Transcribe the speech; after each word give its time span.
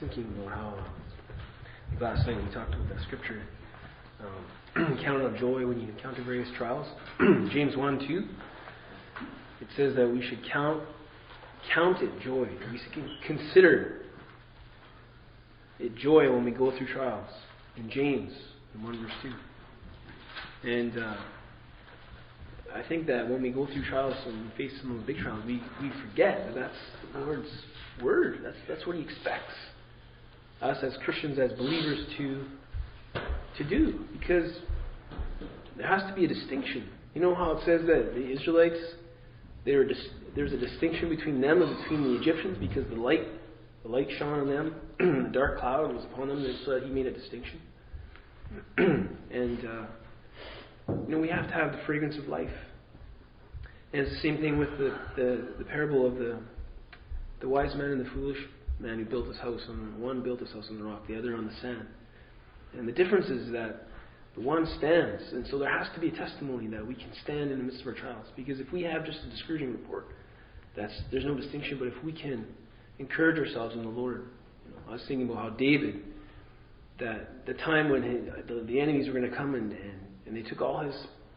thinking 0.00 0.32
about 0.36 0.54
how 0.54 0.86
last 2.00 2.26
night 2.26 2.36
we 2.36 2.54
talked 2.54 2.74
about 2.74 2.88
that 2.88 3.02
scripture, 3.02 3.42
um, 4.20 4.98
count 5.04 5.22
it 5.22 5.40
joy 5.40 5.66
when 5.66 5.80
you 5.80 5.88
encounter 5.88 6.22
various 6.22 6.48
trials. 6.56 6.86
James 7.52 7.76
1 7.76 8.06
2. 8.06 8.24
It 9.60 9.68
says 9.76 9.96
that 9.96 10.08
we 10.08 10.22
should 10.22 10.40
count 10.50 10.82
count 11.74 12.02
it 12.02 12.10
joy. 12.20 12.48
We 12.72 12.78
should 12.78 13.04
consider 13.26 14.02
it 15.80 15.94
joy 15.96 16.32
when 16.32 16.44
we 16.44 16.52
go 16.52 16.76
through 16.76 16.92
trials. 16.92 17.28
In 17.76 17.90
James, 17.90 18.32
in 18.74 18.82
1 18.82 19.02
verse 19.02 19.12
2. 20.62 20.70
And 20.70 20.98
uh, 20.98 21.16
I 22.74 22.88
think 22.88 23.06
that 23.06 23.28
when 23.28 23.42
we 23.42 23.50
go 23.50 23.66
through 23.66 23.84
trials 23.88 24.14
and 24.26 24.50
we 24.50 24.56
face 24.56 24.78
some 24.80 24.92
of 24.92 24.98
the 24.98 25.12
big 25.12 25.22
trials, 25.22 25.44
we, 25.46 25.62
we 25.80 25.90
forget 26.08 26.46
that 26.46 26.54
that's 26.54 27.12
the 27.12 27.20
Lord's 27.20 27.48
word. 28.02 28.40
That's, 28.42 28.56
that's 28.68 28.86
what 28.86 28.96
He 28.96 29.02
expects 29.02 29.54
us 30.62 30.78
as 30.82 30.96
Christians, 31.04 31.38
as 31.38 31.52
believers, 31.52 32.06
to, 32.18 32.44
to 33.58 33.68
do. 33.68 34.04
Because 34.18 34.52
there 35.76 35.86
has 35.86 36.02
to 36.08 36.14
be 36.14 36.24
a 36.24 36.28
distinction. 36.28 36.88
You 37.14 37.22
know 37.22 37.34
how 37.34 37.52
it 37.52 37.64
says 37.64 37.82
that 37.86 38.12
the 38.14 38.30
Israelites, 38.30 38.78
they 39.64 39.74
were 39.74 39.84
dis- 39.84 40.08
there's 40.34 40.52
a 40.52 40.56
distinction 40.56 41.08
between 41.08 41.40
them 41.40 41.62
and 41.62 41.76
between 41.78 42.02
the 42.02 42.20
Egyptians 42.20 42.58
because 42.58 42.88
the 42.88 42.96
light, 42.96 43.26
the 43.82 43.88
light 43.88 44.08
shone 44.18 44.40
on 44.40 44.48
them, 44.48 44.74
the 44.98 45.30
dark 45.32 45.58
cloud 45.58 45.94
was 45.94 46.04
upon 46.04 46.28
them, 46.28 46.58
so 46.64 46.80
He 46.80 46.90
made 46.90 47.06
a 47.06 47.12
distinction. 47.12 47.60
and 48.76 49.58
uh, 49.64 49.86
you 50.88 51.08
know, 51.08 51.18
we 51.18 51.28
have 51.28 51.46
to 51.48 51.52
have 51.52 51.72
the 51.72 51.78
fragrance 51.86 52.16
of 52.16 52.28
life. 52.28 52.50
And 53.92 54.02
it's 54.02 54.10
the 54.10 54.20
same 54.20 54.38
thing 54.38 54.58
with 54.58 54.70
the, 54.78 54.96
the, 55.16 55.48
the 55.58 55.64
parable 55.64 56.06
of 56.06 56.16
the, 56.16 56.38
the 57.40 57.48
wise 57.48 57.74
man 57.74 57.90
and 57.90 58.04
the 58.04 58.10
foolish 58.10 58.38
man 58.80 58.98
who 58.98 59.04
built 59.04 59.26
his 59.26 59.38
house 59.38 59.60
on 59.68 60.00
one 60.00 60.22
built 60.22 60.40
his 60.40 60.50
house 60.52 60.66
on 60.70 60.78
the 60.78 60.84
rock, 60.84 61.06
the 61.08 61.18
other 61.18 61.34
on 61.36 61.46
the 61.46 61.54
sand. 61.60 61.86
And 62.76 62.86
the 62.86 62.92
difference 62.92 63.26
is 63.26 63.50
that 63.52 63.86
the 64.34 64.42
one 64.42 64.66
stands, 64.78 65.22
and 65.32 65.46
so 65.50 65.58
there 65.58 65.76
has 65.76 65.88
to 65.94 66.00
be 66.00 66.08
a 66.08 66.12
testimony 66.12 66.68
that 66.68 66.86
we 66.86 66.94
can 66.94 67.10
stand 67.24 67.50
in 67.50 67.58
the 67.58 67.64
midst 67.64 67.80
of 67.80 67.88
our 67.88 67.94
trials. 67.94 68.26
Because 68.36 68.60
if 68.60 68.70
we 68.72 68.82
have 68.82 69.04
just 69.04 69.18
a 69.26 69.30
discouraging 69.30 69.72
report, 69.72 70.06
that's 70.76 70.92
there's 71.10 71.24
no 71.24 71.34
distinction. 71.34 71.78
But 71.78 71.88
if 71.88 72.04
we 72.04 72.12
can 72.12 72.46
encourage 72.98 73.38
ourselves 73.38 73.74
in 73.74 73.82
the 73.82 73.88
Lord, 73.88 74.28
you 74.64 74.72
know, 74.72 74.78
I 74.88 74.92
was 74.92 75.02
thinking 75.08 75.28
about 75.28 75.42
how 75.42 75.50
David, 75.50 76.02
that 77.00 77.46
the 77.46 77.54
time 77.54 77.90
when 77.90 78.02
his, 78.02 78.24
the, 78.46 78.64
the 78.64 78.80
enemies 78.80 79.08
were 79.08 79.14
going 79.14 79.28
to 79.28 79.36
come 79.36 79.54
and, 79.54 79.72
and 79.72 80.00
and 80.28 80.36
they 80.36 80.42
took 80.42 80.60
all 80.60 80.80
his 80.80 80.94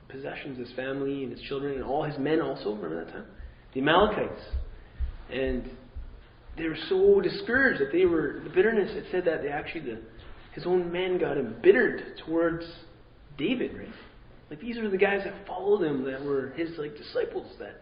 possessions, 0.09 0.59
his 0.59 0.71
family 0.75 1.23
and 1.23 1.31
his 1.31 1.41
children, 1.47 1.75
and 1.75 1.83
all 1.83 2.03
his 2.03 2.17
men 2.19 2.41
also. 2.41 2.75
Remember 2.75 3.05
that 3.05 3.11
time? 3.11 3.25
The 3.73 3.79
Amalekites. 3.79 4.41
And 5.31 5.69
they 6.57 6.67
were 6.67 6.77
so 6.89 7.21
discouraged 7.21 7.81
that 7.81 7.91
they 7.91 8.05
were, 8.05 8.41
the 8.44 8.49
bitterness, 8.49 8.91
it 8.94 9.05
said 9.11 9.25
that 9.25 9.41
they 9.41 9.49
actually, 9.49 9.81
the, 9.81 9.99
his 10.53 10.66
own 10.66 10.91
men 10.91 11.17
got 11.17 11.38
embittered 11.38 12.17
towards 12.25 12.66
David, 13.38 13.77
right? 13.77 13.88
Like 14.49 14.59
these 14.59 14.77
are 14.77 14.89
the 14.89 14.97
guys 14.97 15.22
that 15.23 15.47
followed 15.47 15.81
him, 15.81 16.03
that 16.03 16.23
were 16.23 16.49
his 16.57 16.77
like 16.77 16.97
disciples. 16.97 17.47
That 17.57 17.81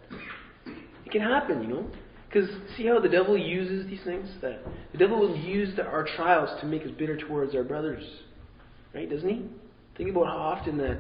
it 1.04 1.12
can 1.12 1.22
happen, 1.22 1.64
you 1.64 1.68
know. 1.68 1.88
Because 2.28 2.48
see 2.78 2.86
how 2.86 3.00
the 3.00 3.10
devil 3.10 3.36
uses 3.36 3.88
these 3.88 4.04
things. 4.04 4.30
That 4.42 4.62
the 4.92 5.00
devil 5.00 5.20
will 5.20 5.36
use 5.36 5.76
the, 5.76 5.84
our 5.84 6.08
trials 6.16 6.62
to 6.62 6.68
make 6.68 6.84
us 6.84 6.92
bitter 6.98 7.18
towards 7.18 7.56
our 7.56 7.64
brothers, 7.64 8.04
right? 8.94 9.10
Doesn't 9.10 9.28
he? 9.28 9.46
Think 9.98 10.12
about 10.12 10.28
how 10.28 10.38
often 10.38 10.78
that 10.78 11.00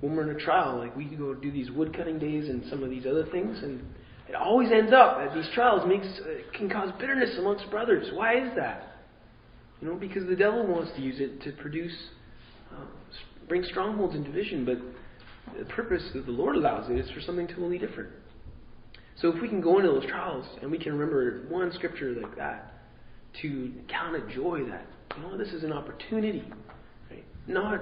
when 0.00 0.16
we're 0.16 0.28
in 0.28 0.34
a 0.34 0.40
trial, 0.40 0.78
like 0.78 0.96
we 0.96 1.04
go 1.04 1.34
do 1.34 1.52
these 1.52 1.70
woodcutting 1.70 2.18
days 2.18 2.48
and 2.48 2.64
some 2.70 2.82
of 2.82 2.88
these 2.88 3.04
other 3.04 3.26
things, 3.26 3.58
and 3.62 3.84
it 4.30 4.36
always 4.36 4.70
ends 4.70 4.92
up 4.92 5.18
that 5.18 5.34
these 5.34 5.48
trials 5.54 5.86
makes 5.88 6.06
uh, 6.06 6.56
can 6.56 6.70
cause 6.70 6.92
bitterness 7.00 7.36
amongst 7.36 7.68
brothers. 7.68 8.08
Why 8.14 8.38
is 8.38 8.54
that? 8.54 8.98
You 9.80 9.88
know, 9.88 9.96
because 9.96 10.24
the 10.28 10.36
devil 10.36 10.64
wants 10.66 10.92
to 10.94 11.02
use 11.02 11.16
it 11.18 11.42
to 11.42 11.52
produce, 11.60 11.96
uh, 12.72 12.84
bring 13.48 13.64
strongholds 13.64 14.14
and 14.14 14.24
division, 14.24 14.64
but 14.64 14.78
the 15.58 15.64
purpose 15.64 16.04
that 16.14 16.26
the 16.26 16.32
Lord 16.32 16.54
allows 16.54 16.88
it 16.88 16.96
is 16.96 17.10
for 17.10 17.20
something 17.20 17.48
totally 17.48 17.78
different. 17.78 18.10
So 19.16 19.34
if 19.34 19.42
we 19.42 19.48
can 19.48 19.60
go 19.60 19.78
into 19.78 19.90
those 19.90 20.06
trials 20.06 20.46
and 20.62 20.70
we 20.70 20.78
can 20.78 20.92
remember 20.92 21.46
one 21.48 21.72
scripture 21.72 22.14
like 22.22 22.36
that, 22.36 22.72
to 23.42 23.72
count 23.88 24.14
it 24.14 24.28
joy 24.28 24.64
that 24.68 24.86
you 25.16 25.22
know 25.22 25.36
this 25.36 25.48
is 25.48 25.64
an 25.64 25.72
opportunity, 25.72 26.44
right? 27.10 27.24
Not 27.48 27.80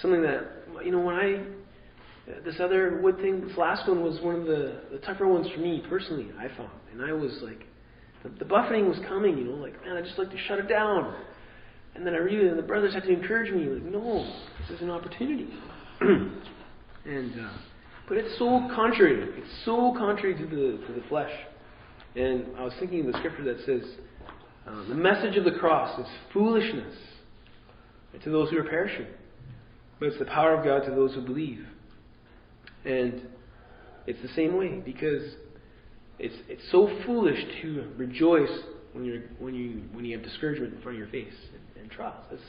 something 0.00 0.22
that 0.22 0.44
you 0.84 0.92
know 0.92 1.00
when 1.00 1.16
I 1.16 1.44
this 2.44 2.56
other 2.60 3.00
wood 3.02 3.16
thing, 3.18 3.46
this 3.46 3.56
last 3.56 3.88
one 3.88 4.02
was 4.02 4.20
one 4.20 4.36
of 4.36 4.46
the, 4.46 4.80
the 4.92 4.98
tougher 4.98 5.26
ones 5.26 5.46
for 5.52 5.60
me 5.60 5.82
personally. 5.88 6.28
I 6.38 6.48
found, 6.56 6.70
and 6.92 7.02
I 7.02 7.12
was 7.12 7.32
like, 7.42 7.66
the, 8.22 8.28
the 8.38 8.44
buffeting 8.44 8.88
was 8.88 8.98
coming. 9.08 9.38
You 9.38 9.44
know, 9.44 9.56
like 9.56 9.82
man, 9.84 9.96
I 9.96 10.02
just 10.02 10.18
like 10.18 10.30
to 10.30 10.38
shut 10.46 10.58
it 10.58 10.68
down. 10.68 11.14
And 11.94 12.06
then 12.06 12.14
I 12.14 12.18
read 12.18 12.38
it, 12.38 12.46
and 12.46 12.58
the 12.58 12.62
brothers 12.62 12.94
had 12.94 13.02
to 13.02 13.12
encourage 13.12 13.52
me, 13.52 13.66
like, 13.66 13.82
no, 13.82 14.24
this 14.60 14.76
is 14.76 14.82
an 14.82 14.88
opportunity. 14.88 15.48
and 16.00 17.40
uh, 17.40 17.52
but 18.08 18.16
it's 18.16 18.38
so 18.38 18.68
contrary. 18.74 19.28
It's 19.36 19.64
so 19.64 19.94
contrary 19.98 20.34
to 20.34 20.44
the 20.44 20.86
to 20.86 21.00
the 21.00 21.06
flesh. 21.08 21.32
And 22.14 22.46
I 22.58 22.64
was 22.64 22.72
thinking 22.78 23.06
of 23.06 23.12
the 23.12 23.18
scripture 23.18 23.44
that 23.44 23.64
says, 23.64 23.82
uh, 24.66 24.88
the 24.88 24.94
message 24.94 25.36
of 25.36 25.44
the 25.44 25.52
cross 25.52 25.98
is 25.98 26.06
foolishness 26.32 26.94
to 28.22 28.30
those 28.30 28.50
who 28.50 28.58
are 28.58 28.64
perishing 28.64 29.06
but 30.02 30.08
it's 30.08 30.18
the 30.18 30.24
power 30.24 30.52
of 30.52 30.64
God 30.64 30.84
to 30.84 30.90
those 30.90 31.14
who 31.14 31.20
believe. 31.20 31.64
And 32.84 33.22
it's 34.06 34.20
the 34.22 34.34
same 34.34 34.56
way 34.56 34.80
because 34.84 35.22
it's 36.18 36.34
it's 36.48 36.62
so 36.70 36.90
foolish 37.06 37.38
to 37.62 37.92
rejoice 37.96 38.50
when 38.92 39.04
you're 39.04 39.22
when 39.38 39.54
you 39.54 39.82
when 39.92 40.04
you 40.04 40.16
have 40.16 40.26
discouragement 40.26 40.74
in 40.74 40.82
front 40.82 40.96
of 40.96 40.98
your 40.98 41.08
face 41.08 41.34
and, 41.54 41.82
and 41.82 41.90
trials. 41.90 42.24
That's 42.30 42.42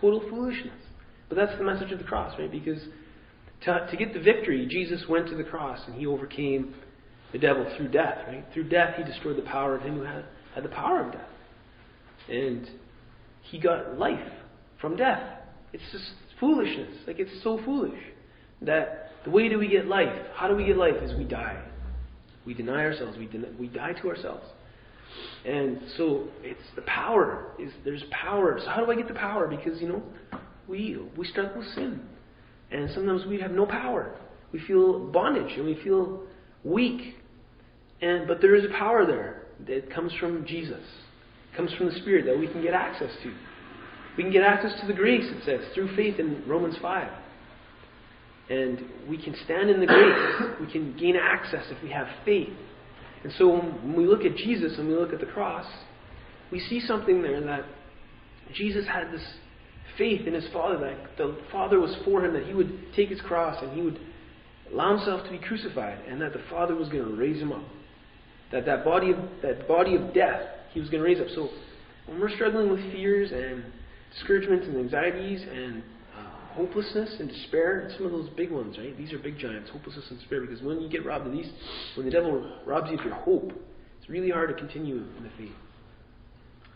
total 0.00 0.20
foolishness. 0.28 0.74
But 1.28 1.36
that's 1.36 1.56
the 1.58 1.64
message 1.64 1.90
of 1.92 1.98
the 1.98 2.04
cross, 2.04 2.38
right? 2.38 2.50
Because 2.50 2.80
to, 3.64 3.88
to 3.90 3.96
get 3.96 4.12
the 4.12 4.20
victory, 4.20 4.66
Jesus 4.68 5.04
went 5.08 5.28
to 5.28 5.36
the 5.36 5.44
cross 5.44 5.80
and 5.86 5.96
he 5.96 6.06
overcame 6.06 6.74
the 7.32 7.38
devil 7.38 7.66
through 7.76 7.88
death, 7.88 8.18
right? 8.28 8.44
Through 8.54 8.68
death, 8.68 8.94
he 8.96 9.04
destroyed 9.04 9.36
the 9.36 9.42
power 9.42 9.76
of 9.76 9.82
him 9.82 9.96
who 9.96 10.02
had, 10.02 10.24
had 10.54 10.64
the 10.64 10.68
power 10.68 11.04
of 11.04 11.12
death. 11.12 11.28
And 12.28 12.68
he 13.42 13.58
got 13.58 13.98
life 13.98 14.32
from 14.80 14.96
death. 14.96 15.22
It's 15.72 15.82
just 15.92 16.04
foolishness. 16.38 16.96
Like 17.06 17.18
it's 17.18 17.42
so 17.42 17.60
foolish 17.64 17.98
that 18.62 19.05
the 19.26 19.32
way 19.32 19.48
do 19.48 19.58
we 19.58 19.68
get 19.68 19.86
life? 19.86 20.14
How 20.34 20.48
do 20.48 20.54
we 20.54 20.64
get 20.64 20.76
life? 20.76 20.94
Is 21.02 21.12
we 21.18 21.24
die. 21.24 21.60
We 22.46 22.54
deny 22.54 22.84
ourselves. 22.84 23.18
We 23.18 23.26
den- 23.26 23.56
we 23.58 23.66
die 23.66 23.92
to 23.92 24.08
ourselves. 24.08 24.46
And 25.44 25.80
so 25.96 26.28
it's 26.42 26.62
the 26.76 26.82
power. 26.82 27.52
Is 27.58 27.72
there's 27.84 28.04
power. 28.10 28.58
So 28.62 28.68
how 28.70 28.84
do 28.84 28.90
I 28.90 28.94
get 28.94 29.08
the 29.08 29.14
power? 29.14 29.48
Because 29.48 29.80
you 29.80 29.88
know 29.88 30.02
we 30.68 30.96
we 31.16 31.26
struggle 31.26 31.58
with 31.58 31.68
sin, 31.74 32.00
and 32.70 32.88
sometimes 32.92 33.26
we 33.26 33.40
have 33.40 33.50
no 33.50 33.66
power. 33.66 34.16
We 34.52 34.60
feel 34.60 35.10
bondage 35.10 35.52
and 35.56 35.66
we 35.66 35.74
feel 35.82 36.22
weak. 36.62 37.16
And 38.00 38.28
but 38.28 38.40
there 38.40 38.54
is 38.54 38.64
a 38.64 38.78
power 38.78 39.04
there 39.04 39.42
that 39.66 39.90
comes 39.92 40.12
from 40.20 40.46
Jesus, 40.46 40.84
it 41.52 41.56
comes 41.56 41.72
from 41.74 41.86
the 41.86 41.94
Spirit 41.96 42.26
that 42.26 42.38
we 42.38 42.46
can 42.46 42.62
get 42.62 42.74
access 42.74 43.10
to. 43.24 43.34
We 44.16 44.22
can 44.22 44.32
get 44.32 44.44
access 44.44 44.78
to 44.80 44.86
the 44.86 44.92
grace, 44.92 45.24
it 45.26 45.44
says, 45.44 45.60
through 45.74 45.94
faith 45.96 46.18
in 46.18 46.42
Romans 46.46 46.76
5. 46.80 47.10
And 48.48 48.84
we 49.08 49.22
can 49.22 49.34
stand 49.44 49.70
in 49.70 49.80
the 49.80 49.86
grace. 49.86 50.50
We 50.60 50.70
can 50.70 50.96
gain 50.96 51.16
access 51.16 51.66
if 51.70 51.82
we 51.82 51.90
have 51.90 52.06
faith. 52.24 52.48
And 53.24 53.32
so 53.38 53.48
when 53.48 53.96
we 53.96 54.06
look 54.06 54.24
at 54.24 54.36
Jesus 54.36 54.78
and 54.78 54.88
we 54.88 54.94
look 54.94 55.12
at 55.12 55.20
the 55.20 55.26
cross, 55.26 55.66
we 56.50 56.60
see 56.60 56.80
something 56.80 57.22
there 57.22 57.40
that 57.40 57.64
Jesus 58.54 58.86
had 58.86 59.12
this 59.12 59.22
faith 59.98 60.26
in 60.26 60.34
his 60.34 60.46
Father, 60.52 60.78
that 60.78 61.16
the 61.16 61.36
Father 61.50 61.80
was 61.80 61.94
for 62.04 62.24
him, 62.24 62.34
that 62.34 62.44
he 62.44 62.54
would 62.54 62.94
take 62.94 63.08
his 63.08 63.20
cross 63.20 63.62
and 63.62 63.72
he 63.72 63.82
would 63.82 63.98
allow 64.72 64.96
himself 64.96 65.24
to 65.24 65.30
be 65.30 65.38
crucified, 65.38 65.98
and 66.08 66.20
that 66.20 66.32
the 66.32 66.42
Father 66.50 66.74
was 66.74 66.88
going 66.88 67.04
to 67.04 67.14
raise 67.14 67.40
him 67.40 67.52
up. 67.52 67.64
That 68.52 68.66
that 68.66 68.84
body 68.84 69.10
of, 69.10 69.18
that 69.42 69.66
body 69.66 69.94
of 69.96 70.14
death, 70.14 70.42
he 70.72 70.80
was 70.80 70.88
going 70.88 71.02
to 71.02 71.08
raise 71.08 71.20
up. 71.20 71.28
So 71.34 71.50
when 72.06 72.20
we're 72.20 72.34
struggling 72.34 72.70
with 72.70 72.80
fears 72.92 73.30
and 73.32 73.64
discouragements 74.12 74.66
and 74.66 74.76
anxieties 74.76 75.42
and 75.42 75.82
hopelessness 76.56 77.16
and 77.20 77.28
despair, 77.28 77.90
some 77.96 78.06
of 78.06 78.12
those 78.12 78.28
big 78.30 78.50
ones, 78.50 78.76
right? 78.78 78.96
These 78.96 79.12
are 79.12 79.18
big 79.18 79.38
giants, 79.38 79.70
hopelessness 79.70 80.06
and 80.10 80.18
despair, 80.18 80.40
because 80.40 80.62
when 80.62 80.80
you 80.80 80.88
get 80.88 81.04
robbed 81.04 81.26
of 81.26 81.32
these, 81.32 81.48
when 81.94 82.06
the 82.06 82.12
devil 82.12 82.58
robs 82.66 82.90
you 82.90 82.98
of 82.98 83.04
your 83.04 83.14
hope, 83.14 83.52
it's 84.00 84.08
really 84.08 84.30
hard 84.30 84.48
to 84.48 84.54
continue 84.54 84.96
in 84.96 85.22
the 85.22 85.30
faith. 85.36 85.56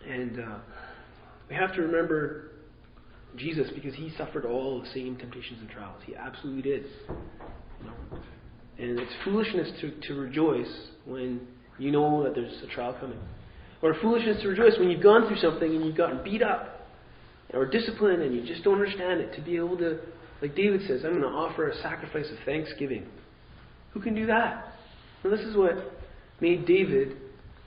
And 0.08 0.40
uh, 0.40 0.58
we 1.48 1.56
have 1.56 1.74
to 1.74 1.82
remember 1.82 2.50
Jesus 3.36 3.70
because 3.74 3.94
he 3.94 4.12
suffered 4.16 4.44
all 4.44 4.80
the 4.80 4.88
same 4.90 5.16
temptations 5.16 5.60
and 5.60 5.70
trials. 5.70 6.00
He 6.04 6.14
absolutely 6.14 6.62
did. 6.62 6.84
You 7.08 7.86
know? 7.86 8.18
And 8.78 8.98
it's 8.98 9.12
foolishness 9.24 9.70
to, 9.80 9.92
to 10.08 10.14
rejoice 10.14 10.72
when 11.04 11.40
you 11.78 11.90
know 11.90 12.22
that 12.24 12.34
there's 12.34 12.62
a 12.62 12.66
trial 12.74 12.96
coming. 13.00 13.18
Or 13.82 13.94
foolishness 14.00 14.42
to 14.42 14.48
rejoice 14.48 14.78
when 14.78 14.90
you've 14.90 15.02
gone 15.02 15.26
through 15.26 15.38
something 15.38 15.70
and 15.74 15.84
you've 15.84 15.96
gotten 15.96 16.22
beat 16.22 16.42
up 16.42 16.79
or 17.52 17.66
discipline 17.66 18.22
and 18.22 18.34
you 18.34 18.46
just 18.46 18.62
don't 18.64 18.74
understand 18.74 19.20
it, 19.20 19.34
to 19.34 19.42
be 19.42 19.56
able 19.56 19.76
to, 19.78 19.98
like 20.42 20.54
David 20.54 20.82
says, 20.86 21.02
I'm 21.04 21.12
going 21.12 21.22
to 21.22 21.28
offer 21.28 21.68
a 21.68 21.76
sacrifice 21.82 22.26
of 22.30 22.38
thanksgiving. 22.44 23.06
Who 23.92 24.00
can 24.00 24.14
do 24.14 24.26
that? 24.26 24.74
Well, 25.22 25.36
this 25.36 25.44
is 25.44 25.56
what 25.56 25.74
made 26.40 26.66
David 26.66 27.16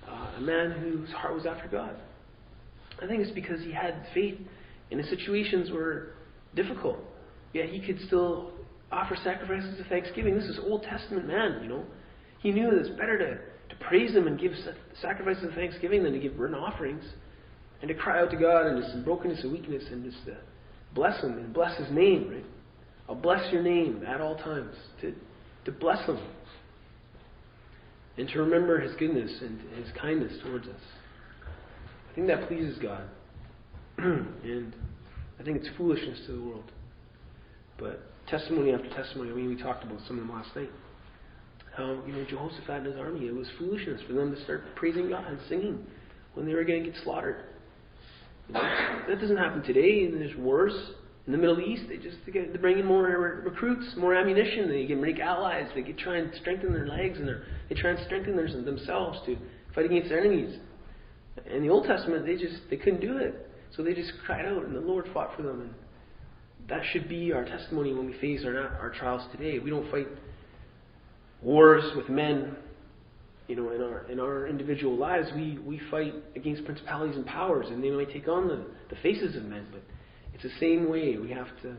uh, 0.08 0.32
a 0.38 0.42
man 0.42 0.72
whose 0.72 1.10
heart 1.12 1.34
was 1.34 1.46
after 1.46 1.68
God. 1.68 1.96
I 3.02 3.08
think 3.08 3.22
it's 3.22 3.32
because 3.32 3.62
he 3.62 3.72
had 3.72 4.06
faith 4.14 4.40
in 4.92 4.98
the 4.98 5.04
situations 5.06 5.72
were 5.72 6.14
difficult. 6.56 7.00
Yet 7.54 7.70
he 7.70 7.80
could 7.80 8.00
still 8.08 8.52
offer 8.92 9.18
sacrifices 9.24 9.80
of 9.80 9.88
thanksgiving. 9.88 10.36
This 10.36 10.46
is 10.46 10.60
Old 10.64 10.84
Testament 10.84 11.28
man, 11.28 11.60
you 11.64 11.70
know. 11.70 11.84
He 12.40 12.52
knew 12.52 12.70
that 12.70 12.80
it's 12.80 12.90
better 12.90 13.18
to, 13.18 13.76
to 13.76 13.84
praise 13.84 14.12
him 14.12 14.28
and 14.28 14.40
give 14.40 14.52
sacrifices 15.02 15.44
of 15.44 15.54
thanksgiving 15.54 16.04
than 16.04 16.14
to 16.14 16.20
give 16.20 16.38
burnt 16.38 16.56
offerings. 16.56 17.04
And 17.84 17.90
to 17.90 17.96
cry 17.96 18.22
out 18.22 18.32
to 18.32 18.38
God 18.38 18.68
in 18.68 18.80
this 18.80 18.90
brokenness 19.04 19.44
and 19.44 19.52
weakness 19.52 19.84
and 19.92 20.06
just 20.10 20.26
to 20.26 20.38
bless 20.96 21.22
him 21.22 21.34
and 21.34 21.54
bless 21.54 21.78
his 21.78 21.92
name, 21.92 22.30
right? 22.30 22.46
I'll 23.10 23.16
bless 23.16 23.52
your 23.52 23.62
name 23.62 24.06
at 24.08 24.22
all 24.22 24.38
times. 24.38 24.74
To, 25.02 25.14
to 25.66 25.72
bless 25.74 26.00
him. 26.08 26.18
And 28.18 28.30
to 28.30 28.40
remember 28.40 28.80
his 28.80 28.96
goodness 28.96 29.30
and 29.42 29.60
his 29.76 29.94
kindness 30.02 30.32
towards 30.46 30.66
us. 30.66 30.80
I 32.10 32.16
think 32.16 32.28
that 32.28 32.48
pleases 32.48 32.80
God. 32.80 33.04
and 33.98 34.74
I 35.38 35.44
think 35.44 35.58
it's 35.58 35.68
foolishness 35.76 36.20
to 36.28 36.32
the 36.32 36.42
world. 36.42 36.72
But 37.78 38.02
testimony 38.28 38.72
after 38.72 38.88
testimony, 38.92 39.30
I 39.30 39.34
mean, 39.34 39.50
we 39.50 39.62
talked 39.62 39.84
about 39.84 40.00
some 40.08 40.20
of 40.20 40.26
them 40.26 40.32
last 40.34 40.56
night. 40.56 40.72
How, 41.76 42.02
you 42.08 42.14
know, 42.14 42.24
Jehoshaphat 42.30 42.70
and 42.70 42.86
his 42.86 42.96
army, 42.96 43.28
it 43.28 43.36
was 43.36 43.48
foolishness 43.60 44.00
for 44.08 44.14
them 44.14 44.34
to 44.34 44.42
start 44.46 44.64
praising 44.76 45.10
God 45.10 45.26
and 45.28 45.38
singing 45.50 45.86
when 46.34 46.46
they 46.46 46.54
were 46.54 46.64
going 46.64 46.86
to 46.86 46.90
get 46.90 47.04
slaughtered. 47.04 47.44
That 48.52 49.20
doesn't 49.20 49.38
happen 49.38 49.64
today, 49.64 50.06
and 50.06 50.20
there's 50.20 50.36
wars 50.38 50.74
in 51.26 51.32
the 51.32 51.38
Middle 51.38 51.60
East. 51.60 51.84
They 51.88 51.98
just 51.98 52.18
they, 52.26 52.32
get, 52.32 52.62
bring 52.62 52.80
in 52.80 52.86
more 52.86 53.04
recruits, 53.44 53.96
more 53.96 54.14
ammunition. 54.14 54.70
They 54.70 54.86
can 54.86 55.02
make 55.02 55.20
allies. 55.20 55.70
They 55.76 55.84
can 55.84 55.98
try 55.98 56.18
and 56.18 56.32
strengthen 56.42 56.74
their 56.74 56.88
legs, 56.88 57.20
and 57.20 57.30
they 57.70 57.76
try 57.76 57.92
and 57.92 58.00
strengthen 58.06 58.36
their, 58.36 58.48
themselves 58.48 59.20
to 59.26 59.38
fight 59.74 59.86
against 59.86 60.10
their 60.10 60.20
enemies. 60.20 60.58
In 61.50 61.64
the 61.64 61.70
Old 61.70 61.86
Testament, 61.86 62.26
they 62.26 62.36
just 62.36 62.62
they 62.70 62.78
couldn't 62.78 63.02
do 63.02 63.18
it, 63.18 63.50
so 63.76 63.84
they 63.84 63.94
just 63.94 64.12
cried 64.26 64.46
out, 64.46 64.66
and 64.66 64.76
the 64.76 64.82
Lord 64.82 65.08
fought 65.14 65.36
for 65.36 65.42
them. 65.42 65.62
And 65.62 65.74
that 66.70 66.82
should 66.92 67.10
be 67.10 67.32
our 67.32 67.46
testimony 67.46 67.94
when 67.94 68.06
we 68.06 68.14
face 68.20 68.42
our 68.46 68.68
our 68.80 68.92
trials 68.92 69.24
today. 69.32 69.60
We 69.60 69.70
don't 69.70 69.90
fight 69.90 70.08
wars 71.42 71.84
with 71.96 72.10
men. 72.10 72.56
You 73.48 73.58
know, 73.58 73.72
in 73.72 73.82
our 73.82 74.06
in 74.10 74.20
our 74.20 74.48
individual 74.48 74.96
lives, 74.96 75.28
we, 75.36 75.60
we 75.66 75.80
fight 75.92 76.14
against 76.36 76.64
principalities 76.64 77.18
and 77.18 77.26
powers, 77.26 77.66
and 77.70 77.84
they 77.84 77.90
might 77.90 78.12
take 78.12 78.28
on 78.28 78.48
the, 78.48 78.66
the 78.90 78.96
faces 79.02 79.36
of 79.36 79.44
men, 79.44 79.68
but 79.72 79.82
it's 80.34 80.44
the 80.44 80.60
same 80.60 80.90
way. 80.90 81.18
We 81.18 81.30
have 81.32 81.48
to 81.64 81.76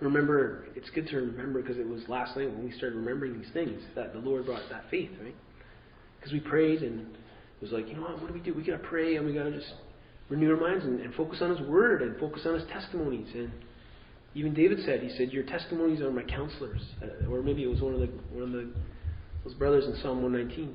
remember. 0.00 0.66
It's 0.76 0.90
good 0.90 1.08
to 1.08 1.16
remember 1.16 1.62
because 1.62 1.78
it 1.78 1.88
was 1.88 2.02
last 2.08 2.36
night 2.36 2.50
when 2.50 2.64
we 2.64 2.72
started 2.72 2.96
remembering 2.96 3.40
these 3.40 3.50
things 3.52 3.80
that 3.94 4.12
the 4.12 4.18
Lord 4.18 4.46
brought 4.46 4.62
that 4.70 4.84
faith, 4.90 5.10
right? 5.22 5.34
Because 6.18 6.32
we 6.32 6.40
prayed 6.40 6.82
and 6.82 7.00
it 7.00 7.62
was 7.62 7.72
like, 7.72 7.88
you 7.88 7.94
know 7.94 8.02
what, 8.02 8.20
what 8.20 8.28
do 8.28 8.34
we 8.34 8.40
do? 8.40 8.54
We 8.54 8.62
gotta 8.62 8.78
pray 8.78 9.16
and 9.16 9.26
we 9.26 9.32
gotta 9.32 9.52
just 9.52 9.72
renew 10.28 10.54
our 10.54 10.60
minds 10.60 10.84
and, 10.84 11.00
and 11.00 11.14
focus 11.14 11.38
on 11.40 11.56
His 11.56 11.66
Word 11.66 12.02
and 12.02 12.18
focus 12.20 12.42
on 12.46 12.54
His 12.54 12.68
testimonies. 12.70 13.28
And 13.34 13.50
even 14.34 14.54
David 14.54 14.78
said, 14.84 15.00
he 15.00 15.10
said, 15.16 15.32
"Your 15.32 15.44
testimonies 15.44 16.00
are 16.00 16.10
my 16.10 16.22
counselors," 16.22 16.82
uh, 17.02 17.30
or 17.30 17.42
maybe 17.42 17.64
it 17.64 17.68
was 17.68 17.80
one 17.80 17.94
of 17.94 18.00
the 18.00 18.08
one 18.32 18.42
of 18.42 18.52
the 18.52 18.70
those 19.48 19.56
brothers 19.56 19.84
in 19.86 19.94
Psalm 20.02 20.22
119. 20.22 20.74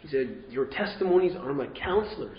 He 0.00 0.08
said, 0.08 0.44
"Your 0.50 0.66
testimonies 0.66 1.36
are 1.36 1.52
my 1.52 1.66
counselors." 1.68 2.38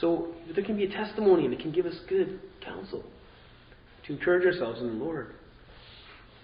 So 0.00 0.34
there 0.54 0.64
can 0.64 0.76
be 0.76 0.84
a 0.84 0.90
testimony, 0.90 1.44
and 1.44 1.54
it 1.54 1.60
can 1.60 1.72
give 1.72 1.86
us 1.86 1.98
good 2.08 2.40
counsel 2.60 3.04
to 4.06 4.12
encourage 4.12 4.44
ourselves 4.44 4.80
in 4.80 4.98
the 4.98 5.04
Lord 5.04 5.34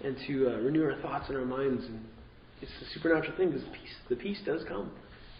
and 0.03 0.17
to 0.27 0.49
uh, 0.49 0.57
renew 0.57 0.83
our 0.83 0.95
thoughts 1.01 1.29
and 1.29 1.37
our 1.37 1.45
minds. 1.45 1.85
And 1.85 2.03
it's 2.61 2.71
a 2.81 2.93
supernatural 2.93 3.37
thing 3.37 3.51
because 3.51 3.67
peace, 3.73 3.95
the 4.09 4.15
peace 4.15 4.39
does 4.45 4.63
come. 4.67 4.91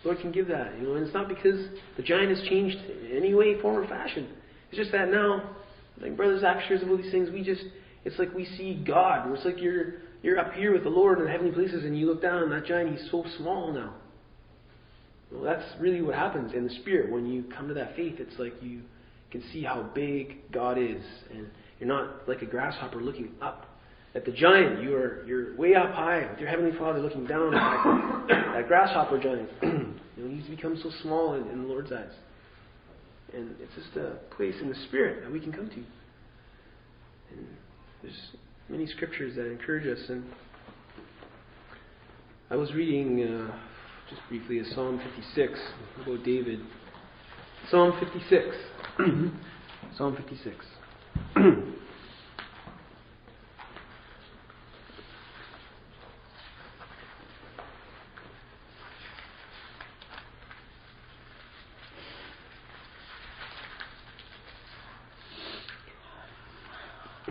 The 0.04 0.10
Lord 0.10 0.22
can 0.22 0.32
give 0.32 0.48
that, 0.50 0.78
you 0.78 0.88
know, 0.88 0.96
and 0.96 1.06
it's 1.06 1.14
not 1.14 1.28
because 1.28 1.66
the 1.96 2.04
giant 2.04 2.30
has 2.30 2.48
changed 2.48 2.78
in 2.78 3.18
any 3.18 3.34
way, 3.34 3.60
form, 3.62 3.78
or 3.78 3.88
fashion. 3.88 4.28
It's 4.70 4.78
just 4.78 4.92
that 4.92 5.10
now, 5.10 5.56
like 6.02 6.16
brothers, 6.18 6.42
Zach 6.42 6.62
shares 6.68 6.82
all 6.88 6.98
these 6.98 7.12
things, 7.12 7.30
we 7.32 7.42
just, 7.44 7.64
it's 8.04 8.20
like 8.20 8.34
we 8.34 8.46
see 8.46 8.84
God. 8.86 9.32
It's 9.34 9.46
like 9.46 9.60
you're, 9.62 10.03
you're 10.24 10.40
up 10.40 10.54
here 10.54 10.74
with 10.74 10.84
the 10.84 10.90
Lord 10.90 11.20
in 11.20 11.26
the 11.26 11.32
heavenly 11.32 11.52
places 11.52 11.84
and 11.84 11.98
you 11.98 12.08
look 12.08 12.22
down 12.22 12.44
and 12.44 12.52
that 12.52 12.66
giant, 12.66 12.98
he's 12.98 13.12
so 13.12 13.26
small 13.38 13.72
now. 13.72 13.94
Well, 15.32 15.44
that's 15.44 15.66
really 15.80 16.02
what 16.02 16.16
happens 16.16 16.54
in 16.54 16.64
the 16.64 16.74
Spirit. 16.76 17.12
When 17.12 17.26
you 17.26 17.44
come 17.56 17.68
to 17.68 17.74
that 17.74 17.96
faith, 17.96 18.16
it's 18.20 18.40
like 18.40 18.54
you 18.62 18.82
can 19.32 19.44
see 19.52 19.64
how 19.64 19.84
big 19.94 20.52
God 20.52 20.78
is. 20.78 21.04
And 21.32 21.48
you're 21.80 21.90
not 21.90 22.28
like 22.28 22.42
a 22.42 22.46
grasshopper 22.46 23.02
looking 23.02 23.32
up 23.42 23.66
at 24.16 24.26
the 24.26 24.32
giant. 24.32 24.82
You 24.82 24.96
are, 24.96 25.26
you're 25.26 25.58
way 25.58 25.76
up 25.76 25.92
high 25.92 26.30
with 26.30 26.40
your 26.40 26.50
Heavenly 26.50 26.78
Father 26.78 27.00
looking 27.00 27.26
down 27.26 27.54
at 27.54 28.28
that, 28.28 28.28
that 28.54 28.68
grasshopper 28.68 29.20
giant. 29.20 29.50
you 29.62 30.24
know, 30.24 30.36
he's 30.36 30.48
become 30.48 30.80
so 30.82 30.92
small 31.02 31.34
in, 31.34 31.50
in 31.50 31.64
the 31.64 31.68
Lord's 31.68 31.92
eyes. 31.92 32.14
And 33.34 33.56
it's 33.60 33.74
just 33.76 33.98
a 33.98 34.20
place 34.36 34.56
in 34.62 34.70
the 34.70 34.76
Spirit 34.88 35.24
that 35.24 35.32
we 35.32 35.40
can 35.40 35.52
come 35.52 35.68
to. 35.68 35.84
And 37.36 37.48
there's 38.04 38.14
many 38.74 38.88
scriptures 38.88 39.36
that 39.36 39.46
encourage 39.46 39.86
us. 39.86 40.04
And 40.10 40.24
I 42.50 42.56
was 42.56 42.74
reading 42.74 43.22
uh, 43.24 43.56
just 44.10 44.20
briefly 44.30 44.58
a 44.58 44.66
Psalm 44.74 45.00
56 45.16 45.60
about 46.02 46.26
David. 46.26 46.60
Psalm 47.70 47.94
56. 48.00 48.58
Psalm 49.96 50.16
56. 50.16 50.56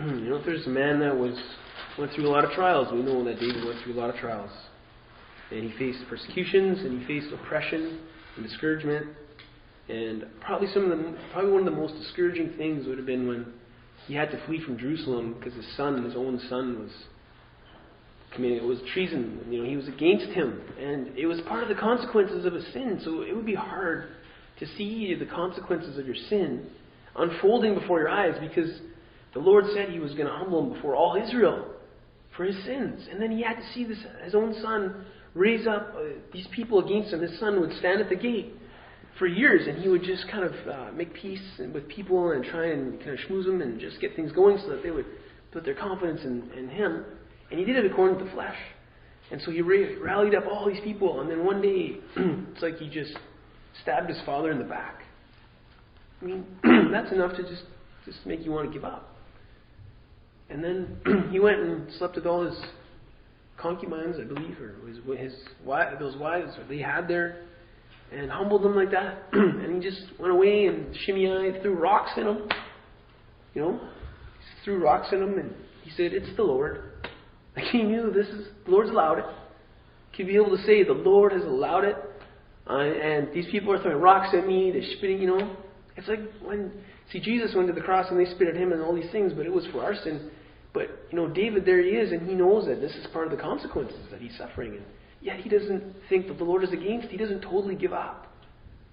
you 0.05 0.29
know, 0.29 0.35
if 0.37 0.45
there's 0.45 0.52
a 0.65 0.69
man 0.69 0.99
that 0.99 1.15
was 1.15 1.37
went 1.97 2.11
through 2.13 2.27
a 2.27 2.31
lot 2.31 2.43
of 2.43 2.51
trials, 2.51 2.87
we 2.91 3.01
know 3.01 3.23
that 3.23 3.39
David 3.39 3.65
went 3.65 3.81
through 3.83 3.93
a 3.93 3.99
lot 3.99 4.09
of 4.09 4.15
trials. 4.15 4.49
And 5.51 5.69
he 5.69 5.77
faced 5.77 6.07
persecutions, 6.09 6.79
and 6.79 7.01
he 7.01 7.07
faced 7.07 7.33
oppression 7.33 7.99
and 8.35 8.45
discouragement. 8.45 9.07
And 9.89 10.25
probably 10.41 10.67
some 10.73 10.91
of 10.91 10.97
the, 10.97 11.17
probably 11.31 11.51
one 11.51 11.67
of 11.67 11.73
the 11.73 11.79
most 11.79 11.93
discouraging 11.95 12.53
things 12.57 12.87
would 12.87 12.97
have 12.97 13.05
been 13.05 13.27
when 13.27 13.53
he 14.07 14.15
had 14.15 14.31
to 14.31 14.45
flee 14.45 14.61
from 14.63 14.77
Jerusalem 14.77 15.35
because 15.37 15.53
his 15.53 15.67
son, 15.77 16.03
his 16.03 16.15
own 16.15 16.39
son, 16.49 16.79
was 16.79 16.91
committing 18.33 18.57
it 18.57 18.63
was 18.63 18.79
treason. 18.93 19.45
You 19.49 19.61
know, 19.61 19.69
he 19.69 19.77
was 19.77 19.87
against 19.87 20.27
him, 20.27 20.61
and 20.79 21.15
it 21.17 21.27
was 21.27 21.39
part 21.41 21.63
of 21.63 21.69
the 21.69 21.75
consequences 21.75 22.45
of 22.45 22.53
his 22.53 22.65
sin. 22.73 22.99
So 23.03 23.21
it 23.21 23.35
would 23.35 23.45
be 23.45 23.55
hard 23.55 24.07
to 24.59 24.65
see 24.77 25.15
the 25.15 25.25
consequences 25.25 25.97
of 25.97 26.05
your 26.05 26.15
sin 26.29 26.67
unfolding 27.15 27.75
before 27.75 27.99
your 27.99 28.09
eyes 28.09 28.35
because 28.39 28.71
the 29.33 29.39
Lord 29.39 29.65
said 29.73 29.89
He 29.89 29.99
was 29.99 30.13
going 30.13 30.27
to 30.27 30.33
humble 30.33 30.63
him 30.63 30.73
before 30.73 30.95
all 30.95 31.15
Israel 31.21 31.65
for 32.35 32.45
his 32.45 32.55
sins, 32.65 33.07
and 33.11 33.21
then 33.21 33.31
he 33.31 33.43
had 33.43 33.55
to 33.55 33.73
see 33.73 33.83
this 33.83 33.99
his 34.23 34.35
own 34.35 34.55
son 34.61 35.05
raise 35.33 35.67
up 35.67 35.93
uh, 35.95 36.01
these 36.31 36.47
people 36.55 36.83
against 36.83 37.13
him. 37.13 37.21
His 37.21 37.39
son 37.39 37.59
would 37.59 37.71
stand 37.79 38.01
at 38.01 38.09
the 38.09 38.15
gate 38.15 38.53
for 39.17 39.27
years, 39.27 39.67
and 39.67 39.77
he 39.77 39.87
would 39.87 40.03
just 40.03 40.27
kind 40.29 40.43
of 40.43 40.53
uh, 40.67 40.91
make 40.93 41.13
peace 41.13 41.41
with 41.73 41.87
people 41.87 42.31
and 42.31 42.43
try 42.43 42.71
and 42.71 42.99
kind 42.99 43.11
of 43.11 43.19
schmooze 43.27 43.45
them 43.45 43.61
and 43.61 43.79
just 43.79 43.99
get 44.01 44.15
things 44.15 44.31
going 44.31 44.57
so 44.59 44.69
that 44.69 44.83
they 44.83 44.91
would 44.91 45.05
put 45.51 45.63
their 45.63 45.75
confidence 45.75 46.21
in, 46.23 46.49
in 46.57 46.69
him. 46.69 47.05
And 47.51 47.59
he 47.59 47.65
did 47.65 47.75
it 47.75 47.91
according 47.91 48.17
to 48.19 48.25
the 48.25 48.31
flesh. 48.31 48.57
And 49.31 49.41
so 49.41 49.51
he 49.51 49.61
ra- 49.61 49.95
rallied 50.01 50.35
up 50.35 50.45
all 50.47 50.67
these 50.67 50.81
people, 50.83 51.21
and 51.21 51.29
then 51.29 51.45
one 51.45 51.61
day, 51.61 51.97
it's 52.15 52.61
like 52.61 52.77
he 52.77 52.89
just 52.89 53.13
stabbed 53.81 54.09
his 54.09 54.19
father 54.25 54.51
in 54.51 54.59
the 54.59 54.65
back. 54.65 55.03
I 56.21 56.25
mean, 56.25 56.45
that's 56.91 57.11
enough 57.11 57.35
to 57.35 57.43
just 57.43 57.63
just 58.05 58.25
make 58.25 58.43
you 58.43 58.51
want 58.51 58.67
to 58.67 58.73
give 58.73 58.83
up. 58.83 59.12
And 60.49 60.63
then 60.63 61.29
he 61.31 61.39
went 61.39 61.59
and 61.59 61.91
slept 61.97 62.15
with 62.15 62.25
all 62.25 62.45
his 62.45 62.57
concubines, 63.57 64.17
I 64.19 64.25
believe, 64.25 64.57
or 64.59 64.75
his, 64.87 64.97
his 65.19 65.39
wife, 65.63 65.87
those 65.99 66.17
wives 66.17 66.51
that 66.57 66.67
they 66.67 66.79
had 66.79 67.07
there, 67.07 67.43
and 68.11 68.29
humbled 68.29 68.63
them 68.63 68.75
like 68.75 68.91
that. 68.91 69.23
and 69.31 69.81
he 69.81 69.89
just 69.89 70.03
went 70.19 70.31
away 70.31 70.67
and 70.67 70.95
Shimei 71.05 71.61
threw 71.61 71.75
rocks 71.75 72.11
in 72.17 72.25
them. 72.25 72.47
You 73.53 73.61
know, 73.61 73.79
he 73.79 74.65
threw 74.65 74.83
rocks 74.83 75.07
in 75.11 75.19
them, 75.19 75.37
and 75.37 75.53
he 75.83 75.91
said, 75.91 76.13
"It's 76.13 76.35
the 76.35 76.43
Lord." 76.43 76.83
Like 77.55 77.65
he 77.65 77.83
knew 77.83 78.11
this 78.11 78.25
is 78.29 78.47
the 78.65 78.71
Lord's 78.71 78.89
allowed 78.89 79.19
it. 79.19 79.25
He'd 80.13 80.23
be 80.23 80.37
able 80.37 80.57
to 80.57 80.63
say, 80.63 80.83
"The 80.83 80.91
Lord 80.91 81.33
has 81.33 81.43
allowed 81.43 81.83
it," 81.83 81.95
uh, 82.67 82.79
and 82.79 83.31
these 83.31 83.45
people 83.51 83.71
are 83.71 83.79
throwing 83.79 84.01
rocks 84.01 84.29
at 84.33 84.47
me. 84.47 84.71
They're 84.71 84.81
spitting. 84.97 85.19
You 85.19 85.27
know, 85.27 85.55
it's 85.95 86.07
like 86.07 86.21
when 86.43 86.71
see 87.11 87.19
Jesus 87.19 87.53
went 87.55 87.67
to 87.67 87.73
the 87.73 87.81
cross 87.81 88.07
and 88.09 88.19
they 88.19 88.29
spit 88.31 88.47
at 88.47 88.55
him 88.55 88.71
and 88.71 88.81
all 88.81 88.95
these 88.95 89.11
things, 89.11 89.33
but 89.33 89.45
it 89.45 89.51
was 89.51 89.65
for 89.71 89.83
our 89.83 89.95
sin. 89.95 90.31
But, 90.73 90.87
you 91.11 91.17
know, 91.17 91.27
David, 91.27 91.65
there 91.65 91.81
he 91.81 91.89
is, 91.89 92.11
and 92.11 92.27
he 92.27 92.33
knows 92.33 92.65
that 92.65 92.81
this 92.81 92.95
is 92.95 93.05
part 93.13 93.25
of 93.27 93.31
the 93.31 93.41
consequences 93.41 93.99
that 94.09 94.19
he's 94.19 94.35
suffering. 94.37 94.75
And 94.75 94.85
yet 95.21 95.39
he 95.39 95.49
doesn't 95.49 95.83
think 96.09 96.27
that 96.27 96.37
the 96.39 96.43
Lord 96.43 96.63
is 96.63 96.73
against. 96.73 97.09
He 97.09 97.17
doesn't 97.17 97.41
totally 97.41 97.75
give 97.75 97.93
up. 97.93 98.33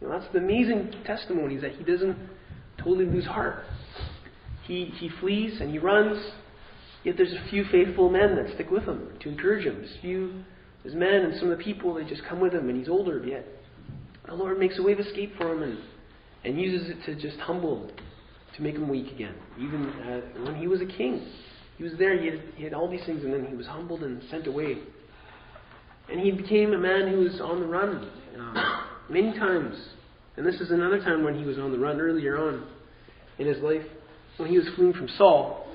You 0.00 0.08
know, 0.08 0.18
that's 0.18 0.30
the 0.32 0.38
amazing 0.38 0.94
testimony, 1.06 1.54
is 1.54 1.62
that 1.62 1.72
he 1.72 1.84
doesn't 1.84 2.16
totally 2.78 3.06
lose 3.06 3.26
heart. 3.26 3.64
He, 4.66 4.86
he 4.96 5.10
flees 5.20 5.60
and 5.60 5.70
he 5.70 5.78
runs, 5.78 6.22
yet 7.02 7.16
there's 7.16 7.32
a 7.32 7.48
few 7.50 7.64
faithful 7.72 8.10
men 8.10 8.36
that 8.36 8.54
stick 8.54 8.70
with 8.70 8.84
him 8.84 9.08
to 9.20 9.28
encourage 9.28 9.64
him. 9.64 9.76
There's 9.76 9.96
few, 10.00 10.44
there's 10.82 10.94
men 10.94 11.22
and 11.22 11.34
some 11.38 11.50
of 11.50 11.58
the 11.58 11.64
people, 11.64 11.94
they 11.94 12.04
just 12.04 12.24
come 12.24 12.40
with 12.40 12.54
him, 12.54 12.68
and 12.68 12.78
he's 12.78 12.88
older, 12.88 13.22
yet 13.26 13.46
the 14.26 14.34
Lord 14.34 14.58
makes 14.58 14.78
a 14.78 14.82
way 14.82 14.92
of 14.92 15.00
escape 15.00 15.34
for 15.36 15.52
him, 15.52 15.62
and 15.62 15.78
and 16.44 16.60
uses 16.60 16.90
it 16.90 17.04
to 17.06 17.14
just 17.14 17.38
humble 17.40 17.84
him, 17.84 17.96
to 18.56 18.62
make 18.62 18.74
him 18.74 18.88
weak 18.88 19.12
again. 19.12 19.34
Even 19.58 19.86
uh, 19.86 20.20
when 20.44 20.56
he 20.56 20.66
was 20.66 20.80
a 20.80 20.86
king, 20.86 21.26
he 21.76 21.84
was 21.84 21.92
there, 21.98 22.20
he 22.20 22.26
had, 22.26 22.42
he 22.56 22.64
had 22.64 22.74
all 22.74 22.90
these 22.90 23.04
things, 23.06 23.24
and 23.24 23.32
then 23.32 23.46
he 23.46 23.54
was 23.54 23.66
humbled 23.66 24.02
and 24.02 24.22
sent 24.30 24.46
away. 24.46 24.78
And 26.10 26.20
he 26.20 26.30
became 26.30 26.72
a 26.72 26.78
man 26.78 27.08
who 27.08 27.20
was 27.20 27.40
on 27.40 27.60
the 27.60 27.66
run 27.66 28.10
uh, 28.38 28.82
many 29.08 29.32
times. 29.38 29.76
And 30.36 30.46
this 30.46 30.60
is 30.60 30.70
another 30.70 30.98
time 31.00 31.22
when 31.22 31.38
he 31.38 31.44
was 31.44 31.58
on 31.58 31.72
the 31.72 31.78
run 31.78 32.00
earlier 32.00 32.36
on 32.36 32.66
in 33.38 33.46
his 33.46 33.58
life, 33.62 33.82
when 34.36 34.50
he 34.50 34.58
was 34.58 34.66
fleeing 34.76 34.92
from 34.92 35.08
Saul. 35.16 35.66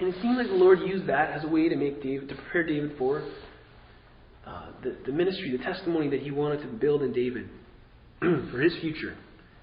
And 0.00 0.08
it 0.08 0.20
seemed 0.22 0.36
like 0.36 0.46
the 0.46 0.54
Lord 0.54 0.80
used 0.80 1.06
that 1.08 1.30
as 1.30 1.44
a 1.44 1.48
way 1.48 1.68
to 1.68 1.76
make 1.76 2.02
David, 2.02 2.28
to 2.30 2.34
prepare 2.34 2.66
David 2.66 2.92
for 2.96 3.22
uh, 4.46 4.70
the, 4.82 4.96
the 5.06 5.12
ministry, 5.12 5.54
the 5.56 5.62
testimony 5.62 6.08
that 6.08 6.20
he 6.20 6.30
wanted 6.30 6.62
to 6.62 6.66
build 6.66 7.02
in 7.02 7.12
David 7.12 7.48
for 8.20 8.60
his 8.60 8.72
future. 8.80 9.16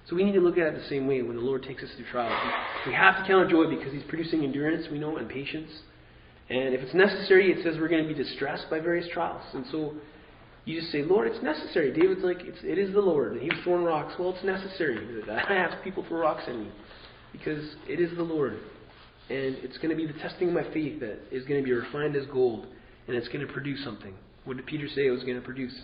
So 0.09 0.15
we 0.15 0.23
need 0.23 0.33
to 0.33 0.39
look 0.39 0.57
at 0.57 0.67
it 0.67 0.75
the 0.75 0.87
same 0.87 1.05
way 1.05 1.21
when 1.21 1.35
the 1.35 1.41
Lord 1.41 1.63
takes 1.63 1.83
us 1.83 1.89
through 1.95 2.05
trials. 2.11 2.53
We, 2.85 2.93
have 2.93 3.17
to 3.17 3.27
count 3.27 3.49
joy 3.49 3.67
because 3.67 3.91
He's 3.91 4.03
producing 4.07 4.43
endurance, 4.43 4.87
we 4.89 4.99
know, 4.99 5.17
and 5.17 5.27
patience. 5.27 5.69
And 6.49 6.73
if 6.73 6.81
it's 6.81 6.93
necessary, 6.93 7.51
it 7.51 7.63
says 7.63 7.75
we're 7.77 7.89
going 7.89 8.07
to 8.07 8.13
be 8.13 8.15
distressed 8.15 8.69
by 8.69 8.79
various 8.79 9.07
trials. 9.11 9.43
And 9.53 9.65
so 9.69 9.95
you 10.63 10.79
just 10.79 10.93
say, 10.93 11.01
Lord, 11.01 11.27
it's 11.27 11.43
necessary. 11.43 11.91
David's 11.91 12.23
like, 12.23 12.37
it's, 12.41 12.59
it 12.63 12.77
is 12.77 12.93
the 12.93 13.01
Lord. 13.01 13.37
He 13.41 13.49
was 13.49 13.57
throwing 13.65 13.83
rocks. 13.83 14.13
Well, 14.17 14.33
it's 14.33 14.45
necessary. 14.45 14.97
I 15.29 15.53
have 15.53 15.83
people 15.83 16.05
throw 16.07 16.19
rocks 16.19 16.43
at 16.47 16.55
me 16.55 16.71
because 17.33 17.75
it 17.87 17.99
is 17.99 18.15
the 18.15 18.23
Lord. 18.23 18.53
And 19.29 19.57
it's 19.57 19.77
going 19.77 19.89
to 19.89 19.95
be 19.95 20.07
the 20.07 20.17
testing 20.19 20.47
of 20.47 20.53
my 20.53 20.63
faith 20.73 21.01
that 21.01 21.19
is 21.31 21.45
going 21.45 21.61
to 21.61 21.65
be 21.65 21.73
refined 21.73 22.15
as 22.15 22.25
gold, 22.27 22.65
and 23.07 23.17
it's 23.17 23.27
going 23.27 23.45
to 23.45 23.51
produce 23.51 23.83
something. 23.83 24.13
What 24.45 24.55
did 24.55 24.65
Peter 24.65 24.87
say 24.87 25.07
it 25.07 25.11
was 25.11 25.23
going 25.23 25.35
to 25.35 25.41
produce? 25.41 25.77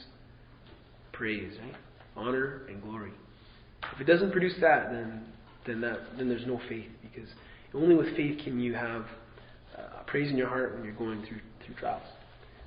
Praise, 1.12 1.52
right? 1.62 1.76
Honor 2.16 2.62
and 2.70 2.82
glory. 2.82 3.12
If 3.96 4.02
it 4.02 4.06
doesn't 4.06 4.32
produce 4.32 4.54
that, 4.62 4.92
then 4.92 5.26
then 5.66 5.82
that 5.82 6.00
then 6.18 6.30
there's 6.30 6.46
no 6.46 6.60
faith 6.70 6.90
because 7.02 7.30
only 7.74 7.96
with 7.96 8.16
faith 8.16 8.40
can 8.44 8.60
you 8.60 8.74
have 8.74 9.06
uh, 9.78 10.04
praise 10.08 10.30
in 10.30 10.38
your 10.38 10.48
heart 10.50 10.74
when 10.74 10.84
you're 10.84 10.94
going 10.94 11.26
through 11.26 11.40
through 11.66 11.76
trials. 11.76 12.04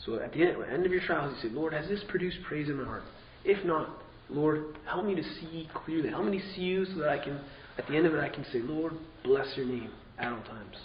So 0.04 0.20
at 0.20 0.32
the 0.32 0.42
end, 0.42 0.50
at 0.50 0.58
the 0.58 0.72
end 0.72 0.86
of 0.86 0.92
your 0.92 1.00
trials, 1.00 1.34
you 1.36 1.48
say, 1.48 1.54
Lord, 1.54 1.72
has 1.72 1.88
this 1.88 2.02
produced 2.08 2.38
praise 2.46 2.68
in 2.68 2.76
my 2.76 2.84
heart? 2.84 3.02
If 3.44 3.64
not, 3.64 3.90
Lord, 4.28 4.76
help 4.86 5.04
me 5.04 5.14
to 5.14 5.22
see 5.22 5.68
clearly. 5.74 6.10
Help 6.10 6.24
me 6.26 6.38
to 6.38 6.54
see 6.54 6.62
you 6.62 6.84
so 6.84 6.98
that 6.98 7.08
I 7.08 7.18
can, 7.18 7.40
at 7.78 7.86
the 7.86 7.96
end 7.96 8.06
of 8.06 8.14
it, 8.14 8.20
I 8.20 8.28
can 8.28 8.44
say, 8.52 8.60
Lord, 8.60 8.92
bless 9.24 9.46
your 9.56 9.66
name 9.66 9.90
at 10.18 10.32
all 10.32 10.42
times. 10.42 10.76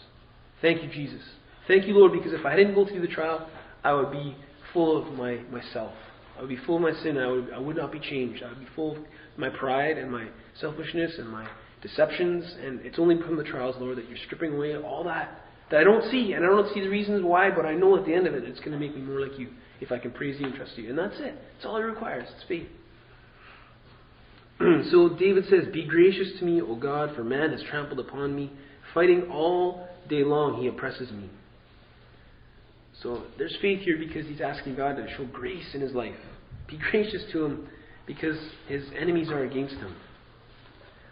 Thank 0.62 0.84
you, 0.84 0.90
Jesus. 0.90 1.22
Thank 1.68 1.88
you, 1.88 1.94
Lord, 1.94 2.12
because 2.12 2.34
if 2.34 2.46
I 2.46 2.56
didn't 2.56 2.76
go 2.76 2.86
through 2.86 3.02
the 3.02 3.14
trial, 3.14 3.50
I 3.84 3.94
would 3.94 4.12
be 4.12 4.36
full 4.74 4.98
of 4.98 5.14
my 5.14 5.38
myself. 5.52 5.94
I 6.42 6.46
would 6.46 6.50
be 6.50 6.66
full 6.66 6.78
of 6.78 6.82
my 6.82 7.04
sin. 7.04 7.20
I 7.20 7.28
would, 7.28 7.54
I 7.54 7.60
would 7.60 7.76
not 7.76 7.92
be 7.92 8.00
changed. 8.00 8.42
I 8.42 8.50
would 8.50 8.60
be 8.60 8.68
full 8.76 8.98
of 8.98 9.04
my 9.38 9.50
pride 9.50 10.00
and 10.00 10.12
my 10.12 10.28
selfishness 10.60 11.12
and 11.20 11.30
my 11.30 11.48
deceptions. 11.84 12.44
And 12.66 12.80
it's 12.82 12.98
only 12.98 13.22
from 13.22 13.38
the 13.38 13.44
trials, 13.44 13.76
Lord, 13.80 14.00
that 14.00 14.10
you're 14.10 14.18
stripping 14.26 14.56
away 14.56 14.76
all 14.76 15.04
that 15.04 15.38
that 15.70 15.80
I 15.80 15.84
don't 15.84 16.10
see. 16.10 16.34
And 16.34 16.44
I 16.44 16.48
don't 16.48 16.74
see 16.74 16.82
the 16.82 16.90
reasons 16.90 17.24
why, 17.24 17.52
but 17.52 17.68
I 17.68 17.76
know 17.76 17.96
at 17.96 18.08
the 18.08 18.14
end 18.16 18.26
of 18.26 18.34
it, 18.34 18.44
it's 18.44 18.60
going 18.62 18.72
to 18.72 18.80
make 18.80 18.96
me 18.96 19.04
more 19.04 19.22
like 19.22 19.38
you 19.38 19.50
if 19.80 19.92
I 19.92 20.00
can 20.00 20.10
praise 20.10 20.40
you 20.40 20.48
and 20.48 20.56
trust 20.56 20.72
you. 20.78 20.90
And 20.90 20.98
that's 20.98 21.20
it. 21.20 21.36
That's 21.54 21.66
all 21.66 21.78
it 21.78 21.82
requires. 21.82 22.28
It's 22.36 22.44
faith. 22.48 22.68
so 24.92 25.10
David 25.10 25.46
says, 25.48 25.72
Be 25.72 25.86
gracious 25.86 26.40
to 26.40 26.46
me, 26.46 26.60
O 26.60 26.76
God, 26.76 27.16
for 27.16 27.24
man 27.24 27.52
has 27.52 27.62
trampled 27.70 28.00
upon 28.00 28.36
me. 28.36 28.52
Fighting 28.96 29.30
all 29.32 29.88
day 30.10 30.24
long, 30.24 30.60
he 30.60 30.68
oppresses 30.68 31.12
me. 31.12 31.30
So 33.02 33.24
there's 33.38 33.56
faith 33.62 33.82
here 33.82 33.98
because 34.00 34.28
he's 34.28 34.42
asking 34.42 34.76
God 34.76 34.98
to 34.98 35.08
show 35.18 35.26
grace 35.26 35.74
in 35.76 35.82
his 35.82 35.94
life. 35.94 36.16
Be 36.72 36.80
gracious 36.90 37.24
to 37.34 37.46
him 37.46 37.68
because 38.08 38.38
his 38.68 38.84
enemies 38.98 39.30
are 39.30 39.44
against 39.44 39.76
him. 39.76 39.96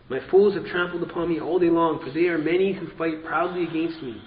My 0.10 0.20
foes 0.32 0.56
have 0.56 0.66
trampled 0.66 1.04
upon 1.04 1.30
me 1.30 1.40
all 1.40 1.60
day 1.60 1.70
long, 1.70 2.00
for 2.04 2.12
they 2.12 2.28
are 2.28 2.38
many 2.40 2.74
who 2.74 2.88
fight 2.98 3.24
proudly 3.26 3.64
against 3.64 4.02
me. 4.02 4.20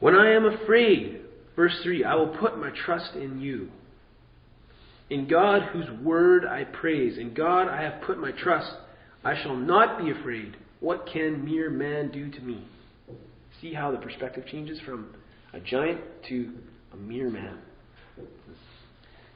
When 0.00 0.16
I 0.16 0.32
am 0.32 0.46
afraid, 0.46 1.20
verse 1.54 1.78
3, 1.84 2.02
I 2.02 2.16
will 2.16 2.36
put 2.38 2.58
my 2.58 2.70
trust 2.84 3.14
in 3.14 3.40
you. 3.40 3.68
In 5.10 5.28
God, 5.28 5.62
whose 5.72 5.88
word 6.02 6.44
I 6.44 6.64
praise, 6.64 7.18
in 7.18 7.34
God 7.34 7.68
I 7.68 7.82
have 7.82 8.02
put 8.02 8.18
my 8.18 8.32
trust. 8.32 8.72
I 9.22 9.40
shall 9.40 9.54
not 9.54 10.02
be 10.02 10.10
afraid. 10.10 10.56
What 10.80 11.06
can 11.12 11.44
mere 11.44 11.70
man 11.70 12.10
do 12.10 12.30
to 12.30 12.40
me? 12.40 12.66
See 13.60 13.72
how 13.72 13.92
the 13.92 13.98
perspective 13.98 14.46
changes 14.46 14.80
from 14.80 15.14
a 15.52 15.60
giant 15.60 16.00
to 16.28 16.52
a 16.92 16.96
mere 16.96 17.30
man. 17.30 17.58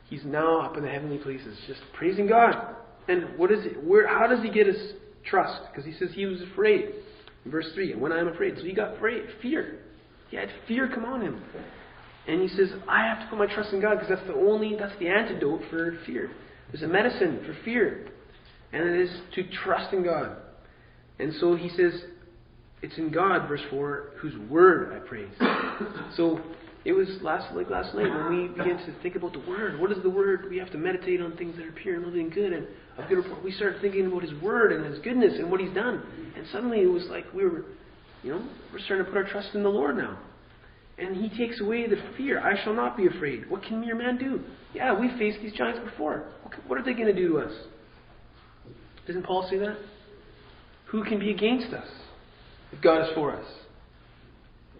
He's 0.09 0.25
now 0.25 0.61
up 0.61 0.77
in 0.77 0.85
the 0.85 0.89
heavenly 0.89 1.19
places, 1.19 1.59
just 1.67 1.81
praising 1.93 2.29
God. 2.29 2.77
And 3.09 3.39
what 3.39 3.51
is 3.51 3.65
it? 3.65 3.83
Where? 3.85 4.07
How 4.07 4.27
does 4.27 4.43
he 4.43 4.51
get 4.51 4.67
his 4.67 4.93
trust? 5.25 5.63
Because 5.71 5.85
he 5.85 5.93
says 5.99 6.11
he 6.15 6.27
was 6.27 6.41
afraid. 6.53 6.91
In 7.45 7.51
verse 7.51 7.67
three, 7.75 7.93
and 7.93 8.01
when 8.01 8.13
I 8.13 8.19
am 8.19 8.29
afraid, 8.29 8.55
so 8.57 8.65
he 8.65 8.73
got 8.73 8.97
afraid, 8.97 9.23
fear. 9.41 9.79
He 10.31 10.37
had 10.37 10.49
fear 10.67 10.91
come 10.93 11.05
on 11.05 11.21
him, 11.21 11.41
and 12.27 12.43
he 12.43 12.49
says, 12.49 12.71
I 12.89 13.07
have 13.07 13.21
to 13.21 13.27
put 13.29 13.39
my 13.39 13.47
trust 13.47 13.73
in 13.73 13.81
God 13.81 13.95
because 13.95 14.09
that's 14.09 14.27
the 14.27 14.35
only, 14.35 14.77
that's 14.77 14.99
the 14.99 15.07
antidote 15.07 15.63
for 15.71 15.97
fear. 16.05 16.31
There's 16.73 16.83
a 16.83 16.89
medicine 16.89 17.45
for 17.47 17.57
fear, 17.65 18.09
and 18.73 18.83
it 18.83 19.01
is 19.01 19.11
to 19.37 19.49
trust 19.63 19.93
in 19.93 20.03
God. 20.03 20.37
And 21.21 21.33
so 21.41 21.55
he 21.55 21.69
says, 21.69 21.93
it's 22.83 22.99
in 22.99 23.11
God, 23.11 23.49
verse 23.49 23.61
4, 23.71 24.11
whose 24.19 24.37
word 24.51 24.93
I 24.93 24.99
praise. 25.07 25.33
so 26.17 26.41
it 26.87 26.93
was 26.93 27.09
last 27.21 27.55
like 27.55 27.69
last 27.69 27.95
night 27.95 28.09
when 28.09 28.29
we 28.31 28.49
began 28.49 28.79
to 28.79 28.95
think 29.03 29.17
about 29.17 29.33
the 29.33 29.41
word. 29.41 29.81
What 29.81 29.91
is 29.91 29.99
the 30.03 30.11
word? 30.11 30.47
We 30.49 30.57
have 30.59 30.71
to 30.71 30.79
meditate 30.79 31.21
on 31.21 31.37
things 31.37 31.57
that 31.57 31.67
are 31.67 31.73
pure 31.73 31.97
and 31.97 32.05
lovely 32.05 32.21
and 32.21 32.33
good 32.33 32.53
and 32.53 32.67
of 32.97 33.09
good 33.09 33.19
report. 33.19 33.43
We 33.43 33.53
started 33.53 33.81
thinking 33.81 34.07
about 34.07 34.23
his 34.23 34.41
word 34.41 34.73
and 34.73 34.87
his 34.87 35.01
goodness 35.01 35.35
and 35.39 35.51
what 35.51 35.61
he's 35.61 35.75
done. 35.75 36.03
And 36.37 36.47
suddenly 36.53 36.81
it 36.81 36.87
was 36.87 37.05
like 37.11 37.25
we 37.35 37.45
were 37.45 37.65
you 38.23 38.33
know, 38.33 38.49
we're 38.73 38.79
starting 38.81 39.05
to 39.05 39.13
put 39.13 39.19
our 39.19 39.29
trust 39.29 39.49
in 39.55 39.63
the 39.63 39.69
Lord 39.69 39.97
now. 39.97 40.19
And 40.99 41.17
he 41.17 41.29
takes 41.37 41.61
away 41.61 41.87
the 41.87 41.97
fear. 42.17 42.41
I 42.41 42.63
shall 42.65 42.73
not 42.73 42.97
be 42.97 43.07
afraid. 43.07 43.51
What 43.51 43.63
can 43.63 43.81
mere 43.81 43.95
man 43.95 44.17
do? 44.17 44.41
Yeah, 44.73 44.99
we 44.99 45.09
faced 45.19 45.41
these 45.43 45.53
giants 45.53 45.81
before. 45.89 46.25
What 46.67 46.79
are 46.79 46.83
they 46.83 46.95
going 46.95 47.07
to 47.07 47.13
do 47.15 47.29
to 47.29 47.39
us? 47.41 47.53
Doesn't 49.07 49.25
Paul 49.25 49.47
say 49.51 49.59
that? 49.59 49.77
Who 50.87 51.05
can 51.05 51.19
be 51.19 51.31
against 51.31 51.75
us? 51.75 51.87
if 52.73 52.83
God 52.83 53.03
is 53.03 53.15
for 53.15 53.33
us. 53.33 53.47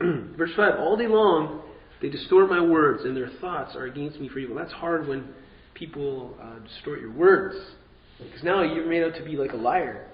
Verse 0.37 0.51
5 0.57 0.79
All 0.79 0.97
day 0.97 1.07
long 1.07 1.63
they 2.01 2.09
distort 2.09 2.51
my 2.51 2.61
words, 2.61 3.05
and 3.05 3.17
their 3.17 3.31
thoughts 3.41 3.75
are 3.75 3.85
against 3.85 4.21
me 4.21 4.29
for 4.29 4.39
evil. 4.39 4.57
That's 4.57 4.73
hard 4.73 5.09
when 5.09 5.29
people 5.75 6.37
uh, 6.41 6.59
distort 6.67 7.01
your 7.01 7.13
words. 7.13 7.57
Because 8.19 8.43
now 8.43 8.63
you're 8.63 8.87
made 8.87 9.03
out 9.03 9.15
to 9.17 9.25
be 9.25 9.37
like 9.37 9.53
a 9.53 9.57
liar. 9.57 10.07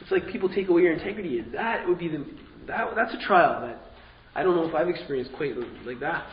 It's 0.00 0.10
like 0.10 0.28
people 0.28 0.48
take 0.48 0.68
away 0.68 0.82
your 0.82 0.92
integrity. 0.92 1.42
That 1.52 1.86
would 1.88 1.98
be 1.98 2.08
the 2.08 2.24
that, 2.66 2.94
that's 2.94 3.14
a 3.14 3.26
trial 3.26 3.60
that 3.62 3.78
I 4.34 4.42
don't 4.42 4.56
know 4.56 4.68
if 4.68 4.74
I've 4.74 4.88
experienced 4.88 5.32
quite 5.36 5.54
like 5.86 6.00
that. 6.00 6.26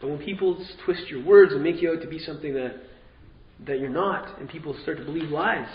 But 0.00 0.10
when 0.10 0.18
people 0.18 0.64
twist 0.84 1.08
your 1.08 1.24
words 1.24 1.52
and 1.52 1.62
make 1.62 1.80
you 1.80 1.92
out 1.92 2.02
to 2.02 2.08
be 2.08 2.18
something 2.18 2.54
that 2.54 2.74
that 3.66 3.78
you're 3.78 3.88
not, 3.88 4.40
and 4.40 4.48
people 4.48 4.76
start 4.82 4.98
to 4.98 5.04
believe 5.04 5.30
lies, 5.30 5.68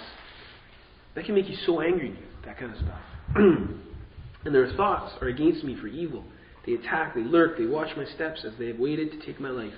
that 1.16 1.26
can 1.26 1.36
make 1.36 1.48
you 1.48 1.56
so 1.66 1.82
angry. 1.82 2.18
That 2.46 2.58
kind 2.58 2.72
of 2.72 2.78
stuff. 2.78 3.00
and 3.36 4.56
their 4.56 4.74
thoughts 4.74 5.14
are 5.22 5.28
against 5.28 5.64
me 5.64 5.78
for 5.80 5.88
evil. 5.88 6.24
They 6.68 6.74
attack, 6.74 7.16
they 7.16 7.24
lurk, 7.24 7.58
they 7.58 7.66
watch 7.66 7.96
my 7.96 8.06
steps 8.14 8.42
as 8.46 8.52
they 8.60 8.68
have 8.68 8.78
waited 8.78 9.12
to 9.12 9.26
take 9.26 9.40
my 9.40 9.50
life. 9.50 9.74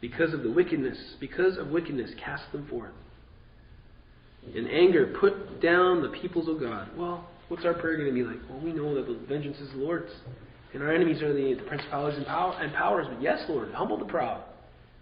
Because 0.00 0.32
of 0.32 0.42
the 0.42 0.50
wickedness, 0.50 0.96
because 1.20 1.58
of 1.58 1.68
wickedness, 1.68 2.10
cast 2.22 2.50
them 2.50 2.66
forth. 2.66 2.92
In 4.54 4.66
anger, 4.66 5.14
put 5.20 5.60
down 5.62 6.02
the 6.02 6.08
peoples 6.08 6.48
of 6.48 6.60
God. 6.60 6.88
Well, 6.96 7.28
what's 7.48 7.64
our 7.64 7.74
prayer 7.74 7.96
going 7.96 8.08
to 8.08 8.14
be 8.14 8.22
like? 8.22 8.38
Well, 8.48 8.60
we 8.60 8.72
know 8.72 8.94
that 8.94 9.06
the 9.06 9.18
vengeance 9.26 9.58
is 9.58 9.70
the 9.72 9.78
Lord's. 9.78 10.10
And 10.72 10.82
our 10.82 10.92
enemies 10.92 11.22
are 11.22 11.32
the, 11.32 11.54
the 11.54 11.68
principalities 11.68 12.18
and, 12.18 12.26
power, 12.26 12.58
and 12.60 12.72
powers. 12.74 13.06
But 13.08 13.22
yes, 13.22 13.44
Lord, 13.48 13.70
humble 13.72 13.98
the 13.98 14.06
proud. 14.06 14.42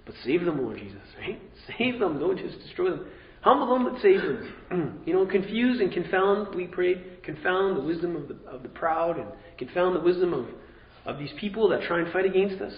But 0.05 0.15
save 0.25 0.45
them, 0.45 0.61
Lord 0.63 0.79
Jesus, 0.79 1.01
right? 1.21 1.41
Save 1.79 2.01
them. 2.01 2.19
Don't 2.19 2.39
just 2.39 2.59
destroy 2.61 2.91
them. 2.91 3.07
Humble 3.43 3.75
them, 3.75 3.93
but 3.93 4.03
save 4.03 4.21
them. 4.21 5.03
you 5.07 5.15
know, 5.15 5.27
confuse 5.27 5.81
and 5.81 5.93
confound, 5.93 6.55
we 6.55 6.67
prayed, 6.67 7.03
confound 7.25 7.77
the 7.77 7.83
wisdom 7.83 8.17
of 8.17 8.29
the, 8.29 8.37
of 8.49 8.63
the 8.63 8.69
proud 8.69 9.19
and 9.19 9.29
confound 9.59 9.97
the 9.97 10.01
wisdom 10.01 10.33
of, 10.33 10.47
of 11.07 11.19
these 11.19 11.33
people 11.39 11.69
that 11.69 11.83
try 11.83 12.01
and 12.01 12.13
fight 12.13 12.27
against 12.27 12.61
us 12.63 12.73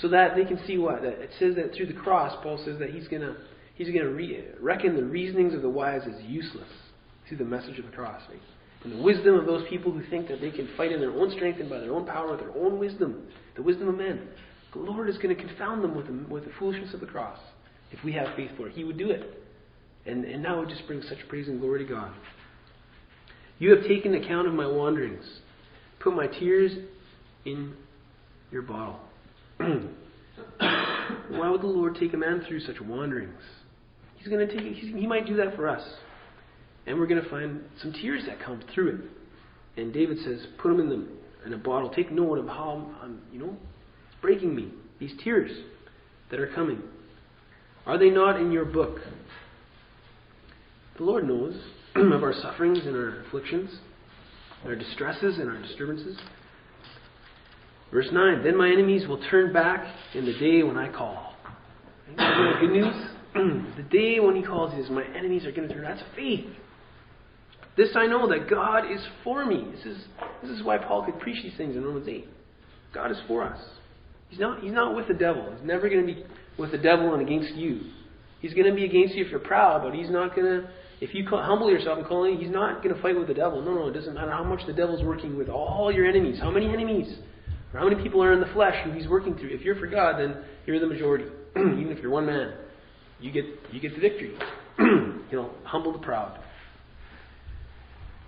so 0.00 0.08
that 0.08 0.36
they 0.36 0.44
can 0.44 0.60
see 0.66 0.78
what? 0.78 1.04
It 1.04 1.30
says 1.38 1.56
that 1.56 1.74
through 1.74 1.86
the 1.86 1.92
cross, 1.92 2.36
Paul 2.42 2.60
says 2.64 2.78
that 2.78 2.90
he's 2.90 3.08
going 3.08 3.22
to 3.22 3.36
he's 3.74 3.88
gonna 3.88 4.10
re- 4.10 4.44
reckon 4.60 4.96
the 4.96 5.04
reasonings 5.04 5.54
of 5.54 5.62
the 5.62 5.68
wise 5.68 6.02
as 6.06 6.22
useless 6.24 6.68
through 7.28 7.38
the 7.38 7.44
message 7.44 7.78
of 7.78 7.86
the 7.86 7.92
cross. 7.92 8.20
Right? 8.28 8.40
And 8.84 8.92
the 8.92 9.02
wisdom 9.02 9.34
of 9.34 9.46
those 9.46 9.66
people 9.68 9.90
who 9.92 10.08
think 10.08 10.28
that 10.28 10.40
they 10.40 10.50
can 10.50 10.68
fight 10.76 10.92
in 10.92 11.00
their 11.00 11.10
own 11.10 11.30
strength 11.32 11.58
and 11.60 11.68
by 11.68 11.78
their 11.78 11.92
own 11.92 12.06
power, 12.06 12.36
their 12.36 12.56
own 12.56 12.78
wisdom, 12.78 13.26
the 13.56 13.62
wisdom 13.62 13.88
of 13.88 13.96
men, 13.96 14.28
the 14.72 14.78
Lord 14.78 15.08
is 15.08 15.16
going 15.16 15.34
to 15.34 15.42
confound 15.42 15.82
them 15.82 15.96
with 15.96 16.06
the, 16.06 16.32
with 16.32 16.44
the 16.44 16.52
foolishness 16.58 16.94
of 16.94 17.00
the 17.00 17.06
cross. 17.06 17.38
If 17.90 18.04
we 18.04 18.12
have 18.12 18.36
faith 18.36 18.50
for 18.56 18.68
it, 18.68 18.74
He 18.74 18.84
would 18.84 18.98
do 18.98 19.10
it. 19.10 19.42
And, 20.06 20.24
and 20.24 20.42
now 20.42 20.62
it 20.62 20.68
just 20.68 20.86
brings 20.86 21.08
such 21.08 21.18
praise 21.28 21.48
and 21.48 21.60
glory 21.60 21.84
to 21.84 21.92
God. 21.92 22.12
You 23.58 23.74
have 23.74 23.86
taken 23.86 24.14
account 24.14 24.46
of 24.46 24.54
my 24.54 24.66
wanderings. 24.66 25.24
Put 26.00 26.14
my 26.14 26.26
tears 26.26 26.72
in 27.44 27.74
your 28.52 28.62
bottle. 28.62 29.00
Why 29.58 31.50
would 31.50 31.62
the 31.62 31.66
Lord 31.66 31.96
take 31.98 32.14
a 32.14 32.16
man 32.16 32.44
through 32.46 32.60
such 32.60 32.80
wanderings? 32.80 33.40
He's 34.16 34.28
going 34.28 34.46
to 34.46 34.54
take. 34.54 34.74
He 34.74 35.06
might 35.06 35.26
do 35.26 35.36
that 35.36 35.56
for 35.56 35.68
us. 35.68 35.82
And 36.86 36.98
we're 36.98 37.06
going 37.06 37.22
to 37.22 37.28
find 37.28 37.60
some 37.82 37.92
tears 37.92 38.22
that 38.26 38.40
come 38.40 38.62
through 38.74 38.88
it. 39.76 39.80
And 39.80 39.92
David 39.92 40.18
says, 40.24 40.46
put 40.58 40.68
them 40.68 40.80
in, 40.80 40.88
the, 40.88 41.06
in 41.46 41.52
a 41.52 41.58
bottle. 41.58 41.90
Take 41.90 42.10
note 42.10 42.38
of 42.38 42.46
how 42.46 42.90
I'm, 43.02 43.20
you 43.32 43.38
know, 43.38 43.56
it's 44.06 44.20
breaking 44.22 44.54
me. 44.54 44.70
These 44.98 45.12
tears 45.22 45.50
that 46.30 46.40
are 46.40 46.52
coming. 46.54 46.82
Are 47.86 47.98
they 47.98 48.10
not 48.10 48.40
in 48.40 48.50
your 48.50 48.64
book? 48.64 48.98
The 50.96 51.04
Lord 51.04 51.28
knows 51.28 51.54
of 52.12 52.22
our 52.22 52.34
sufferings 52.34 52.78
and 52.84 52.94
our 52.94 53.22
afflictions, 53.22 53.70
our 54.64 54.74
distresses 54.74 55.38
and 55.38 55.48
our 55.48 55.60
disturbances. 55.60 56.18
Verse 57.92 58.08
9 58.12 58.42
Then 58.42 58.56
my 58.56 58.68
enemies 58.68 59.06
will 59.06 59.22
turn 59.30 59.52
back 59.52 59.86
in 60.14 60.24
the 60.24 60.38
day 60.38 60.62
when 60.62 60.76
I 60.76 60.90
call. 60.90 61.34
Good 62.16 62.70
news? 62.70 62.94
the 63.34 63.84
day 63.90 64.20
when 64.20 64.36
he 64.36 64.42
calls 64.42 64.72
is 64.78 64.90
my 64.90 65.04
enemies 65.16 65.44
are 65.44 65.52
going 65.52 65.68
to 65.68 65.74
turn. 65.74 65.84
That's 65.84 66.02
faith. 66.16 66.46
This 67.76 67.90
I 67.94 68.06
know 68.06 68.28
that 68.28 68.50
God 68.50 68.90
is 68.90 69.00
for 69.22 69.44
me. 69.44 69.64
This 69.72 69.86
is, 69.86 70.04
this 70.42 70.50
is 70.50 70.64
why 70.64 70.78
Paul 70.78 71.04
could 71.04 71.20
preach 71.20 71.42
these 71.42 71.56
things 71.56 71.76
in 71.76 71.84
Romans 71.84 72.08
8. 72.08 72.28
God 72.92 73.12
is 73.12 73.18
for 73.28 73.44
us. 73.44 73.60
He's 74.28 74.40
not, 74.40 74.60
he's 74.60 74.72
not 74.72 74.96
with 74.96 75.06
the 75.06 75.14
devil. 75.14 75.48
He's 75.56 75.66
never 75.66 75.88
going 75.88 76.06
to 76.06 76.14
be 76.14 76.24
with 76.58 76.72
the 76.72 76.78
devil 76.78 77.14
and 77.14 77.22
against 77.22 77.54
you. 77.54 77.80
He's 78.40 78.52
going 78.52 78.66
to 78.66 78.74
be 78.74 78.84
against 78.84 79.14
you 79.14 79.24
if 79.24 79.30
you're 79.30 79.40
proud, 79.40 79.82
but 79.82 79.94
he's 79.94 80.10
not 80.10 80.34
going 80.34 80.46
to, 80.46 80.70
if 81.00 81.14
you 81.14 81.24
humble 81.28 81.70
yourself 81.70 81.98
and 81.98 82.06
call 82.06 82.24
him, 82.24 82.38
he's 82.38 82.50
not 82.50 82.82
going 82.82 82.94
to 82.94 83.00
fight 83.00 83.16
with 83.16 83.28
the 83.28 83.34
devil. 83.34 83.62
No, 83.62 83.74
no, 83.74 83.88
it 83.88 83.92
doesn't 83.92 84.14
matter 84.14 84.32
how 84.32 84.42
much 84.42 84.66
the 84.66 84.72
devil's 84.72 85.02
working 85.02 85.36
with 85.36 85.48
all 85.48 85.92
your 85.92 86.06
enemies. 86.06 86.38
How 86.40 86.50
many 86.50 86.68
enemies? 86.68 87.18
Or 87.72 87.80
how 87.80 87.88
many 87.88 88.02
people 88.02 88.22
are 88.22 88.32
in 88.32 88.40
the 88.40 88.52
flesh 88.52 88.74
who 88.84 88.92
he's 88.92 89.06
working 89.06 89.36
through? 89.36 89.50
If 89.50 89.62
you're 89.62 89.76
for 89.76 89.86
God, 89.86 90.18
then 90.18 90.36
you're 90.66 90.80
the 90.80 90.86
majority. 90.86 91.26
Even 91.56 91.90
if 91.90 92.00
you're 92.00 92.10
one 92.10 92.26
man, 92.26 92.54
you 93.20 93.30
get, 93.30 93.44
you 93.70 93.80
get 93.80 93.94
the 93.94 94.00
victory. 94.00 94.36
He'll 95.30 95.52
humble 95.64 95.92
the 95.92 95.98
proud. 95.98 96.40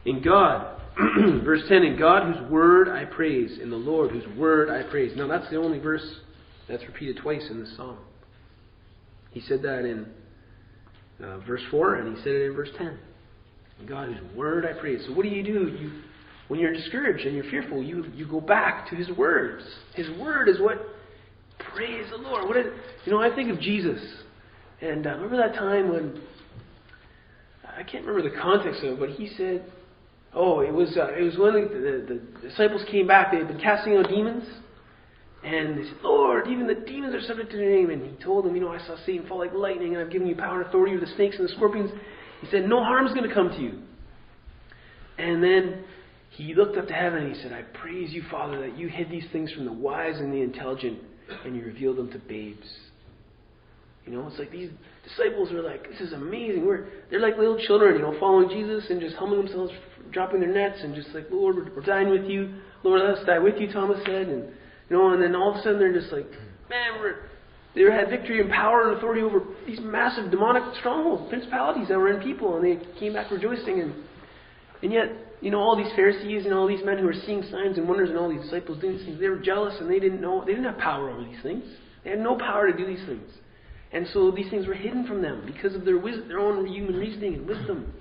In 0.04 0.22
God, 0.22 0.80
verse 1.44 1.62
10, 1.68 1.82
in 1.82 1.98
God 1.98 2.32
whose 2.32 2.50
word 2.50 2.88
I 2.88 3.04
praise, 3.04 3.58
in 3.60 3.70
the 3.70 3.76
Lord 3.76 4.12
whose 4.12 4.26
word 4.36 4.70
I 4.70 4.88
praise. 4.88 5.12
Now 5.16 5.26
that's 5.26 5.48
the 5.50 5.56
only 5.56 5.78
verse 5.78 6.04
that's 6.68 6.84
repeated 6.84 7.16
twice 7.16 7.46
in 7.50 7.60
this 7.60 7.76
psalm. 7.76 7.98
He 9.32 9.40
said 9.40 9.62
that 9.62 9.84
in 9.84 10.06
uh, 11.22 11.38
verse 11.40 11.62
4, 11.70 11.96
and 11.96 12.16
he 12.16 12.22
said 12.22 12.32
it 12.32 12.46
in 12.46 12.54
verse 12.54 12.70
10. 12.76 12.98
In 13.80 13.86
God 13.86 14.08
whose 14.08 14.36
word 14.36 14.66
I 14.66 14.78
praise. 14.78 15.04
So 15.06 15.14
what 15.14 15.22
do 15.22 15.28
you 15.28 15.42
do? 15.42 15.68
You, 15.68 16.02
when 16.48 16.60
you're 16.60 16.72
discouraged 16.72 17.26
and 17.26 17.34
you're 17.34 17.50
fearful, 17.50 17.82
you, 17.82 18.04
you 18.14 18.26
go 18.26 18.40
back 18.40 18.88
to 18.90 18.96
his 18.96 19.08
words. 19.10 19.62
His 19.94 20.08
word 20.18 20.48
is 20.48 20.60
what 20.60 20.78
praise 21.72 22.06
the 22.10 22.16
Lord. 22.16 22.48
What 22.48 22.56
is, 22.56 22.66
you 23.04 23.12
know, 23.12 23.22
I 23.22 23.34
think 23.34 23.50
of 23.50 23.60
Jesus. 23.60 24.00
And 24.80 25.06
uh, 25.06 25.10
remember 25.10 25.36
that 25.36 25.54
time 25.54 25.90
when 25.92 26.20
I 27.64 27.82
can't 27.82 28.04
remember 28.04 28.28
the 28.28 28.36
context 28.40 28.82
of 28.82 28.94
it, 28.94 28.98
but 28.98 29.10
he 29.10 29.28
said, 29.36 29.64
Oh, 30.32 30.60
it 30.60 30.72
was 30.72 30.96
uh, 30.96 31.08
it 31.12 31.22
was 31.22 31.36
when 31.36 31.54
the, 31.54 31.68
the, 31.68 32.14
the 32.14 32.48
disciples 32.48 32.82
came 32.90 33.06
back. 33.06 33.32
They 33.32 33.38
had 33.38 33.48
been 33.48 33.58
casting 33.60 33.96
out 33.96 34.08
demons, 34.08 34.44
and 35.42 35.78
they 35.78 35.85
said, 35.85 36.02
"Lord, 36.02 36.49
even 36.49 36.66
the 36.66 36.75
demons 36.75 37.14
are 37.14 37.20
subject 37.23 37.50
to 37.52 37.59
your 37.59 37.70
name." 37.70 37.90
And 37.90 38.04
he 38.04 38.23
told 38.23 38.44
them, 38.44 38.54
"You 38.54 38.62
know, 38.62 38.73
I 38.73 38.78
saw 38.78 38.97
Satan 39.06 39.26
fall 39.26 39.38
like 39.38 39.54
lightning, 39.54 39.94
and 39.94 40.02
I've 40.02 40.11
given 40.11 40.28
you 40.28 40.37
power 40.37 40.61
and 40.61 40.68
authority 40.68 40.94
over 40.94 41.04
the 41.04 41.12
snakes 41.12 41.38
and 41.38 41.49
the 41.49 41.52
scorpions." 41.52 41.90
He 42.40 42.47
said, 42.49 42.68
"No 42.68 42.82
harm's 42.82 43.12
going 43.14 43.28
to 43.28 43.35
come 43.35 43.50
to 43.50 43.61
you." 43.61 43.78
And 45.18 45.42
then 45.42 45.85
he 46.30 46.54
looked 46.54 46.76
up 46.76 46.88
to 46.88 46.94
heaven 46.94 47.23
and 47.23 47.35
he 47.35 47.42
said, 47.42 47.52
"I 47.52 47.62
praise 47.62 48.12
you, 48.12 48.23
Father, 48.30 48.61
that 48.61 48.76
you 48.76 48.88
hid 48.88 49.11
these 49.11 49.26
things 49.32 49.50
from 49.52 49.64
the 49.64 49.73
wise 49.73 50.20
and 50.20 50.32
the 50.32 50.42
intelligent, 50.42 50.99
and 51.44 51.56
you 51.56 51.64
revealed 51.64 51.97
them 51.97 52.11
to 52.12 52.18
babes." 52.18 52.90
You 54.06 54.12
know, 54.12 54.26
it's 54.26 54.38
like 54.38 54.50
these 54.50 54.70
disciples 55.04 55.52
are 55.52 55.62
like, 55.62 55.88
"This 55.88 56.00
is 56.00 56.12
amazing." 56.12 56.66
We're 56.66 56.87
they're 57.09 57.20
like 57.20 57.38
little 57.38 57.59
children, 57.59 57.97
you 57.97 58.02
know, 58.02 58.18
following 58.18 58.50
Jesus 58.50 58.90
and 58.90 59.00
just 59.00 59.16
humbling 59.16 59.47
themselves 59.47 59.73
dropping 60.12 60.40
their 60.40 60.52
nets 60.52 60.80
and 60.82 60.94
just 60.94 61.14
like, 61.14 61.26
Lord, 61.30 61.56
we're, 61.56 61.75
we're 61.76 61.82
dying 61.82 62.10
with 62.10 62.25
you. 62.25 62.54
Lord, 62.82 63.00
let 63.00 63.19
us 63.19 63.26
die 63.26 63.38
with 63.38 63.58
you, 63.58 63.73
Thomas 63.73 63.99
said. 64.04 64.28
And, 64.28 64.52
you 64.90 64.96
know, 64.96 65.12
and 65.12 65.22
then 65.22 65.36
all 65.36 65.52
of 65.52 65.56
a 65.56 65.62
sudden 65.62 65.78
they're 65.78 65.98
just 65.98 66.12
like, 66.12 66.28
man, 66.68 67.00
we're, 67.00 67.16
they 67.74 67.82
had 67.82 68.10
victory 68.10 68.40
and 68.40 68.50
power 68.50 68.88
and 68.88 68.98
authority 68.98 69.22
over 69.22 69.42
these 69.66 69.78
massive 69.80 70.30
demonic 70.30 70.64
strongholds, 70.80 71.30
principalities 71.30 71.88
that 71.88 71.96
were 71.96 72.10
in 72.10 72.20
people, 72.20 72.56
and 72.56 72.64
they 72.64 72.84
came 72.98 73.12
back 73.12 73.30
rejoicing. 73.30 73.80
And, 73.80 73.94
and 74.82 74.92
yet, 74.92 75.12
you 75.40 75.52
know, 75.52 75.60
all 75.60 75.76
these 75.76 75.92
Pharisees 75.94 76.44
and 76.44 76.52
all 76.52 76.66
these 76.66 76.84
men 76.84 76.98
who 76.98 77.04
were 77.04 77.14
seeing 77.24 77.42
signs 77.44 77.78
and 77.78 77.88
wonders 77.88 78.10
and 78.10 78.18
all 78.18 78.28
these 78.28 78.42
disciples 78.42 78.80
doing 78.80 78.96
these 78.96 79.06
things, 79.06 79.20
they 79.20 79.28
were 79.28 79.38
jealous 79.38 79.74
and 79.80 79.88
they 79.88 80.00
didn't 80.00 80.20
know, 80.20 80.40
they 80.44 80.52
didn't 80.52 80.64
have 80.64 80.78
power 80.78 81.08
over 81.08 81.22
these 81.22 81.40
things. 81.42 81.64
They 82.02 82.10
had 82.10 82.18
no 82.18 82.36
power 82.36 82.70
to 82.70 82.76
do 82.76 82.84
these 82.84 83.04
things. 83.06 83.30
And 83.92 84.06
so 84.12 84.30
these 84.30 84.50
things 84.50 84.66
were 84.66 84.74
hidden 84.74 85.06
from 85.06 85.22
them 85.22 85.44
because 85.46 85.74
of 85.74 85.84
their, 85.84 85.98
wisdom, 85.98 86.28
their 86.28 86.40
own 86.40 86.66
human 86.66 86.96
reasoning 86.96 87.34
and 87.34 87.46
wisdom. 87.46 87.92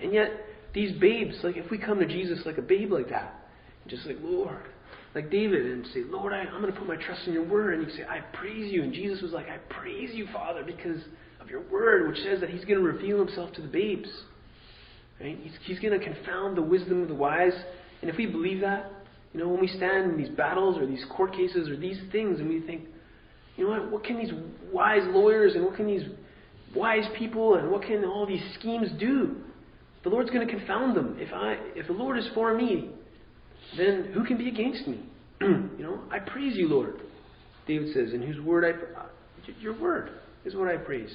And 0.00 0.12
yet, 0.12 0.30
these 0.72 0.92
babes, 1.00 1.36
like 1.42 1.56
if 1.56 1.70
we 1.70 1.78
come 1.78 1.98
to 2.00 2.06
Jesus 2.06 2.40
like 2.46 2.58
a 2.58 2.62
babe 2.62 2.92
like 2.92 3.08
that, 3.10 3.34
just 3.86 4.06
like, 4.06 4.18
Lord, 4.22 4.62
like 5.14 5.30
David, 5.30 5.66
and 5.66 5.86
say, 5.94 6.02
Lord, 6.08 6.32
I, 6.32 6.40
am 6.42 6.60
going 6.60 6.72
to 6.72 6.78
put 6.78 6.88
my 6.88 6.96
trust 6.96 7.26
in 7.26 7.32
your 7.32 7.44
word. 7.44 7.78
And 7.78 7.88
you 7.88 7.96
say, 7.96 8.04
I 8.04 8.20
praise 8.36 8.72
you. 8.72 8.82
And 8.82 8.92
Jesus 8.92 9.22
was 9.22 9.32
like, 9.32 9.46
I 9.48 9.58
praise 9.72 10.10
you, 10.12 10.26
Father, 10.32 10.64
because 10.64 11.00
of 11.40 11.48
your 11.48 11.62
word, 11.70 12.08
which 12.08 12.18
says 12.18 12.40
that 12.40 12.50
he's 12.50 12.64
going 12.64 12.78
to 12.78 12.84
reveal 12.84 13.18
himself 13.18 13.52
to 13.54 13.62
the 13.62 13.68
babes. 13.68 14.08
Right? 15.20 15.38
He's, 15.40 15.52
he's 15.62 15.78
going 15.78 15.98
to 15.98 16.04
confound 16.04 16.56
the 16.56 16.62
wisdom 16.62 17.02
of 17.02 17.08
the 17.08 17.14
wise. 17.14 17.52
And 18.00 18.10
if 18.10 18.16
we 18.16 18.26
believe 18.26 18.60
that, 18.62 18.90
you 19.32 19.40
know, 19.40 19.48
when 19.48 19.60
we 19.60 19.68
stand 19.68 20.12
in 20.12 20.16
these 20.16 20.30
battles 20.30 20.78
or 20.78 20.86
these 20.86 21.04
court 21.16 21.32
cases 21.32 21.68
or 21.68 21.76
these 21.76 21.98
things 22.10 22.40
and 22.40 22.48
we 22.48 22.60
think, 22.60 22.84
you 23.56 23.64
know 23.64 23.70
what, 23.70 23.90
what 23.90 24.04
can 24.04 24.18
these 24.18 24.32
wise 24.72 25.02
lawyers 25.06 25.54
and 25.54 25.64
what 25.64 25.76
can 25.76 25.86
these 25.86 26.06
wise 26.74 27.04
people 27.16 27.54
and 27.54 27.70
what 27.70 27.82
can 27.82 28.04
all 28.04 28.26
these 28.26 28.42
schemes 28.58 28.88
do? 28.98 29.36
The 30.02 30.08
Lord's 30.08 30.30
going 30.30 30.46
to 30.46 30.52
confound 30.52 30.96
them. 30.96 31.16
If 31.18 31.32
I, 31.32 31.56
if 31.74 31.86
the 31.86 31.92
Lord 31.92 32.18
is 32.18 32.28
for 32.34 32.54
me, 32.54 32.90
then 33.76 34.10
who 34.14 34.24
can 34.24 34.38
be 34.38 34.48
against 34.48 34.86
me? 34.86 35.00
you 35.40 35.70
know, 35.78 36.00
I 36.10 36.18
praise 36.18 36.56
you, 36.56 36.68
Lord. 36.68 37.00
David 37.66 37.94
says, 37.94 38.12
in 38.12 38.22
whose 38.22 38.40
word 38.44 38.64
I, 38.64 39.00
uh, 39.00 39.06
your 39.60 39.78
word 39.78 40.10
is 40.44 40.54
what 40.54 40.68
I 40.68 40.76
praise. 40.76 41.14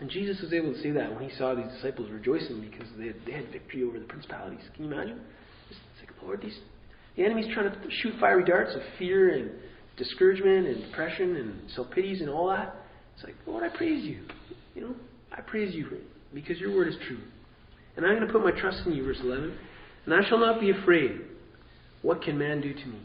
And 0.00 0.10
Jesus 0.10 0.40
was 0.42 0.52
able 0.52 0.72
to 0.72 0.82
say 0.82 0.90
that 0.90 1.14
when 1.14 1.28
he 1.28 1.34
saw 1.36 1.54
these 1.54 1.72
disciples 1.74 2.10
rejoicing 2.10 2.60
because 2.60 2.88
they 2.98 3.06
had, 3.06 3.16
they 3.24 3.32
had 3.32 3.50
victory 3.50 3.82
over 3.82 3.98
the 3.98 4.04
principalities. 4.04 4.60
Can 4.74 4.84
you 4.84 4.92
imagine? 4.92 5.20
It's 5.70 5.78
like, 6.00 6.22
Lord, 6.22 6.42
these 6.42 6.58
the 7.16 7.24
enemy's 7.24 7.52
trying 7.54 7.70
to 7.70 7.78
shoot 8.02 8.14
fiery 8.20 8.44
darts 8.44 8.74
of 8.74 8.82
fear 8.98 9.30
and 9.30 9.50
discouragement 9.96 10.66
and 10.66 10.84
depression 10.84 11.36
and 11.36 11.70
self 11.70 11.90
pities 11.90 12.20
and 12.20 12.28
all 12.28 12.48
that. 12.48 12.76
It's 13.14 13.24
like, 13.24 13.34
Lord, 13.46 13.64
I 13.64 13.74
praise 13.74 14.04
you. 14.04 14.20
You 14.74 14.82
know, 14.82 14.96
I 15.32 15.40
praise 15.40 15.74
you 15.74 15.88
because 16.34 16.58
your 16.58 16.76
word 16.76 16.88
is 16.88 16.96
true. 17.06 17.18
And 17.96 18.04
I'm 18.04 18.14
going 18.14 18.26
to 18.26 18.32
put 18.32 18.44
my 18.44 18.50
trust 18.50 18.86
in 18.86 18.92
you, 18.92 19.04
verse 19.04 19.16
11. 19.22 19.56
And 20.06 20.14
I 20.14 20.26
shall 20.28 20.38
not 20.38 20.60
be 20.60 20.70
afraid. 20.70 21.20
What 22.02 22.22
can 22.22 22.38
man 22.38 22.60
do 22.60 22.72
to 22.72 22.86
me? 22.86 23.00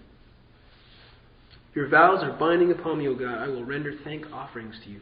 Your 1.73 1.89
vows 1.89 2.23
are 2.23 2.37
binding 2.37 2.71
upon 2.71 2.99
me, 2.99 3.07
O 3.07 3.15
God. 3.15 3.39
I 3.39 3.47
will 3.47 3.65
render 3.65 3.93
thank 4.03 4.25
offerings 4.31 4.75
to 4.83 4.89
you. 4.91 4.99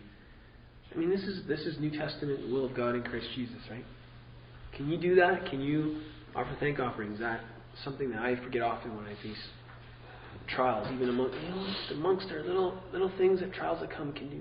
I 0.94 0.98
mean, 0.98 1.10
this 1.10 1.22
is 1.22 1.46
this 1.48 1.60
is 1.62 1.80
New 1.80 1.92
Testament 1.92 2.52
will 2.52 2.66
of 2.66 2.76
God 2.76 2.96
in 2.96 3.04
Christ 3.04 3.28
Jesus, 3.36 3.58
right? 3.70 3.86
Can 4.76 4.90
you 4.90 4.98
do 4.98 5.16
that? 5.16 5.50
Can 5.50 5.62
you 5.62 6.02
offer 6.36 6.56
thank 6.60 6.80
offerings? 6.80 7.20
That 7.20 7.42
something 7.84 8.10
that 8.12 8.20
I 8.20 8.36
forget 8.44 8.62
often 8.62 8.96
when 8.96 9.06
I 9.06 9.16
face 9.22 9.38
trials, 10.48 10.88
even 10.94 11.10
among 11.10 11.32
you 11.34 11.50
know, 11.50 11.74
amongst 11.92 12.30
our 12.32 12.44
little 12.44 12.80
little 12.92 13.12
things 13.18 13.40
that 13.40 13.54
trials 13.54 13.82
that 13.82 13.92
come 13.92 14.14
can 14.14 14.30
do 14.30 14.38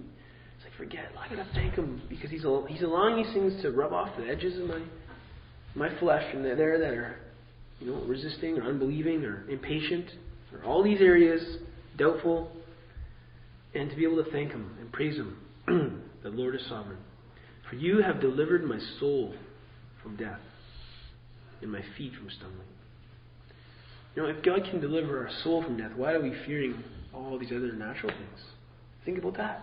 It's 0.57 0.64
like 0.64 0.75
forget. 0.77 1.07
I 1.18 1.29
gotta 1.29 1.49
thank 1.55 1.75
Him 1.75 2.01
because 2.09 2.31
He's 2.31 2.44
He's 2.68 2.83
allowing 2.83 3.23
these 3.23 3.33
things 3.33 3.61
to 3.62 3.71
rub 3.73 3.92
off 3.92 4.09
the 4.18 4.27
edges 4.27 4.59
of 4.61 4.68
my 4.68 4.83
my 5.75 5.99
flesh 5.99 6.25
and 6.35 6.44
they're 6.44 6.57
there 6.57 6.79
that 6.79 6.92
are 6.94 7.16
you 7.81 7.91
know 7.91 8.03
resisting 8.05 8.59
or 8.59 8.62
unbelieving 8.62 9.25
or 9.25 9.49
impatient 9.49 10.11
or 10.53 10.64
all 10.64 10.83
these 10.83 11.01
areas 11.01 11.43
doubtful, 11.99 12.51
and 13.75 13.91
to 13.91 13.97
be 13.97 14.05
able 14.05 14.23
to 14.23 14.31
thank 14.31 14.53
Him 14.53 14.77
and 14.81 14.91
praise 14.93 15.17
Him. 15.17 15.37
the 16.23 16.31
Lord 16.31 16.55
is 16.55 16.62
sovereign. 16.69 16.99
For 17.69 17.77
you 17.77 18.03
have 18.03 18.21
delivered 18.21 18.64
my 18.64 18.79
soul 18.99 19.35
from 20.03 20.17
death 20.17 20.41
and 21.61 21.71
my 21.71 21.83
feet 21.97 22.12
from 22.14 22.31
stumbling. 22.31 22.67
You 24.14 24.23
know, 24.23 24.29
if 24.31 24.43
God 24.43 24.64
can 24.71 24.81
deliver 24.81 25.19
our 25.19 25.31
soul 25.45 25.62
from 25.62 25.77
death, 25.77 25.93
why 25.95 26.12
are 26.12 26.23
we 26.23 26.33
fearing 26.47 26.83
all 27.12 27.38
these 27.38 27.51
other 27.51 27.73
natural 27.73 28.11
things? 28.11 28.41
Think 29.05 29.19
about 29.19 29.37
that. 29.37 29.62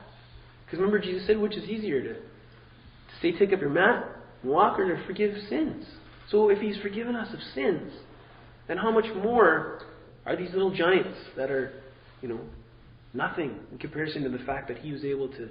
Because 0.66 0.80
remember, 0.80 1.00
Jesus 1.00 1.26
said, 1.26 1.40
which 1.40 1.56
is 1.56 1.68
easier 1.68 2.02
to, 2.02 2.14
to 2.14 2.20
stay, 3.20 3.32
take 3.38 3.54
up 3.54 3.62
your 3.62 3.70
mat, 3.70 4.06
walk, 4.44 4.80
or 4.80 4.96
to 4.96 5.06
forgive 5.06 5.36
sins? 5.50 5.86
So 6.30 6.50
if 6.50 6.60
He's 6.60 6.78
forgiven 6.78 7.16
us 7.16 7.34
of 7.34 7.40
sins, 7.54 7.92
then 8.68 8.78
how 8.78 8.92
much 8.92 9.06
more 9.24 9.82
are 10.26 10.36
these 10.36 10.52
little 10.54 10.72
giants 10.72 11.18
that 11.38 11.52
are, 11.52 11.74
you 12.22 12.28
know, 12.28 12.40
nothing 13.14 13.56
in 13.72 13.78
comparison 13.78 14.24
to 14.24 14.30
the 14.30 14.44
fact 14.46 14.68
that 14.68 14.80
He 14.80 14.92
was 14.92 15.04
able 15.04 15.28
to 15.30 15.50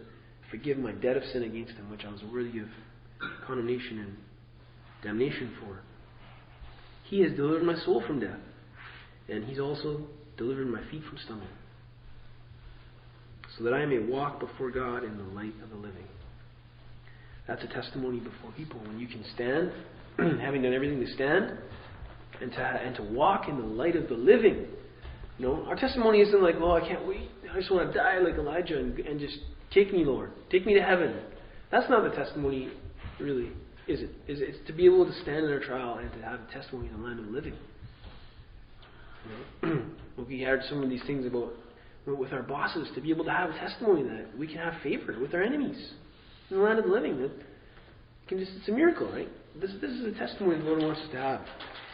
forgive 0.51 0.79
my 0.79 0.93
debt 0.93 1.17
of 1.17 1.23
sin 1.33 1.43
against 1.43 1.75
Him, 1.75 1.91
which 1.91 2.05
I 2.05 2.11
was 2.11 2.23
worthy 2.33 2.59
of 2.59 2.67
condemnation 3.47 3.99
and 4.01 4.17
damnation 5.03 5.53
for? 5.61 5.81
He 7.05 7.23
has 7.23 7.33
delivered 7.33 7.65
my 7.65 7.77
soul 7.85 8.03
from 8.07 8.21
death, 8.21 8.41
and 9.29 9.45
He's 9.45 9.59
also 9.59 10.07
delivered 10.37 10.67
my 10.67 10.81
feet 10.91 11.03
from 11.09 11.19
stumbling 11.25 11.49
so 13.57 13.65
that 13.65 13.73
I 13.73 13.87
may 13.87 13.99
walk 13.99 14.41
before 14.41 14.71
God 14.71 15.05
in 15.05 15.17
the 15.17 15.25
light 15.35 15.55
of 15.63 15.71
the 15.71 15.77
living. 15.77 16.07
That's 17.47 17.63
a 17.63 17.69
testimony 17.69 18.19
before 18.19 18.51
people. 18.57 18.81
When 18.81 18.99
you 18.99 19.07
can 19.07 19.25
stand, 19.35 19.71
having 20.41 20.63
done 20.63 20.75
everything 20.75 21.01
to 21.01 21.13
stand, 21.15 21.59
and 22.41 22.53
to, 22.53 22.61
and 22.61 22.95
to 22.97 23.03
walk 23.03 23.49
in 23.49 23.57
the 23.57 23.67
light 23.67 23.97
of 23.97 24.09
the 24.09 24.15
living. 24.15 24.67
You 25.39 25.49
know, 25.49 25.65
our 25.67 25.77
testimony 25.77 26.21
isn't 26.21 26.43
like, 26.43 26.57
oh, 26.61 26.73
I 26.73 26.81
can't 26.81 27.07
wait. 27.07 27.31
I 27.53 27.59
just 27.59 27.71
want 27.71 27.93
to 27.93 27.99
die 27.99 28.19
like 28.19 28.35
Elijah 28.35 28.79
and, 28.79 28.99
and 28.99 29.19
just 29.21 29.39
take 29.73 29.93
me, 29.93 30.05
Lord. 30.05 30.31
Take 30.51 30.67
me 30.67 30.75
to 30.75 30.83
heaven. 30.83 31.17
That's 31.71 31.89
not 31.91 32.09
the 32.09 32.15
testimony, 32.15 32.71
really, 33.19 33.51
is 33.87 34.01
it? 34.01 34.11
Is 34.29 34.41
it? 34.41 34.49
It's 34.51 34.67
to 34.67 34.73
be 34.73 34.87
able 34.87 35.05
to 35.05 35.13
stand 35.23 35.45
in 35.45 35.53
our 35.53 35.61
trial 35.61 35.99
and 35.99 36.11
to 36.13 36.19
have 36.23 36.41
a 36.41 36.53
testimony 36.53 36.89
in 36.89 37.01
the 37.01 37.07
land 37.07 37.19
of 37.19 37.27
the 37.27 37.33
living. 37.33 37.55
You 39.63 39.69
know? 39.69 39.83
we 40.29 40.43
heard 40.43 40.63
some 40.69 40.83
of 40.83 40.89
these 40.89 41.03
things 41.07 41.27
about 41.27 41.53
with 42.07 42.33
our 42.33 42.43
bosses 42.43 42.89
to 42.95 43.01
be 43.01 43.11
able 43.11 43.25
to 43.25 43.31
have 43.31 43.51
a 43.51 43.55
testimony 43.55 44.03
that 44.03 44.39
we 44.39 44.47
can 44.47 44.59
have 44.59 44.75
favor 44.83 45.17
with 45.21 45.33
our 45.35 45.43
enemies 45.43 45.93
in 46.51 46.59
the 46.59 46.63
land 46.63 46.79
of 46.79 46.85
the 46.85 46.91
living. 46.91 47.21
That 47.21 47.33
can 48.29 48.39
just, 48.39 48.53
it's 48.57 48.69
a 48.69 48.73
miracle, 48.73 49.11
right? 49.11 49.29
This, 49.61 49.71
this 49.81 49.91
is 49.91 50.05
a 50.05 50.19
testimony 50.19 50.59
the 50.59 50.65
Lord 50.65 50.83
wants 50.83 51.01
us 51.01 51.11
to 51.13 51.17
have. 51.17 51.41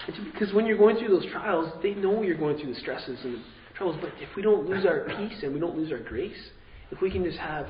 Because 0.06 0.52
when 0.52 0.66
you're 0.66 0.78
going 0.78 0.96
through 0.96 1.08
those 1.08 1.30
trials, 1.30 1.72
they 1.82 1.94
know 1.94 2.22
you're 2.22 2.36
going 2.36 2.58
through 2.58 2.72
the 2.72 2.80
stresses 2.80 3.18
and 3.22 3.34
the 3.34 3.42
troubles. 3.74 3.98
But 4.00 4.10
if 4.20 4.34
we 4.36 4.42
don't 4.42 4.68
lose 4.68 4.86
our 4.86 5.00
peace 5.16 5.42
and 5.42 5.52
we 5.52 5.60
don't 5.60 5.76
lose 5.76 5.92
our 5.92 5.98
grace, 5.98 6.50
if 6.90 7.00
we 7.00 7.10
can 7.10 7.24
just 7.24 7.38
have 7.38 7.66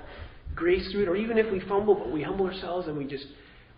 grace 0.55 0.91
through 0.93 1.03
it, 1.03 1.09
or 1.09 1.17
even 1.17 1.39
if 1.39 1.51
we 1.53 1.61
fumble, 1.61 1.95
but 1.95 2.11
we 2.11 2.23
humble 2.23 2.47
ourselves 2.47 2.89
and 2.89 2.97
we 2.97 3.05
just 3.05 3.27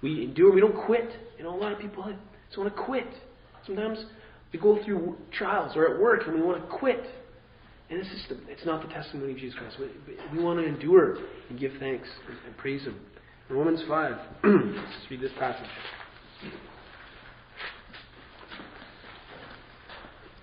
we 0.03 0.25
endure, 0.25 0.53
we 0.53 0.61
don't 0.61 0.77
quit. 0.87 1.11
You 1.39 1.45
know, 1.45 1.55
a 1.55 1.61
lot 1.61 1.73
of 1.73 1.79
people 1.79 2.05
just 2.05 2.59
want 2.59 2.75
to 2.75 2.83
quit. 2.83 3.07
Sometimes 3.67 4.05
we 4.53 4.59
go 4.59 4.83
through 4.85 5.17
trials 5.33 5.77
or 5.77 5.95
at 5.95 6.01
work 6.01 6.23
and 6.27 6.35
we 6.35 6.43
want 6.43 6.63
to 6.63 6.77
quit. 6.77 7.05
And 7.91 8.01
it's 8.01 8.09
just 8.09 8.41
it's 8.49 8.65
not 8.65 8.87
the 8.87 8.93
testimony 8.93 9.33
of 9.33 9.39
Jesus 9.39 9.59
Christ. 9.59 9.77
We, 9.79 10.37
we 10.37 10.43
want 10.43 10.59
to 10.59 10.67
endure 10.67 11.19
and 11.49 11.59
give 11.59 11.73
thanks 11.79 12.09
and, 12.29 12.37
and 12.47 12.57
praise 12.57 12.83
Him. 12.83 12.99
In 13.51 13.57
Romans 13.57 13.83
5, 13.87 14.13
let's 14.45 15.11
read 15.11 15.21
this 15.21 15.33
passage. 15.39 15.69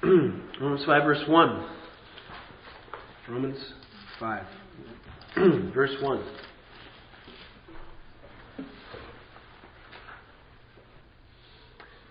Romans 0.03 0.85
5, 0.85 1.03
verse 1.03 1.23
1. 1.27 1.69
Romans 3.27 3.57
5, 4.19 4.45
verse 5.73 5.91
1. 6.01 6.23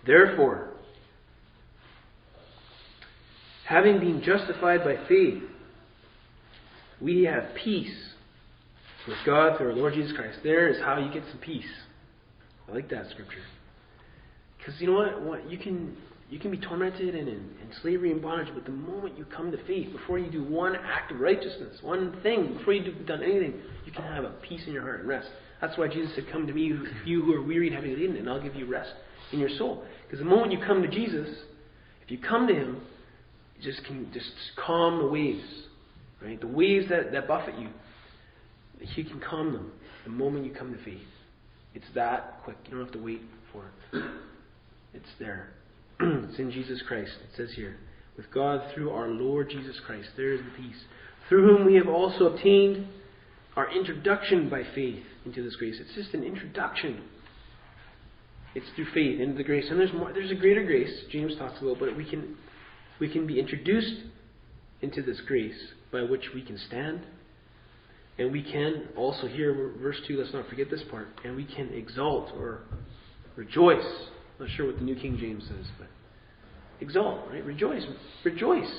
Therefore, 0.06 0.70
having 3.66 4.00
been 4.00 4.22
justified 4.22 4.84
by 4.84 4.96
faith, 5.08 5.42
we 7.00 7.24
have 7.24 7.54
peace 7.62 7.94
with 9.06 9.16
God 9.24 9.56
through 9.56 9.70
our 9.70 9.76
Lord 9.76 9.94
Jesus 9.94 10.14
Christ. 10.14 10.38
There 10.42 10.68
is 10.68 10.78
how 10.80 10.98
you 10.98 11.12
get 11.12 11.24
some 11.30 11.40
peace. 11.40 11.64
I 12.68 12.74
like 12.74 12.90
that 12.90 13.10
scripture. 13.10 13.42
Because 14.58 14.80
you 14.80 14.88
know 14.88 14.94
what? 14.94 15.22
what? 15.22 15.50
You 15.50 15.56
can 15.56 15.96
you 16.30 16.38
can 16.38 16.50
be 16.50 16.58
tormented 16.58 17.14
and 17.14 17.28
in, 17.28 17.36
in 17.36 17.70
slavery 17.80 18.12
and 18.12 18.20
bondage, 18.20 18.52
but 18.54 18.64
the 18.64 18.70
moment 18.70 19.16
you 19.16 19.24
come 19.24 19.50
to 19.50 19.66
faith, 19.66 19.90
before 19.92 20.18
you 20.18 20.30
do 20.30 20.44
one 20.44 20.76
act 20.76 21.10
of 21.10 21.20
righteousness, 21.20 21.78
one 21.82 22.18
thing, 22.22 22.54
before 22.58 22.74
you've 22.74 23.06
done 23.06 23.22
anything, 23.22 23.54
you 23.86 23.92
can 23.92 24.02
have 24.02 24.24
a 24.24 24.34
peace 24.42 24.62
in 24.66 24.72
your 24.72 24.82
heart 24.82 25.00
and 25.00 25.08
rest. 25.08 25.28
That's 25.60 25.76
why 25.78 25.88
Jesus 25.88 26.14
said, 26.14 26.26
Come 26.30 26.46
to 26.46 26.52
me, 26.52 26.72
you 27.06 27.22
who 27.22 27.32
are 27.34 27.42
weary 27.42 27.68
and 27.68 27.76
heavy 27.76 27.96
laden, 27.96 28.16
and 28.16 28.28
I'll 28.28 28.42
give 28.42 28.54
you 28.54 28.66
rest 28.66 28.92
in 29.32 29.38
your 29.38 29.48
soul. 29.48 29.84
Because 30.04 30.18
the 30.18 30.24
moment 30.24 30.52
you 30.52 30.58
come 30.64 30.82
to 30.82 30.88
Jesus, 30.88 31.28
if 32.02 32.10
you 32.10 32.18
come 32.18 32.46
to 32.46 32.54
Him, 32.54 32.82
you 33.56 33.72
just 33.72 33.84
can 33.86 34.10
just 34.12 34.30
calm 34.64 34.98
the 34.98 35.08
waves. 35.08 35.44
Right? 36.22 36.40
The 36.40 36.46
waves 36.46 36.88
that, 36.90 37.12
that 37.12 37.26
buffet 37.26 37.58
you, 37.58 37.68
He 38.80 39.02
can 39.02 39.20
calm 39.20 39.52
them 39.52 39.72
the 40.04 40.10
moment 40.10 40.44
you 40.44 40.52
come 40.52 40.72
to 40.72 40.84
faith. 40.84 41.00
It's 41.74 41.86
that 41.94 42.40
quick. 42.44 42.56
You 42.64 42.72
don't 42.72 42.84
have 42.84 42.92
to 42.92 43.02
wait 43.02 43.22
for 43.52 43.64
it. 43.66 44.04
It's 44.94 45.08
there. 45.18 45.50
it's 46.00 46.38
in 46.38 46.50
Jesus 46.50 46.82
Christ. 46.86 47.12
It 47.24 47.36
says 47.36 47.50
here, 47.56 47.76
with 48.16 48.30
God 48.32 48.72
through 48.74 48.90
our 48.90 49.08
Lord 49.08 49.50
Jesus 49.50 49.80
Christ. 49.86 50.08
There 50.16 50.32
is 50.32 50.40
the 50.40 50.62
peace. 50.62 50.84
Through 51.28 51.46
whom 51.46 51.66
we 51.66 51.74
have 51.74 51.88
also 51.88 52.26
obtained 52.26 52.86
our 53.56 53.70
introduction 53.74 54.48
by 54.48 54.62
faith 54.74 55.02
into 55.24 55.42
this 55.42 55.56
grace. 55.56 55.76
It's 55.80 55.94
just 55.94 56.14
an 56.14 56.24
introduction. 56.24 57.02
It's 58.54 58.66
through 58.74 58.86
faith 58.94 59.20
into 59.20 59.36
the 59.36 59.44
grace. 59.44 59.66
And 59.70 59.78
there's 59.78 59.92
more 59.92 60.12
there's 60.12 60.30
a 60.30 60.36
greater 60.36 60.64
grace, 60.64 60.92
James 61.10 61.36
talks 61.36 61.60
about, 61.60 61.78
but 61.78 61.96
we 61.96 62.08
can 62.08 62.36
we 62.98 63.08
can 63.10 63.26
be 63.26 63.38
introduced 63.38 64.02
into 64.80 65.02
this 65.02 65.20
grace 65.26 65.58
by 65.92 66.02
which 66.02 66.26
we 66.34 66.42
can 66.42 66.58
stand. 66.58 67.02
And 68.18 68.32
we 68.32 68.42
can 68.42 68.88
also 68.96 69.28
here 69.28 69.72
verse 69.80 69.96
two, 70.06 70.20
let's 70.20 70.32
not 70.32 70.48
forget 70.48 70.70
this 70.70 70.82
part, 70.90 71.08
and 71.24 71.36
we 71.36 71.44
can 71.44 71.72
exalt 71.72 72.32
or 72.36 72.62
rejoice 73.36 74.08
I'm 74.38 74.46
not 74.46 74.56
sure 74.56 74.66
what 74.66 74.76
the 74.76 74.84
New 74.84 74.94
King 74.94 75.16
James 75.18 75.44
says, 75.48 75.66
but 75.78 75.88
exalt, 76.80 77.28
right? 77.30 77.44
Rejoice. 77.44 77.84
Rejoice. 78.24 78.72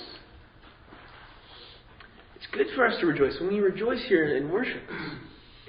It's 2.36 2.48
good 2.54 2.67
for 2.76 2.86
us 2.88 2.98
to 3.02 3.06
rejoice. 3.06 3.36
When 3.41 3.54
we 3.54 3.60
rejoice 3.60 4.02
here 4.08 4.38
in 4.38 4.50
worship, 4.50 4.82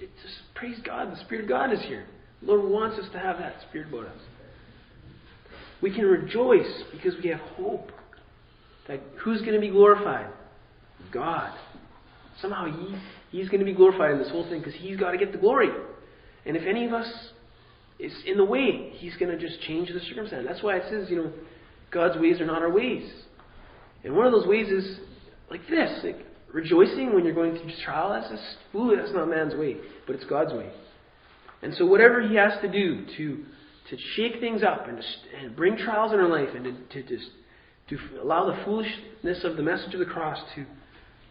it 0.01 0.11
just 0.23 0.37
praise 0.55 0.79
God. 0.85 1.13
The 1.13 1.21
Spirit 1.25 1.45
of 1.45 1.49
God 1.49 1.73
is 1.73 1.81
here. 1.83 2.07
The 2.41 2.53
Lord 2.53 2.71
wants 2.71 2.99
us 2.99 3.11
to 3.13 3.19
have 3.19 3.39
that 3.39 3.55
Spirit 3.69 3.89
about 3.89 4.07
us. 4.07 4.21
We 5.83 5.93
can 5.93 6.05
rejoice 6.05 6.85
because 6.93 7.15
we 7.23 7.31
have 7.31 7.41
hope. 7.41 7.91
That 8.87 9.01
who's 9.23 9.41
going 9.41 9.55
to 9.55 9.61
be 9.61 9.71
glorified? 9.71 10.27
God. 11.13 11.53
Somehow 12.41 12.67
he, 12.67 12.97
He's 13.31 13.49
going 13.49 13.61
to 13.61 13.67
be 13.67 13.75
glorified 13.75 14.13
in 14.13 14.19
this 14.19 14.31
whole 14.31 14.49
thing 14.49 14.61
because 14.61 14.75
He's 14.75 14.97
got 14.97 15.11
to 15.13 15.19
get 15.19 15.33
the 15.33 15.39
glory. 15.39 15.69
And 16.47 16.57
if 16.57 16.63
any 16.67 16.87
of 16.87 16.93
us 16.93 17.13
is 18.01 18.13
in 18.27 18.37
the 18.37 18.45
way, 18.45 18.91
He's 18.95 19.17
going 19.17 19.37
to 19.37 19.39
just 19.39 19.61
change 19.63 19.89
the 19.89 20.01
circumstance. 20.01 20.47
That's 20.49 20.63
why 20.63 20.77
it 20.77 20.85
says, 20.91 21.09
you 21.11 21.17
know, 21.17 21.33
God's 21.91 22.19
ways 22.21 22.41
are 22.41 22.47
not 22.47 22.63
our 22.63 22.71
ways. 22.71 23.11
And 24.05 24.17
one 24.17 24.27
of 24.27 24.33
those 24.33 24.47
ways 24.47 24.69
is 24.69 24.99
like 25.51 25.61
this 25.69 26.01
like 26.05 26.19
rejoicing 26.53 27.15
when 27.15 27.25
you're 27.25 27.35
going 27.35 27.57
through 27.57 27.71
trial. 27.85 28.11
That's 28.11 28.31
just 28.31 28.57
foolish. 28.73 28.99
That's 29.01 29.15
not 29.15 29.29
man's 29.29 29.55
way, 29.55 29.77
but 30.07 30.17
it's 30.17 30.25
God's 30.25 30.53
way. 30.53 30.71
And 31.63 31.75
so, 31.75 31.85
whatever 31.87 32.27
He 32.27 32.37
has 32.37 32.53
to 32.63 32.71
do 32.71 33.05
to 33.17 33.45
to 33.91 33.97
shake 34.15 34.39
things 34.41 34.63
up 34.63 34.87
and, 34.87 34.99
to, 34.99 35.05
and 35.37 35.57
bring 35.57 35.77
trials 35.77 36.13
in 36.13 36.21
our 36.21 36.29
life 36.29 36.51
and 36.55 36.65
to, 36.65 37.03
to 37.03 37.09
just 37.09 37.31
to 37.89 37.99
allow 38.23 38.47
the 38.47 38.65
foolishness 38.65 39.43
of 39.45 39.57
the 39.57 39.63
message 39.63 39.93
of 39.95 40.01
the 40.01 40.07
cross 40.07 40.39
to 40.55 40.65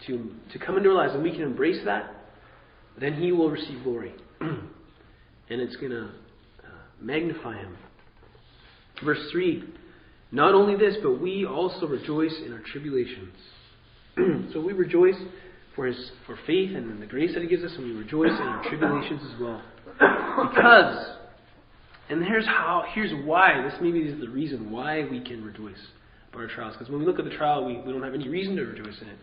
to 0.08 0.32
to 0.51 0.60
come 0.60 0.77
into 0.77 0.89
our 0.89 0.95
lives, 0.95 1.13
and 1.13 1.23
we 1.23 1.32
can 1.32 1.41
embrace 1.41 1.84
that, 1.86 2.13
then 2.99 3.13
He 3.13 3.32
will 3.32 3.49
receive 3.49 3.84
glory, 3.84 4.13
and 4.41 4.62
it's 5.49 5.75
gonna 5.77 6.13
magnify 7.01 7.57
him. 7.57 7.77
Verse 9.03 9.19
3 9.31 9.63
Not 10.31 10.53
only 10.53 10.75
this, 10.75 10.97
but 11.01 11.21
we 11.21 11.45
also 11.45 11.88
rejoice 11.88 12.35
in 12.45 12.53
our 12.53 12.62
tribulations. 12.71 13.35
so 14.53 14.62
we 14.62 14.73
rejoice 14.73 15.15
for 15.75 15.85
his 15.85 16.12
for 16.25 16.38
faith 16.45 16.75
and 16.75 16.91
in 16.91 16.99
the 16.99 17.05
grace 17.05 17.33
that 17.33 17.41
he 17.41 17.47
gives 17.47 17.63
us, 17.63 17.71
and 17.75 17.85
we 17.85 17.91
rejoice 17.93 18.31
in 18.31 18.47
our 18.47 18.63
tribulations 18.67 19.21
as 19.33 19.39
well. 19.39 19.62
Because 20.49 21.15
and 22.09 22.23
here's 22.23 22.45
how 22.45 22.83
here's 22.93 23.12
why, 23.25 23.62
this 23.63 23.79
maybe 23.81 23.99
is 23.99 24.19
the 24.19 24.29
reason 24.29 24.71
why 24.71 25.05
we 25.09 25.21
can 25.21 25.43
rejoice 25.43 25.79
about 26.29 26.41
our 26.41 26.47
trials. 26.47 26.73
Because 26.73 26.89
when 26.89 26.99
we 26.99 27.05
look 27.05 27.19
at 27.19 27.25
the 27.25 27.35
trial, 27.38 27.65
we, 27.65 27.77
we 27.77 27.91
don't 27.91 28.03
have 28.03 28.13
any 28.13 28.27
reason 28.27 28.55
to 28.55 28.63
rejoice 28.63 28.99
in 29.01 29.07
it. 29.07 29.17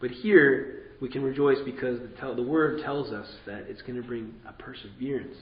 But 0.00 0.10
here 0.10 0.84
we 1.00 1.08
can 1.08 1.22
rejoice 1.22 1.58
because 1.64 1.98
the, 1.98 2.34
the 2.34 2.42
word 2.42 2.82
tells 2.82 3.12
us 3.12 3.26
that 3.46 3.64
it's 3.68 3.82
going 3.82 4.00
to 4.00 4.06
bring 4.06 4.34
a 4.46 4.52
perseverance 4.52 5.36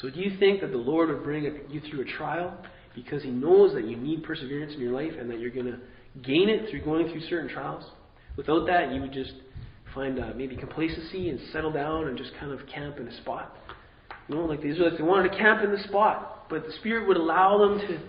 so 0.00 0.10
do 0.10 0.20
you 0.20 0.38
think 0.38 0.60
that 0.60 0.70
the 0.70 0.78
Lord 0.78 1.08
would 1.08 1.24
bring 1.24 1.44
you 1.70 1.80
through 1.90 2.02
a 2.02 2.04
trial 2.04 2.56
because 2.94 3.22
He 3.22 3.30
knows 3.30 3.74
that 3.74 3.84
you 3.84 3.96
need 3.96 4.22
perseverance 4.22 4.74
in 4.74 4.80
your 4.80 4.92
life 4.92 5.12
and 5.18 5.30
that 5.30 5.40
you're 5.40 5.50
going 5.50 5.66
to 5.66 5.78
gain 6.22 6.48
it 6.48 6.70
through 6.70 6.84
going 6.84 7.08
through 7.08 7.22
certain 7.28 7.48
trials? 7.48 7.84
Without 8.36 8.66
that, 8.66 8.92
you 8.92 9.00
would 9.00 9.12
just 9.12 9.32
find 9.94 10.20
uh, 10.20 10.30
maybe 10.36 10.56
complacency 10.56 11.28
and 11.30 11.40
settle 11.52 11.72
down 11.72 12.06
and 12.06 12.16
just 12.16 12.30
kind 12.38 12.52
of 12.52 12.60
camp 12.72 12.98
in 12.98 13.08
a 13.08 13.16
spot. 13.22 13.56
You 14.28 14.36
know, 14.36 14.44
like 14.44 14.60
the 14.60 14.68
Israelites, 14.68 14.96
they 14.98 15.04
wanted 15.04 15.30
to 15.30 15.38
camp 15.38 15.64
in 15.64 15.72
the 15.72 15.82
spot, 15.84 16.48
but 16.48 16.64
the 16.64 16.72
Spirit 16.80 17.08
would 17.08 17.16
allow 17.16 17.58
them 17.58 17.78
to. 17.78 18.00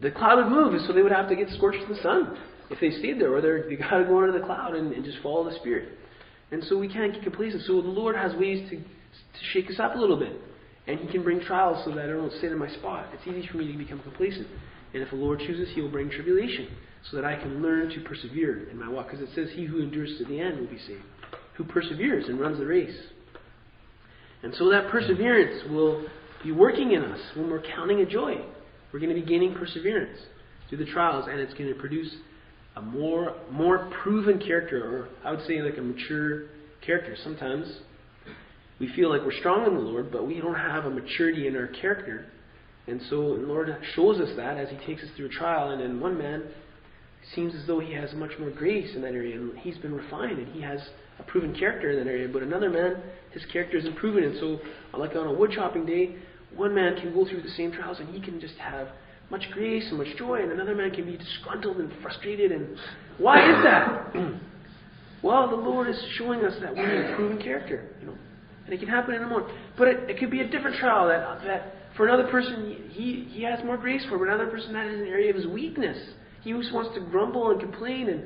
The 0.00 0.10
cloud 0.10 0.38
would 0.38 0.50
move, 0.50 0.80
so 0.86 0.94
they 0.94 1.02
would 1.02 1.12
have 1.12 1.28
to 1.28 1.36
get 1.36 1.48
scorched 1.50 1.82
in 1.82 1.94
the 1.94 2.02
sun 2.02 2.36
if 2.70 2.80
they 2.80 2.90
stayed 2.98 3.20
there, 3.20 3.34
or 3.34 3.40
they 3.40 3.76
got 3.76 3.98
to 3.98 4.04
go 4.04 4.18
under 4.18 4.32
the 4.32 4.44
cloud 4.44 4.74
and, 4.74 4.92
and 4.92 5.04
just 5.04 5.18
follow 5.22 5.48
the 5.48 5.56
Spirit. 5.56 5.90
And 6.50 6.64
so 6.64 6.78
we 6.78 6.88
can't 6.88 7.12
get 7.12 7.22
complacent. 7.22 7.62
So 7.66 7.82
the 7.82 7.88
Lord 7.88 8.16
has 8.16 8.34
ways 8.34 8.68
to, 8.70 8.76
to 8.76 9.44
shake 9.52 9.68
us 9.70 9.78
up 9.78 9.94
a 9.94 9.98
little 9.98 10.18
bit. 10.18 10.32
And 10.90 10.98
He 10.98 11.06
can 11.06 11.22
bring 11.22 11.40
trials 11.40 11.84
so 11.84 11.94
that 11.94 12.04
I 12.04 12.08
don't 12.08 12.32
sit 12.40 12.50
in 12.50 12.58
my 12.58 12.68
spot. 12.74 13.06
It's 13.14 13.22
easy 13.26 13.46
for 13.46 13.58
me 13.58 13.70
to 13.70 13.78
become 13.78 14.00
complacent. 14.00 14.48
And 14.92 15.02
if 15.02 15.10
the 15.10 15.16
Lord 15.16 15.38
chooses, 15.38 15.68
He 15.74 15.80
will 15.80 15.90
bring 15.90 16.10
tribulation 16.10 16.68
so 17.08 17.16
that 17.16 17.24
I 17.24 17.36
can 17.36 17.62
learn 17.62 17.90
to 17.90 18.00
persevere 18.00 18.68
in 18.68 18.78
my 18.78 18.88
walk. 18.88 19.10
Because 19.10 19.20
it 19.20 19.32
says, 19.34 19.48
He 19.54 19.66
who 19.66 19.80
endures 19.80 20.18
to 20.18 20.24
the 20.24 20.40
end 20.40 20.58
will 20.58 20.66
be 20.66 20.78
saved, 20.78 21.04
who 21.54 21.64
perseveres 21.64 22.28
and 22.28 22.40
runs 22.40 22.58
the 22.58 22.66
race. 22.66 22.96
And 24.42 24.52
so 24.56 24.68
that 24.70 24.90
perseverance 24.90 25.62
will 25.70 26.06
be 26.42 26.50
working 26.50 26.92
in 26.92 27.04
us 27.04 27.20
when 27.36 27.50
we're 27.50 27.62
counting 27.62 28.00
a 28.00 28.06
joy. 28.06 28.36
We're 28.92 28.98
going 29.00 29.14
to 29.14 29.20
be 29.20 29.26
gaining 29.26 29.54
perseverance 29.54 30.18
through 30.68 30.78
the 30.78 30.90
trials, 30.90 31.26
and 31.30 31.38
it's 31.38 31.54
going 31.54 31.72
to 31.72 31.78
produce 31.78 32.12
a 32.76 32.82
more 32.82 33.36
more 33.50 33.90
proven 34.02 34.38
character, 34.38 34.78
or 34.78 35.08
I 35.24 35.32
would 35.32 35.46
say 35.46 35.60
like 35.60 35.76
a 35.78 35.82
mature 35.82 36.46
character. 36.84 37.16
Sometimes 37.22 37.66
we 38.80 38.88
feel 38.94 39.10
like 39.10 39.22
we're 39.22 39.38
strong 39.38 39.66
in 39.66 39.74
the 39.74 39.80
Lord, 39.80 40.10
but 40.10 40.26
we 40.26 40.40
don't 40.40 40.54
have 40.54 40.86
a 40.86 40.90
maturity 40.90 41.46
in 41.46 41.54
our 41.54 41.68
character. 41.68 42.26
And 42.86 43.00
so 43.08 43.36
the 43.36 43.46
Lord 43.46 43.76
shows 43.94 44.18
us 44.18 44.30
that 44.36 44.56
as 44.56 44.70
He 44.70 44.76
takes 44.86 45.02
us 45.02 45.10
through 45.16 45.26
a 45.26 45.30
trial. 45.30 45.70
And 45.70 45.82
in 45.82 46.00
one 46.00 46.18
man, 46.18 46.44
seems 47.34 47.54
as 47.54 47.66
though 47.66 47.80
he 47.80 47.92
has 47.92 48.12
much 48.14 48.32
more 48.38 48.50
grace 48.50 48.94
in 48.94 49.02
that 49.02 49.14
area, 49.14 49.36
and 49.36 49.56
he's 49.58 49.78
been 49.78 49.94
refined, 49.94 50.38
and 50.38 50.48
he 50.48 50.60
has 50.60 50.80
a 51.18 51.22
proven 51.24 51.54
character 51.54 51.90
in 51.90 51.98
that 51.98 52.10
area. 52.10 52.28
But 52.28 52.42
another 52.42 52.70
man, 52.70 53.02
his 53.32 53.44
character 53.52 53.76
isn't 53.76 53.96
proven. 53.96 54.24
And 54.24 54.38
so, 54.38 54.58
like 54.98 55.14
on 55.14 55.26
a 55.26 55.32
wood 55.32 55.52
chopping 55.54 55.86
day, 55.86 56.16
one 56.56 56.74
man 56.74 56.96
can 56.96 57.14
go 57.14 57.28
through 57.28 57.42
the 57.42 57.50
same 57.50 57.72
trials, 57.72 58.00
and 58.00 58.08
he 58.14 58.20
can 58.20 58.40
just 58.40 58.54
have 58.56 58.88
much 59.30 59.48
grace 59.52 59.86
and 59.90 59.98
much 59.98 60.16
joy, 60.16 60.42
and 60.42 60.50
another 60.50 60.74
man 60.74 60.90
can 60.90 61.06
be 61.06 61.16
disgruntled 61.16 61.76
and 61.76 61.92
frustrated. 62.02 62.50
And 62.50 62.76
why 63.18 63.38
is 63.38 63.62
that? 63.62 64.14
well, 65.22 65.48
the 65.48 65.56
Lord 65.56 65.88
is 65.88 66.02
showing 66.16 66.44
us 66.44 66.54
that 66.60 66.74
we 66.74 66.80
need 66.80 67.12
a 67.12 67.14
proven 67.14 67.40
character, 67.40 67.94
you 68.00 68.06
know. 68.06 68.14
And 68.64 68.74
it 68.74 68.78
can 68.78 68.88
happen 68.88 69.14
in 69.14 69.22
a 69.22 69.26
moment. 69.26 69.52
But 69.76 69.88
it, 69.88 70.10
it 70.10 70.18
could 70.18 70.30
be 70.30 70.40
a 70.40 70.48
different 70.48 70.76
trial 70.76 71.08
that, 71.08 71.44
that 71.44 71.74
for 71.96 72.06
another 72.06 72.30
person, 72.30 72.88
he, 72.90 73.26
he 73.30 73.42
has 73.42 73.64
more 73.64 73.76
grace 73.76 74.04
for, 74.08 74.18
but 74.18 74.28
another 74.28 74.46
person 74.46 74.72
that 74.72 74.86
is 74.86 75.00
an 75.00 75.06
area 75.06 75.30
of 75.30 75.36
his 75.36 75.46
weakness. 75.46 75.98
He 76.42 76.52
just 76.52 76.72
wants 76.72 76.94
to 76.94 77.00
grumble 77.00 77.50
and 77.50 77.60
complain, 77.60 78.08
and 78.08 78.24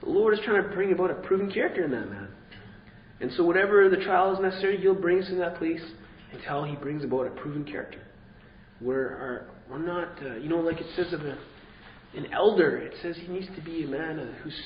the 0.00 0.08
Lord 0.08 0.34
is 0.34 0.40
trying 0.44 0.62
to 0.62 0.68
bring 0.70 0.92
about 0.92 1.10
a 1.10 1.14
proven 1.14 1.50
character 1.50 1.84
in 1.84 1.90
that 1.90 2.08
man. 2.08 2.28
And 3.20 3.30
so, 3.36 3.44
whatever 3.44 3.88
the 3.88 3.98
trial 3.98 4.34
is 4.34 4.40
necessary, 4.40 4.78
He'll 4.78 4.94
bring 4.94 5.22
us 5.22 5.28
in 5.28 5.38
that 5.38 5.56
place 5.56 5.82
until 6.32 6.64
He 6.64 6.76
brings 6.76 7.04
about 7.04 7.26
a 7.26 7.30
proven 7.30 7.64
character. 7.64 8.00
Where 8.80 9.16
our, 9.16 9.46
we're 9.70 9.84
not, 9.84 10.18
uh, 10.22 10.36
you 10.36 10.48
know, 10.48 10.58
like 10.58 10.80
it 10.80 10.86
says 10.96 11.12
of 11.12 11.20
a, 11.20 11.38
an 12.16 12.32
elder, 12.32 12.78
it 12.78 12.94
says 13.02 13.16
he 13.20 13.28
needs 13.28 13.46
to 13.56 13.62
be 13.62 13.84
a 13.84 13.86
man 13.86 14.18
uh, 14.18 14.32
who's 14.42 14.58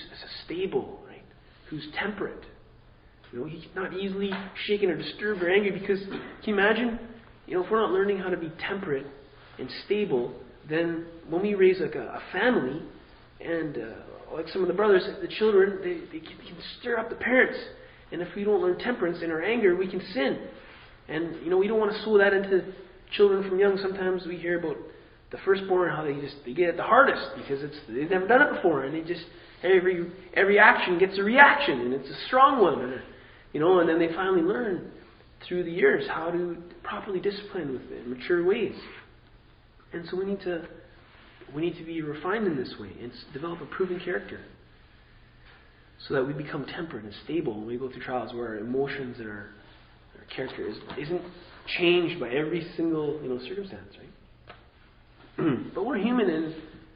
stable, 0.45 1.03
right? 1.07 1.25
Who's 1.71 1.87
temperate. 1.99 2.45
You 3.33 3.41
know, 3.41 3.47
he's 3.47 3.65
not 3.75 3.95
easily 3.95 4.31
shaken 4.67 4.91
or 4.91 4.97
disturbed 4.97 5.43
or 5.43 5.51
angry 5.51 5.71
because, 5.79 6.01
can 6.01 6.21
you 6.45 6.55
imagine? 6.55 6.99
You 7.47 7.55
know, 7.57 7.65
if 7.65 7.71
we're 7.71 7.81
not 7.81 7.91
learning 7.91 8.19
how 8.19 8.31
to 8.31 8.37
be 8.37 8.51
temperate 8.59 9.07
and 9.59 9.69
stable, 9.85 10.35
then 10.69 11.07
when 11.29 11.43
we 11.43 11.55
raise 11.55 11.81
like 11.81 11.95
a, 11.95 12.03
a 12.03 12.23
family, 12.33 12.83
and 13.41 13.77
uh, 13.77 14.35
like 14.35 14.49
some 14.49 14.63
of 14.63 14.69
the 14.69 14.75
brothers, 14.75 15.07
the 15.21 15.29
children, 15.29 15.79
they, 15.83 16.19
they 16.19 16.25
can, 16.25 16.37
can 16.39 16.57
stir 16.81 16.99
up 16.99 17.09
the 17.09 17.17
parents. 17.17 17.59
And 18.13 18.23
if 18.23 18.29
we 18.35 18.45
don't 18.45 18.63
learn 18.63 18.79
temperance 18.79 19.19
in 19.23 19.31
our 19.31 19.43
anger, 19.43 19.77
we 19.77 19.89
can 19.89 20.01
sin. 20.13 20.39
And 21.09 21.37
you 21.43 21.51
know, 21.51 21.59
we 21.59 21.69
don't 21.69 21.79
want 21.79 21.93
to 21.93 22.03
sow 22.05 22.19
that 22.19 22.33
into 22.33 22.73
children 23.13 23.49
from 23.49 23.59
young. 23.59 23.79
Sometimes 23.79 24.27
we 24.27 24.37
hear 24.37 24.59
about 24.59 24.77
the 25.31 25.39
firstborn 25.45 25.95
how 25.95 26.05
they 26.05 26.15
just 26.21 26.37
they 26.47 26.55
get 26.55 26.71
it 26.71 26.77
the 26.77 26.83
hardest 26.83 27.23
because 27.37 27.63
it's 27.63 27.77
they've 27.89 28.11
never 28.11 28.27
done 28.27 28.43
it 28.43 28.55
before, 28.55 28.85
and 28.85 28.95
they 28.95 29.07
just 29.07 29.25
every 29.63 30.11
every 30.35 30.59
action 30.59 30.99
gets 30.99 31.19
a 31.19 31.23
reaction, 31.23 31.81
and 31.81 31.95
it's 31.95 32.09
a 32.09 32.27
strong 32.27 32.61
one. 32.61 32.81
And, 32.81 33.03
you 33.53 33.61
know, 33.61 33.81
and 33.81 33.89
then 33.89 33.99
they 33.99 34.09
finally 34.15 34.43
learn 34.43 34.91
through 35.47 35.65
the 35.65 35.71
years 35.71 36.05
how 36.09 36.31
to 36.31 36.57
properly 36.83 37.21
discipline 37.21 37.73
with 37.73 37.91
it, 37.91 38.07
mature 38.07 38.45
ways. 38.45 38.75
And 39.93 40.07
so 40.11 40.17
we 40.17 40.25
need 40.25 40.41
to 40.41 40.67
we 41.55 41.63
need 41.63 41.79
to 41.79 41.85
be 41.85 42.03
refined 42.03 42.47
in 42.47 42.57
this 42.57 42.75
way 42.79 42.91
and 43.01 43.11
develop 43.33 43.61
a 43.63 43.67
proven 43.67 44.01
character. 44.01 44.41
So 46.07 46.15
that 46.15 46.27
we 46.27 46.33
become 46.33 46.67
temperate 46.67 47.05
and 47.05 47.15
stable 47.25 47.55
when 47.55 47.67
we 47.67 47.77
go 47.77 47.91
through 47.91 48.03
trials 48.03 48.33
where 48.33 48.49
our 48.49 48.59
emotions 48.59 49.17
and 49.19 49.29
our, 49.29 49.51
our 50.19 50.25
character 50.35 50.69
is, 50.69 50.77
isn't 50.99 51.23
changed 51.79 52.21
by 52.21 52.29
every 52.29 52.71
single 52.77 53.21
you 53.23 53.29
know 53.29 53.41
circumstance, 53.49 53.95
right? 53.99 55.59
but 55.75 55.85
we're 55.85 55.99
human 55.99 56.29
and 56.29 56.55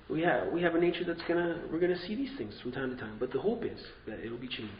we 0.08 0.20
have 0.20 0.52
we 0.52 0.62
have 0.62 0.74
a 0.74 0.80
nature 0.80 1.04
that's 1.04 1.22
gonna 1.26 1.62
we're 1.72 1.80
gonna 1.80 2.00
see 2.06 2.14
these 2.14 2.30
things 2.36 2.54
from 2.62 2.72
time 2.72 2.90
to 2.90 2.96
time. 2.96 3.16
But 3.18 3.32
the 3.32 3.40
hope 3.40 3.64
is 3.64 3.80
that 4.06 4.20
it'll 4.20 4.38
be 4.38 4.48
changed. 4.48 4.72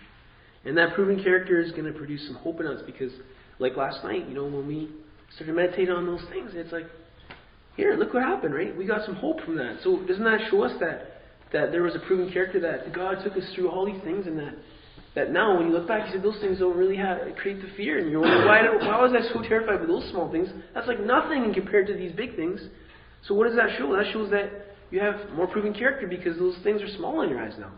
And 0.65 0.77
that 0.79 0.95
proven 0.95 1.23
character 1.23 1.61
is 1.61 1.73
going 1.73 1.85
to 1.85 1.93
produce 1.93 2.25
some 2.27 2.37
hope 2.37 2.61
in 2.61 2.67
us 2.67 2.81
because, 2.87 3.13
like 3.59 3.77
last 3.77 4.05
night, 4.05 4.29
you 4.29 4.35
know, 4.35 4.45
when 4.45 4.67
we 4.67 4.91
started 5.35 5.55
meditating 5.55 5.91
on 5.91 6.07
those 6.07 6.23
things, 6.31 6.53
it's 6.55 6.73
like, 6.73 6.87
here, 7.77 7.97
look 7.97 8.13
what 8.13 8.23
happened, 8.23 8.55
right? 8.55 8.77
We 8.77 8.87
got 8.87 9.05
some 9.05 9.17
hope 9.17 9.41
from 9.45 9.57
that. 9.57 9.79
So 9.83 10.05
doesn't 10.07 10.25
that 10.25 10.41
show 10.51 10.63
us 10.63 10.73
that 10.81 11.09
that 11.53 11.71
there 11.71 11.83
was 11.83 11.95
a 11.95 11.99
proven 11.99 12.33
character 12.33 12.59
that 12.61 12.95
God 12.95 13.19
took 13.23 13.37
us 13.37 13.45
through 13.55 13.71
all 13.71 13.85
these 13.85 14.01
things, 14.03 14.27
and 14.27 14.39
that 14.39 14.55
that 15.15 15.31
now 15.31 15.57
when 15.57 15.67
you 15.67 15.73
look 15.73 15.89
back, 15.89 16.07
you 16.07 16.13
said 16.13 16.23
those 16.23 16.41
things 16.41 16.59
don't 16.59 16.77
really 16.77 16.97
have 16.97 17.19
create 17.37 17.61
the 17.61 17.69
fear, 17.77 17.99
and 17.99 18.11
you're 18.11 18.21
wondering 18.21 18.47
why 18.47 18.63
why 18.87 19.03
was 19.03 19.13
I 19.13 19.33
so 19.33 19.43
terrified 19.43 19.81
with 19.81 19.89
those 19.89 20.09
small 20.11 20.31
things? 20.31 20.49
That's 20.75 20.87
like 20.87 21.01
nothing 21.01 21.53
compared 21.55 21.87
to 21.89 21.95
these 21.95 22.13
big 22.13 22.37
things. 22.37 22.61
So 23.27 23.35
what 23.35 23.47
does 23.49 23.57
that 23.57 23.79
show? 23.79 23.95
That 23.97 24.13
shows 24.13 24.31
that 24.31 24.51
you 24.91 25.01
have 25.01 25.31
more 25.35 25.47
proven 25.47 25.73
character 25.73 26.07
because 26.07 26.39
those 26.39 26.57
things 26.63 26.83
are 26.83 26.97
small 26.97 27.23
in 27.23 27.31
your 27.31 27.41
eyes 27.41 27.55
now. 27.59 27.73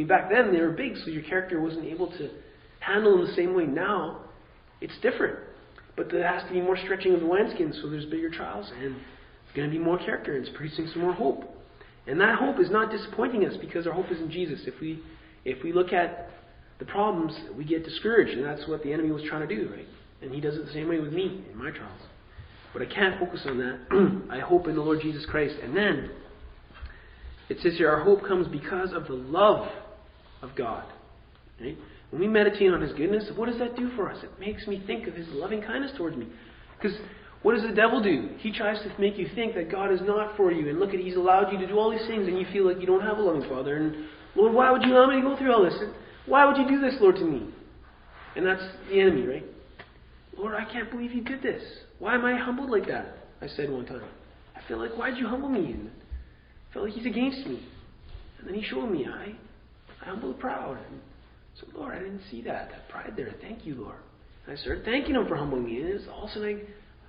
Mean, 0.00 0.08
back 0.08 0.30
then 0.30 0.50
they 0.50 0.60
were 0.62 0.70
big, 0.70 0.96
so 1.04 1.10
your 1.10 1.22
character 1.22 1.60
wasn't 1.60 1.84
able 1.84 2.06
to 2.12 2.30
handle 2.78 3.18
them 3.18 3.26
the 3.26 3.34
same 3.34 3.54
way. 3.54 3.66
Now 3.66 4.22
it's 4.80 4.98
different, 5.02 5.38
but 5.94 6.10
there 6.10 6.26
has 6.26 6.42
to 6.48 6.54
be 6.54 6.62
more 6.62 6.78
stretching 6.78 7.12
of 7.12 7.20
the 7.20 7.26
wineskin, 7.26 7.74
so 7.82 7.90
there's 7.90 8.06
bigger 8.06 8.30
trials 8.30 8.72
and 8.80 8.96
it's 8.96 9.54
going 9.54 9.70
to 9.70 9.78
be 9.78 9.82
more 9.82 9.98
character 9.98 10.36
and 10.36 10.46
it's 10.46 10.56
producing 10.56 10.88
some 10.88 11.02
more 11.02 11.12
hope. 11.12 11.44
And 12.06 12.18
that 12.18 12.38
hope 12.38 12.58
is 12.58 12.70
not 12.70 12.90
disappointing 12.90 13.44
us 13.44 13.58
because 13.60 13.86
our 13.86 13.92
hope 13.92 14.10
is 14.10 14.18
in 14.20 14.30
Jesus. 14.30 14.60
If 14.66 14.80
we 14.80 15.02
if 15.44 15.62
we 15.62 15.74
look 15.74 15.92
at 15.92 16.30
the 16.78 16.86
problems, 16.86 17.38
we 17.54 17.64
get 17.64 17.84
discouraged, 17.84 18.32
and 18.32 18.44
that's 18.44 18.66
what 18.66 18.82
the 18.82 18.90
enemy 18.90 19.10
was 19.10 19.22
trying 19.24 19.46
to 19.46 19.54
do, 19.54 19.70
right? 19.70 19.86
And 20.22 20.32
he 20.32 20.40
does 20.40 20.56
it 20.56 20.64
the 20.64 20.72
same 20.72 20.88
way 20.88 20.98
with 20.98 21.12
me 21.12 21.44
in 21.50 21.58
my 21.58 21.70
trials. 21.70 22.00
But 22.72 22.80
I 22.80 22.86
can't 22.86 23.18
focus 23.20 23.42
on 23.44 23.58
that. 23.58 24.22
I 24.30 24.38
hope 24.38 24.66
in 24.66 24.76
the 24.76 24.80
Lord 24.80 25.00
Jesus 25.02 25.26
Christ. 25.26 25.56
And 25.62 25.76
then 25.76 26.10
it 27.50 27.58
says 27.62 27.74
here, 27.76 27.90
our 27.90 28.02
hope 28.02 28.26
comes 28.26 28.46
because 28.48 28.92
of 28.92 29.08
the 29.08 29.14
love 29.14 29.68
of 30.42 30.54
God. 30.56 30.84
Right? 31.60 31.76
When 32.10 32.20
we 32.20 32.28
meditate 32.28 32.72
on 32.72 32.80
His 32.80 32.92
goodness, 32.92 33.30
what 33.36 33.48
does 33.48 33.58
that 33.58 33.76
do 33.76 33.90
for 33.96 34.10
us? 34.10 34.22
It 34.22 34.30
makes 34.40 34.66
me 34.66 34.82
think 34.86 35.06
of 35.06 35.14
His 35.14 35.28
loving 35.28 35.62
kindness 35.62 35.92
towards 35.96 36.16
me. 36.16 36.26
Because 36.76 36.96
what 37.42 37.54
does 37.54 37.62
the 37.62 37.74
devil 37.74 38.02
do? 38.02 38.30
He 38.38 38.52
tries 38.52 38.78
to 38.82 38.92
make 39.00 39.16
you 39.16 39.28
think 39.34 39.54
that 39.54 39.70
God 39.70 39.92
is 39.92 40.00
not 40.02 40.36
for 40.36 40.50
you. 40.50 40.68
And 40.68 40.78
look 40.78 40.92
at, 40.92 41.00
He's 41.00 41.16
allowed 41.16 41.52
you 41.52 41.58
to 41.58 41.66
do 41.66 41.78
all 41.78 41.90
these 41.90 42.06
things, 42.06 42.26
and 42.26 42.38
you 42.38 42.46
feel 42.52 42.66
like 42.66 42.80
you 42.80 42.86
don't 42.86 43.02
have 43.02 43.18
a 43.18 43.22
loving 43.22 43.48
Father. 43.48 43.76
And, 43.76 44.06
Lord, 44.34 44.52
why 44.52 44.70
would 44.70 44.82
you 44.82 44.92
allow 44.92 45.06
me 45.06 45.16
to 45.16 45.22
go 45.22 45.36
through 45.36 45.52
all 45.52 45.64
this? 45.64 45.76
And 45.80 45.92
why 46.26 46.44
would 46.46 46.56
you 46.56 46.68
do 46.68 46.80
this, 46.80 46.94
Lord, 47.00 47.16
to 47.16 47.24
me? 47.24 47.48
And 48.36 48.46
that's 48.46 48.62
the 48.88 49.00
enemy, 49.00 49.26
right? 49.26 49.44
Lord, 50.36 50.54
I 50.54 50.70
can't 50.70 50.90
believe 50.90 51.12
you 51.12 51.22
did 51.22 51.42
this. 51.42 51.62
Why 51.98 52.14
am 52.14 52.24
I 52.24 52.38
humbled 52.38 52.70
like 52.70 52.86
that? 52.86 53.16
I 53.42 53.46
said 53.46 53.70
one 53.70 53.86
time. 53.86 54.02
I 54.56 54.66
feel 54.68 54.78
like, 54.78 54.96
why'd 54.96 55.16
you 55.16 55.26
humble 55.26 55.48
me? 55.48 55.72
And 55.72 55.90
I 55.90 56.72
felt 56.72 56.84
like 56.86 56.94
He's 56.94 57.06
against 57.06 57.46
me. 57.46 57.66
And 58.38 58.48
then 58.48 58.54
He 58.54 58.62
showed 58.62 58.90
me, 58.90 59.06
I, 59.06 59.34
I 60.02 60.06
humble 60.06 60.32
the 60.32 60.38
proud. 60.38 60.78
And 60.90 61.00
so, 61.60 61.66
Lord, 61.78 61.94
I 61.94 61.98
didn't 61.98 62.22
see 62.30 62.42
that, 62.42 62.70
that 62.70 62.88
pride 62.88 63.14
there. 63.16 63.34
Thank 63.40 63.66
you, 63.66 63.74
Lord. 63.74 63.98
And 64.46 64.56
I 64.56 64.60
started 64.60 64.84
thanking 64.84 65.14
Him 65.14 65.26
for 65.26 65.36
humbling 65.36 65.64
me. 65.64 65.80
And 65.80 65.88
it's 65.88 66.04
all 66.08 66.24
of 66.24 66.42
I, 66.42 66.56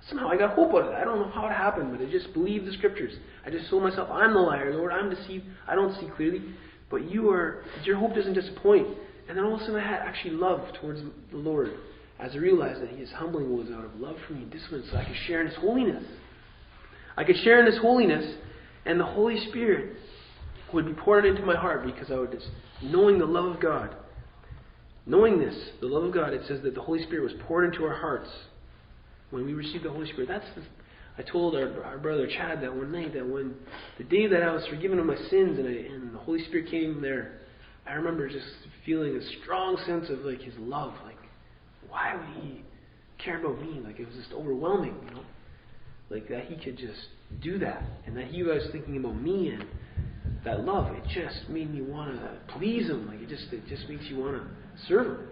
Somehow 0.08 0.28
I 0.28 0.36
got 0.36 0.54
hope 0.54 0.72
out 0.72 0.82
of 0.82 0.88
it. 0.88 0.94
I 0.94 1.04
don't 1.04 1.20
know 1.20 1.30
how 1.30 1.46
it 1.46 1.52
happened, 1.52 1.96
but 1.96 2.06
I 2.06 2.10
just 2.10 2.32
believed 2.32 2.66
the 2.66 2.72
scriptures. 2.72 3.12
I 3.46 3.50
just 3.50 3.70
told 3.70 3.84
myself, 3.84 4.10
I'm 4.10 4.34
the 4.34 4.40
liar, 4.40 4.74
Lord. 4.74 4.92
I'm 4.92 5.10
deceived. 5.10 5.44
I 5.68 5.74
don't 5.74 5.98
see 6.00 6.08
clearly. 6.16 6.42
But 6.90 7.10
you 7.10 7.30
are, 7.30 7.64
your 7.84 7.96
hope 7.96 8.14
doesn't 8.14 8.34
disappoint. 8.34 8.88
And 9.28 9.38
then 9.38 9.44
all 9.44 9.54
of 9.54 9.60
a 9.60 9.64
sudden 9.64 9.80
I 9.80 9.88
had 9.88 10.00
actually 10.00 10.34
love 10.34 10.60
towards 10.80 11.00
the 11.30 11.36
Lord 11.36 11.70
as 12.18 12.32
I 12.34 12.36
realized 12.36 12.82
that 12.82 12.90
His 12.90 13.10
humbling 13.12 13.56
was 13.56 13.68
out 13.70 13.84
of 13.84 13.94
love 13.98 14.16
for 14.26 14.34
me 14.34 14.42
and 14.42 14.50
discipline 14.50 14.84
so 14.90 14.96
I 14.96 15.04
could 15.04 15.16
share 15.26 15.40
in 15.40 15.46
His 15.46 15.56
holiness. 15.56 16.04
I 17.16 17.24
could 17.24 17.36
share 17.38 17.60
in 17.60 17.66
His 17.66 17.80
holiness, 17.80 18.36
and 18.84 18.98
the 18.98 19.04
Holy 19.04 19.38
Spirit 19.48 19.96
would 20.72 20.86
be 20.86 20.94
poured 20.94 21.24
into 21.24 21.42
my 21.42 21.56
heart 21.56 21.84
because 21.84 22.10
I 22.10 22.16
would 22.16 22.32
just, 22.32 22.46
knowing 22.82 23.18
the 23.18 23.26
love 23.26 23.46
of 23.46 23.60
God. 23.60 23.96
Knowing 25.04 25.40
this, 25.40 25.54
the 25.80 25.86
love 25.86 26.04
of 26.04 26.14
God, 26.14 26.32
it 26.32 26.42
says 26.46 26.60
that 26.62 26.74
the 26.74 26.80
Holy 26.80 27.02
Spirit 27.02 27.24
was 27.24 27.32
poured 27.46 27.72
into 27.72 27.84
our 27.84 27.94
hearts 27.94 28.28
when 29.30 29.44
we 29.44 29.52
received 29.52 29.84
the 29.84 29.90
Holy 29.90 30.06
Spirit. 30.12 30.28
That's 30.28 30.46
the, 30.54 30.62
I 31.18 31.22
told 31.22 31.56
our, 31.56 31.82
our 31.84 31.98
brother 31.98 32.28
Chad 32.28 32.62
that 32.62 32.74
one 32.74 32.92
night 32.92 33.12
that 33.14 33.26
when 33.26 33.54
the 33.98 34.04
day 34.04 34.28
that 34.28 34.42
I 34.42 34.52
was 34.52 34.64
forgiven 34.68 34.98
of 34.98 35.06
my 35.06 35.16
sins 35.16 35.58
and, 35.58 35.66
I, 35.66 35.92
and 35.92 36.14
the 36.14 36.18
Holy 36.18 36.44
Spirit 36.44 36.70
came 36.70 37.02
there, 37.02 37.40
I 37.86 37.94
remember 37.94 38.28
just 38.28 38.46
feeling 38.86 39.16
a 39.16 39.42
strong 39.42 39.76
sense 39.86 40.08
of 40.08 40.20
like 40.20 40.40
His 40.40 40.54
love. 40.58 40.94
Like, 41.04 41.18
why 41.88 42.14
would 42.14 42.42
He 42.42 42.62
care 43.22 43.40
about 43.40 43.60
me? 43.60 43.80
Like 43.84 43.98
it 43.98 44.06
was 44.06 44.16
just 44.16 44.32
overwhelming, 44.32 44.94
you 45.08 45.14
know. 45.14 45.24
Like 46.10 46.28
that 46.28 46.44
He 46.44 46.56
could 46.56 46.78
just 46.78 47.08
do 47.42 47.58
that, 47.58 47.82
and 48.06 48.16
that 48.16 48.26
He 48.26 48.42
was 48.42 48.62
thinking 48.70 48.96
about 48.98 49.20
me 49.20 49.48
and 49.48 49.64
that 50.44 50.64
love. 50.64 50.94
It 50.94 51.04
just 51.04 51.48
made 51.48 51.72
me 51.72 51.82
want 51.82 52.14
to 52.14 52.30
please 52.56 52.88
Him. 52.88 53.06
Like 53.06 53.20
it 53.20 53.28
just 53.28 53.52
it 53.52 53.66
just 53.68 53.88
makes 53.88 54.04
you 54.06 54.18
want 54.18 54.36
to 54.36 54.48
serve 54.88 55.06
Him. 55.06 55.28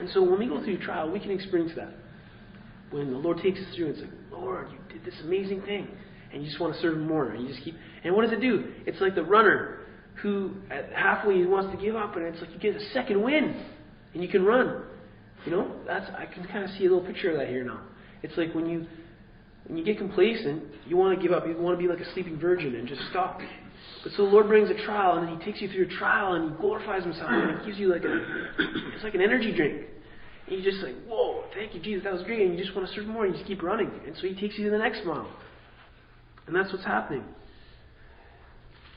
And 0.00 0.08
so 0.10 0.22
when 0.22 0.38
we 0.38 0.46
go 0.46 0.62
through 0.64 0.78
trial, 0.78 1.10
we 1.10 1.20
can 1.20 1.30
experience 1.30 1.72
that 1.76 1.92
when 2.90 3.10
the 3.10 3.18
Lord 3.18 3.38
takes 3.38 3.58
us 3.58 3.74
through 3.74 3.90
it's 3.90 4.00
like, 4.00 4.10
Lord, 4.30 4.68
you 4.70 4.78
did 4.92 5.04
this 5.04 5.18
amazing 5.22 5.62
thing. 5.62 5.88
And 6.32 6.42
you 6.42 6.48
just 6.48 6.60
want 6.60 6.74
to 6.74 6.80
serve 6.80 6.94
Him 6.94 7.06
more. 7.06 7.30
And 7.30 7.42
you 7.42 7.48
just 7.48 7.62
keep. 7.62 7.74
And 8.04 8.14
what 8.14 8.22
does 8.22 8.32
it 8.32 8.40
do? 8.40 8.72
It's 8.86 9.00
like 9.00 9.14
the 9.14 9.24
runner 9.24 9.80
who 10.22 10.52
at 10.70 10.92
halfway 10.92 11.36
he 11.36 11.46
wants 11.46 11.74
to 11.74 11.82
give 11.82 11.96
up, 11.96 12.16
and 12.16 12.24
it's 12.26 12.40
like 12.40 12.50
you 12.52 12.58
get 12.58 12.76
a 12.80 12.84
second 12.92 13.22
wind, 13.22 13.56
and 14.14 14.22
you 14.22 14.28
can 14.28 14.44
run. 14.44 14.82
You 15.44 15.52
know, 15.52 15.76
that's 15.86 16.10
I 16.16 16.26
can 16.26 16.46
kind 16.46 16.64
of 16.64 16.70
see 16.70 16.86
a 16.86 16.90
little 16.92 17.04
picture 17.04 17.30
of 17.32 17.38
that 17.38 17.48
here 17.48 17.64
now. 17.64 17.80
It's 18.22 18.36
like 18.36 18.54
when 18.54 18.68
you 18.68 18.86
when 19.66 19.78
you 19.78 19.84
get 19.84 19.98
complacent, 19.98 20.62
you 20.86 20.96
want 20.96 21.18
to 21.18 21.22
give 21.22 21.32
up. 21.32 21.46
You 21.46 21.56
want 21.58 21.78
to 21.78 21.82
be 21.82 21.88
like 21.88 22.00
a 22.00 22.12
sleeping 22.12 22.38
virgin 22.38 22.74
and 22.76 22.86
just 22.86 23.00
stop. 23.10 23.40
But 24.02 24.12
so 24.16 24.24
the 24.24 24.30
Lord 24.30 24.48
brings 24.48 24.70
a 24.70 24.84
trial, 24.84 25.18
and 25.18 25.38
He 25.38 25.44
takes 25.44 25.60
you 25.60 25.68
through 25.68 25.86
a 25.86 25.98
trial, 25.98 26.34
and 26.34 26.50
He 26.50 26.56
glorifies 26.56 27.04
Himself, 27.04 27.30
and 27.30 27.60
He 27.60 27.66
gives 27.66 27.78
you 27.78 27.92
like 27.92 28.04
a 28.04 28.24
it's 28.94 29.04
like 29.04 29.14
an 29.14 29.22
energy 29.22 29.54
drink. 29.54 29.86
And 30.46 30.62
you're 30.62 30.72
just 30.72 30.82
like, 30.82 30.96
whoa, 31.06 31.44
thank 31.54 31.74
you, 31.74 31.80
Jesus, 31.80 32.04
that 32.04 32.12
was 32.12 32.22
great. 32.22 32.42
And 32.42 32.58
you 32.58 32.64
just 32.64 32.74
want 32.76 32.88
to 32.88 32.94
serve 32.94 33.06
more, 33.06 33.24
and 33.24 33.34
you 33.34 33.38
just 33.38 33.48
keep 33.48 33.62
running. 33.62 33.90
And 34.06 34.16
so 34.16 34.26
He 34.26 34.34
takes 34.34 34.58
you 34.58 34.64
to 34.64 34.70
the 34.70 34.78
next 34.78 35.04
mile. 35.04 35.30
And 36.46 36.56
that's 36.56 36.72
what's 36.72 36.84
happening. 36.84 37.24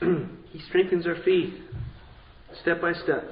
he 0.00 0.60
strengthens 0.68 1.06
our 1.06 1.16
faith 1.24 1.54
step 2.62 2.80
by 2.80 2.92
step. 2.92 3.24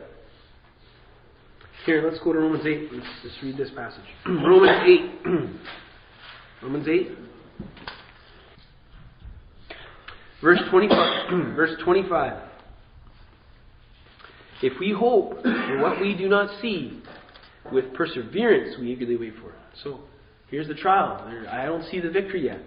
Here, 1.86 2.02
let's 2.08 2.22
go 2.22 2.32
to 2.32 2.38
Romans 2.38 2.64
8. 2.64 2.88
Let's 2.92 3.06
just 3.22 3.36
read 3.42 3.56
this 3.56 3.70
passage. 3.76 4.04
Romans 4.26 4.82
8. 5.24 5.26
Romans 6.62 6.88
8. 6.88 7.08
Verse 10.44 10.60
25. 10.70 11.30
verse 11.56 11.70
25. 11.82 12.42
If 14.62 14.78
we 14.78 14.92
hope 14.92 15.42
for 15.42 15.78
what 15.80 15.98
we 16.00 16.14
do 16.14 16.28
not 16.28 16.60
see, 16.60 17.02
with 17.72 17.94
perseverance 17.94 18.76
we 18.78 18.92
eagerly 18.92 19.16
wait 19.16 19.32
for 19.40 19.48
it. 19.48 19.58
So, 19.82 20.00
here's 20.50 20.68
the 20.68 20.74
trial. 20.74 21.26
I 21.50 21.64
don't 21.64 21.84
see 21.90 21.98
the 21.98 22.10
victory 22.10 22.44
yet. 22.44 22.60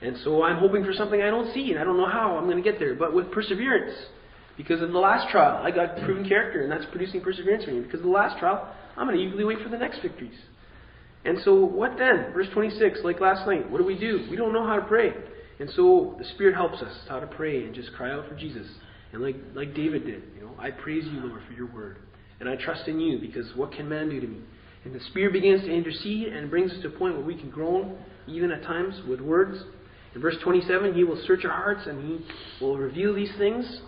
And 0.00 0.16
so 0.24 0.42
I'm 0.42 0.58
hoping 0.58 0.84
for 0.84 0.94
something 0.94 1.20
I 1.20 1.28
don't 1.28 1.52
see, 1.52 1.70
and 1.70 1.78
I 1.78 1.84
don't 1.84 1.98
know 1.98 2.08
how 2.08 2.38
I'm 2.38 2.44
going 2.44 2.56
to 2.56 2.62
get 2.62 2.78
there. 2.78 2.94
But 2.94 3.14
with 3.14 3.30
perseverance, 3.30 3.94
because 4.56 4.80
of 4.80 4.90
the 4.92 4.98
last 4.98 5.30
trial, 5.30 5.60
I 5.62 5.70
got 5.70 5.96
proven 6.04 6.26
character, 6.26 6.62
and 6.62 6.72
that's 6.72 6.86
producing 6.90 7.20
perseverance 7.20 7.64
for 7.64 7.72
me. 7.72 7.80
Because 7.80 8.00
of 8.00 8.06
the 8.06 8.12
last 8.12 8.38
trial, 8.38 8.72
I'm 8.96 9.06
going 9.06 9.18
to 9.18 9.22
eagerly 9.22 9.44
wait 9.44 9.58
for 9.62 9.68
the 9.68 9.76
next 9.76 10.00
victories. 10.00 10.38
And 11.26 11.38
so, 11.44 11.62
what 11.62 11.98
then? 11.98 12.32
Verse 12.32 12.46
26, 12.54 13.00
like 13.04 13.20
last 13.20 13.46
night, 13.46 13.70
what 13.70 13.78
do 13.78 13.84
we 13.84 13.98
do? 13.98 14.26
We 14.30 14.36
don't 14.36 14.54
know 14.54 14.66
how 14.66 14.76
to 14.76 14.86
pray. 14.86 15.12
And 15.60 15.70
so, 15.74 16.14
the 16.18 16.24
Spirit 16.34 16.54
helps 16.54 16.80
us 16.82 16.94
how 17.08 17.18
to 17.18 17.26
pray 17.26 17.64
and 17.64 17.74
just 17.74 17.92
cry 17.94 18.12
out 18.12 18.28
for 18.28 18.34
Jesus. 18.36 18.66
And 19.12 19.22
like, 19.22 19.36
like 19.54 19.74
David 19.74 20.04
did, 20.04 20.22
you 20.36 20.42
know, 20.42 20.52
I 20.58 20.70
praise 20.70 21.04
you, 21.04 21.20
Lord, 21.20 21.40
for 21.46 21.54
your 21.54 21.66
word. 21.66 21.98
And 22.40 22.48
I 22.48 22.56
trust 22.56 22.86
in 22.86 23.00
you, 23.00 23.18
because 23.18 23.46
what 23.56 23.72
can 23.72 23.88
man 23.88 24.08
do 24.08 24.20
to 24.20 24.26
me? 24.26 24.38
And 24.84 24.94
the 24.94 25.00
Spirit 25.10 25.32
begins 25.32 25.62
to 25.62 25.72
intercede 25.72 26.28
and 26.28 26.48
brings 26.50 26.70
us 26.70 26.80
to 26.82 26.88
a 26.88 26.92
point 26.92 27.16
where 27.16 27.24
we 27.24 27.34
can 27.34 27.50
groan, 27.50 27.98
even 28.28 28.52
at 28.52 28.62
times, 28.62 28.94
with 29.08 29.20
words. 29.20 29.58
In 30.14 30.20
verse 30.20 30.36
27, 30.42 30.94
He 30.94 31.04
will 31.04 31.20
search 31.26 31.44
our 31.44 31.50
hearts 31.50 31.86
and 31.86 32.04
He 32.04 32.64
will 32.64 32.76
reveal 32.76 33.14
these 33.14 33.32
things 33.38 33.80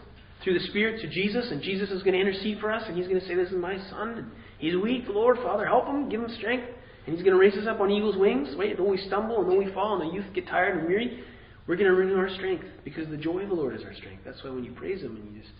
through 0.42 0.58
the 0.58 0.66
Spirit 0.66 1.00
to 1.02 1.08
Jesus, 1.08 1.46
and 1.50 1.62
Jesus 1.62 1.90
is 1.90 2.02
going 2.02 2.14
to 2.14 2.20
intercede 2.20 2.58
for 2.60 2.72
us, 2.72 2.82
and 2.86 2.96
He's 2.96 3.06
going 3.06 3.20
to 3.20 3.26
say, 3.26 3.34
This 3.34 3.48
is 3.48 3.56
my 3.56 3.78
son. 3.90 4.32
He's 4.58 4.76
weak. 4.76 5.04
Lord, 5.08 5.36
Father, 5.38 5.66
help 5.66 5.86
him, 5.86 6.08
give 6.08 6.22
him 6.22 6.30
strength. 6.36 6.66
And 7.06 7.14
He's 7.14 7.24
going 7.24 7.34
to 7.34 7.40
raise 7.40 7.54
us 7.54 7.66
up 7.66 7.80
on 7.80 7.90
eagle's 7.90 8.16
wings. 8.16 8.54
Wait, 8.56 8.76
though 8.76 8.88
we 8.88 8.98
stumble 9.06 9.40
and 9.40 9.50
though 9.50 9.58
we 9.58 9.72
fall 9.72 10.00
and 10.00 10.10
the 10.10 10.14
youth 10.14 10.26
get 10.34 10.46
tired 10.46 10.78
and 10.78 10.86
weary, 10.86 11.24
we're 11.70 11.76
going 11.76 11.88
to 11.88 11.94
renew 11.94 12.16
our 12.16 12.28
strength 12.30 12.64
because 12.82 13.08
the 13.10 13.16
joy 13.16 13.42
of 13.44 13.48
the 13.48 13.54
Lord 13.54 13.76
is 13.76 13.84
our 13.84 13.94
strength. 13.94 14.24
That's 14.24 14.42
why 14.42 14.50
when 14.50 14.64
you 14.64 14.72
praise 14.72 15.02
Him 15.02 15.14
and 15.14 15.32
you 15.32 15.40
just, 15.40 15.52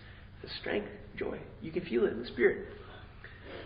the 0.42 0.48
strength, 0.60 0.88
joy, 1.16 1.38
you 1.62 1.70
can 1.70 1.84
feel 1.84 2.04
it 2.04 2.12
in 2.12 2.18
the 2.18 2.26
Spirit. 2.26 2.66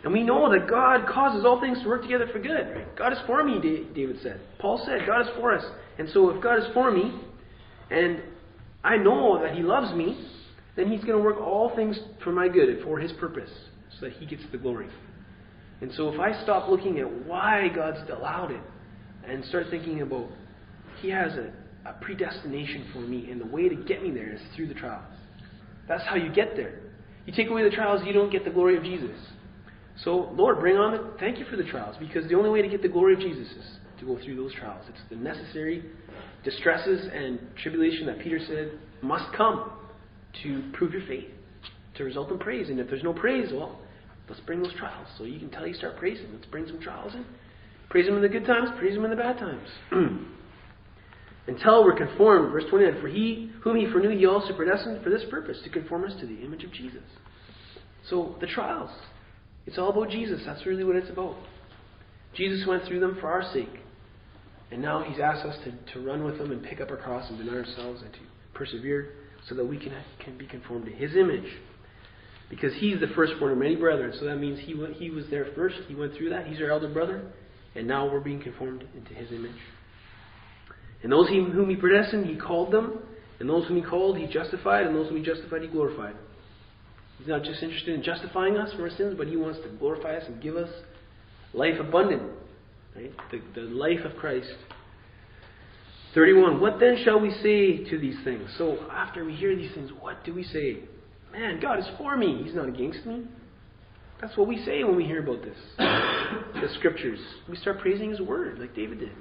And 0.02 0.12
we 0.12 0.22
know 0.22 0.52
that 0.52 0.68
God 0.68 1.06
causes 1.06 1.46
all 1.46 1.58
things 1.58 1.80
to 1.82 1.88
work 1.88 2.02
together 2.02 2.28
for 2.30 2.38
good. 2.38 2.86
God 2.98 3.14
is 3.14 3.18
for 3.26 3.42
me, 3.42 3.62
David 3.94 4.18
said. 4.22 4.42
Paul 4.58 4.78
said, 4.84 5.06
God 5.06 5.22
is 5.22 5.28
for 5.38 5.54
us. 5.54 5.64
And 5.98 6.06
so 6.10 6.28
if 6.28 6.42
God 6.42 6.58
is 6.58 6.66
for 6.74 6.90
me, 6.90 7.18
and 7.90 8.20
I 8.84 8.98
know 8.98 9.42
that 9.42 9.54
He 9.54 9.62
loves 9.62 9.94
me, 9.94 10.28
then 10.76 10.92
He's 10.92 11.02
going 11.02 11.16
to 11.16 11.24
work 11.24 11.40
all 11.40 11.74
things 11.74 11.98
for 12.22 12.30
my 12.30 12.48
good 12.48 12.68
and 12.68 12.84
for 12.84 12.98
His 12.98 13.12
purpose, 13.12 13.48
so 13.98 14.04
that 14.04 14.16
He 14.18 14.26
gets 14.26 14.42
the 14.52 14.58
glory. 14.58 14.88
And 15.80 15.90
so 15.94 16.12
if 16.12 16.20
I 16.20 16.42
stop 16.42 16.68
looking 16.68 16.98
at 16.98 17.10
why 17.24 17.68
God's 17.74 18.06
allowed 18.10 18.50
it 18.50 18.60
and 19.26 19.42
start 19.46 19.68
thinking 19.70 20.02
about 20.02 20.28
He 21.00 21.08
has 21.08 21.32
a, 21.32 21.50
a 21.86 21.92
predestination 21.94 22.86
for 22.92 23.00
me, 23.00 23.30
and 23.30 23.40
the 23.40 23.46
way 23.46 23.68
to 23.68 23.74
get 23.74 24.02
me 24.02 24.10
there 24.10 24.32
is 24.32 24.40
through 24.56 24.68
the 24.68 24.74
trials. 24.74 25.04
That's 25.88 26.04
how 26.04 26.16
you 26.16 26.32
get 26.32 26.56
there. 26.56 26.80
You 27.26 27.32
take 27.34 27.48
away 27.48 27.62
the 27.62 27.74
trials, 27.74 28.02
you 28.06 28.12
don't 28.12 28.30
get 28.30 28.44
the 28.44 28.50
glory 28.50 28.76
of 28.76 28.82
Jesus. 28.82 29.16
So, 30.02 30.30
Lord, 30.34 30.60
bring 30.60 30.76
on 30.76 30.92
the. 30.92 31.12
Thank 31.20 31.38
you 31.38 31.44
for 31.46 31.56
the 31.56 31.64
trials, 31.64 31.96
because 31.98 32.28
the 32.28 32.34
only 32.34 32.50
way 32.50 32.62
to 32.62 32.68
get 32.68 32.82
the 32.82 32.88
glory 32.88 33.14
of 33.14 33.20
Jesus 33.20 33.48
is 33.48 33.76
to 34.00 34.06
go 34.06 34.18
through 34.22 34.36
those 34.36 34.52
trials. 34.54 34.84
It's 34.88 34.98
the 35.08 35.16
necessary 35.16 35.84
distresses 36.42 37.08
and 37.12 37.38
tribulation 37.62 38.06
that 38.06 38.18
Peter 38.18 38.38
said 38.46 38.72
must 39.02 39.32
come 39.36 39.70
to 40.42 40.70
prove 40.72 40.92
your 40.92 41.06
faith, 41.06 41.28
to 41.96 42.04
result 42.04 42.30
in 42.30 42.38
praise. 42.38 42.68
And 42.68 42.80
if 42.80 42.88
there's 42.88 43.04
no 43.04 43.12
praise, 43.12 43.50
well, 43.52 43.80
let's 44.28 44.40
bring 44.40 44.62
those 44.62 44.74
trials. 44.74 45.06
So 45.16 45.24
you 45.24 45.38
can 45.38 45.50
tell 45.50 45.66
you 45.66 45.74
start 45.74 45.96
praising. 45.96 46.26
Let's 46.32 46.46
bring 46.46 46.66
some 46.66 46.80
trials 46.80 47.14
in. 47.14 47.24
Praise 47.88 48.08
Him 48.08 48.16
in 48.16 48.22
the 48.22 48.28
good 48.28 48.46
times, 48.46 48.70
praise 48.78 48.96
Him 48.96 49.04
in 49.04 49.10
the 49.10 49.16
bad 49.16 49.38
times. 49.38 49.68
Until 51.46 51.84
we're 51.84 51.96
conformed, 51.96 52.52
verse 52.52 52.64
29, 52.70 53.00
for 53.00 53.08
He, 53.08 53.50
whom 53.62 53.76
He 53.76 53.86
foreknew, 53.86 54.16
He 54.16 54.26
also 54.26 54.54
predestined 54.54 55.02
for 55.02 55.10
this 55.10 55.24
purpose, 55.30 55.58
to 55.64 55.70
conform 55.70 56.04
us 56.04 56.18
to 56.20 56.26
the 56.26 56.40
image 56.42 56.64
of 56.64 56.72
Jesus. 56.72 57.02
So 58.08 58.36
the 58.40 58.46
trials, 58.46 58.90
it's 59.66 59.78
all 59.78 59.90
about 59.90 60.10
Jesus. 60.10 60.42
That's 60.46 60.64
really 60.66 60.84
what 60.84 60.96
it's 60.96 61.10
about. 61.10 61.36
Jesus 62.34 62.66
went 62.66 62.84
through 62.84 63.00
them 63.00 63.18
for 63.20 63.30
our 63.30 63.52
sake. 63.52 63.80
And 64.70 64.80
now 64.80 65.04
He's 65.04 65.20
asked 65.20 65.44
us 65.44 65.56
to, 65.64 65.92
to 65.92 66.06
run 66.06 66.24
with 66.24 66.38
them 66.38 66.50
and 66.50 66.62
pick 66.62 66.80
up 66.80 66.90
our 66.90 66.96
cross 66.96 67.28
and 67.28 67.38
deny 67.38 67.58
ourselves 67.58 68.02
and 68.02 68.12
to 68.12 68.18
persevere 68.54 69.12
so 69.48 69.54
that 69.54 69.64
we 69.64 69.76
can, 69.76 69.92
can 70.24 70.38
be 70.38 70.46
conformed 70.46 70.86
to 70.86 70.92
His 70.92 71.14
image. 71.14 71.46
Because 72.48 72.72
He's 72.74 73.00
the 73.00 73.08
firstborn 73.14 73.52
of 73.52 73.58
many 73.58 73.76
brethren. 73.76 74.14
So 74.18 74.24
that 74.26 74.36
means 74.36 74.58
he, 74.60 74.74
he 74.98 75.10
was 75.10 75.26
there 75.30 75.48
first. 75.54 75.76
He 75.88 75.94
went 75.94 76.14
through 76.14 76.30
that. 76.30 76.46
He's 76.46 76.60
our 76.60 76.70
elder 76.70 76.88
brother. 76.88 77.30
And 77.74 77.86
now 77.86 78.10
we're 78.10 78.20
being 78.20 78.40
conformed 78.40 78.84
into 78.96 79.14
His 79.14 79.30
image. 79.30 79.52
And 81.04 81.12
those 81.12 81.28
whom 81.28 81.70
He 81.70 81.76
predestined, 81.76 82.26
He 82.26 82.34
called 82.34 82.72
them. 82.72 82.98
And 83.38 83.48
those 83.48 83.68
whom 83.68 83.76
He 83.76 83.82
called, 83.82 84.16
He 84.16 84.26
justified. 84.26 84.86
And 84.86 84.96
those 84.96 85.08
whom 85.08 85.18
He 85.18 85.22
justified, 85.22 85.62
He 85.62 85.68
glorified. 85.68 86.16
He's 87.18 87.28
not 87.28 87.44
just 87.44 87.62
interested 87.62 87.94
in 87.94 88.02
justifying 88.02 88.56
us 88.56 88.72
from 88.72 88.82
our 88.82 88.90
sins, 88.90 89.14
but 89.16 89.28
He 89.28 89.36
wants 89.36 89.60
to 89.60 89.68
glorify 89.78 90.16
us 90.16 90.24
and 90.26 90.42
give 90.42 90.56
us 90.56 90.70
life 91.52 91.78
abundant. 91.78 92.22
Right? 92.96 93.12
The, 93.30 93.40
the 93.54 93.66
life 93.66 94.00
of 94.04 94.16
Christ. 94.16 94.54
31. 96.14 96.60
What 96.60 96.80
then 96.80 96.96
shall 97.04 97.20
we 97.20 97.30
say 97.42 97.84
to 97.90 97.98
these 97.98 98.16
things? 98.24 98.48
So 98.56 98.78
after 98.90 99.24
we 99.24 99.34
hear 99.34 99.54
these 99.54 99.74
things, 99.74 99.90
what 100.00 100.24
do 100.24 100.32
we 100.32 100.42
say? 100.42 100.78
Man, 101.32 101.60
God 101.60 101.80
is 101.80 101.86
for 101.98 102.16
me. 102.16 102.42
He's 102.44 102.54
not 102.54 102.68
against 102.68 103.04
me. 103.04 103.24
That's 104.22 104.36
what 104.38 104.48
we 104.48 104.64
say 104.64 104.84
when 104.84 104.96
we 104.96 105.04
hear 105.04 105.22
about 105.22 105.42
this. 105.42 105.58
the 105.76 106.68
scriptures. 106.78 107.18
We 107.50 107.56
start 107.56 107.80
praising 107.80 108.10
His 108.10 108.20
word, 108.20 108.58
like 108.58 108.74
David 108.74 109.00
did. 109.00 109.12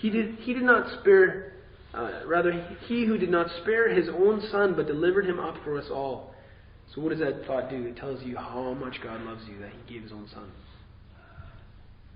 He 0.00 0.10
did, 0.10 0.36
he 0.40 0.54
did 0.54 0.62
not 0.62 1.00
spare, 1.00 1.52
uh, 1.92 2.20
rather, 2.26 2.52
he 2.86 3.04
who 3.04 3.18
did 3.18 3.30
not 3.30 3.46
spare 3.62 3.92
his 3.92 4.08
own 4.08 4.42
son, 4.50 4.74
but 4.74 4.86
delivered 4.86 5.26
him 5.26 5.40
up 5.40 5.56
for 5.64 5.78
us 5.78 5.86
all. 5.90 6.34
So, 6.94 7.00
what 7.00 7.10
does 7.10 7.18
that 7.18 7.46
thought 7.46 7.68
do? 7.68 7.84
It 7.84 7.96
tells 7.96 8.22
you 8.22 8.36
how 8.36 8.74
much 8.74 8.96
God 9.02 9.20
loves 9.22 9.42
you 9.48 9.58
that 9.60 9.70
he 9.70 9.92
gave 9.92 10.02
his 10.02 10.12
own 10.12 10.28
son. 10.32 10.50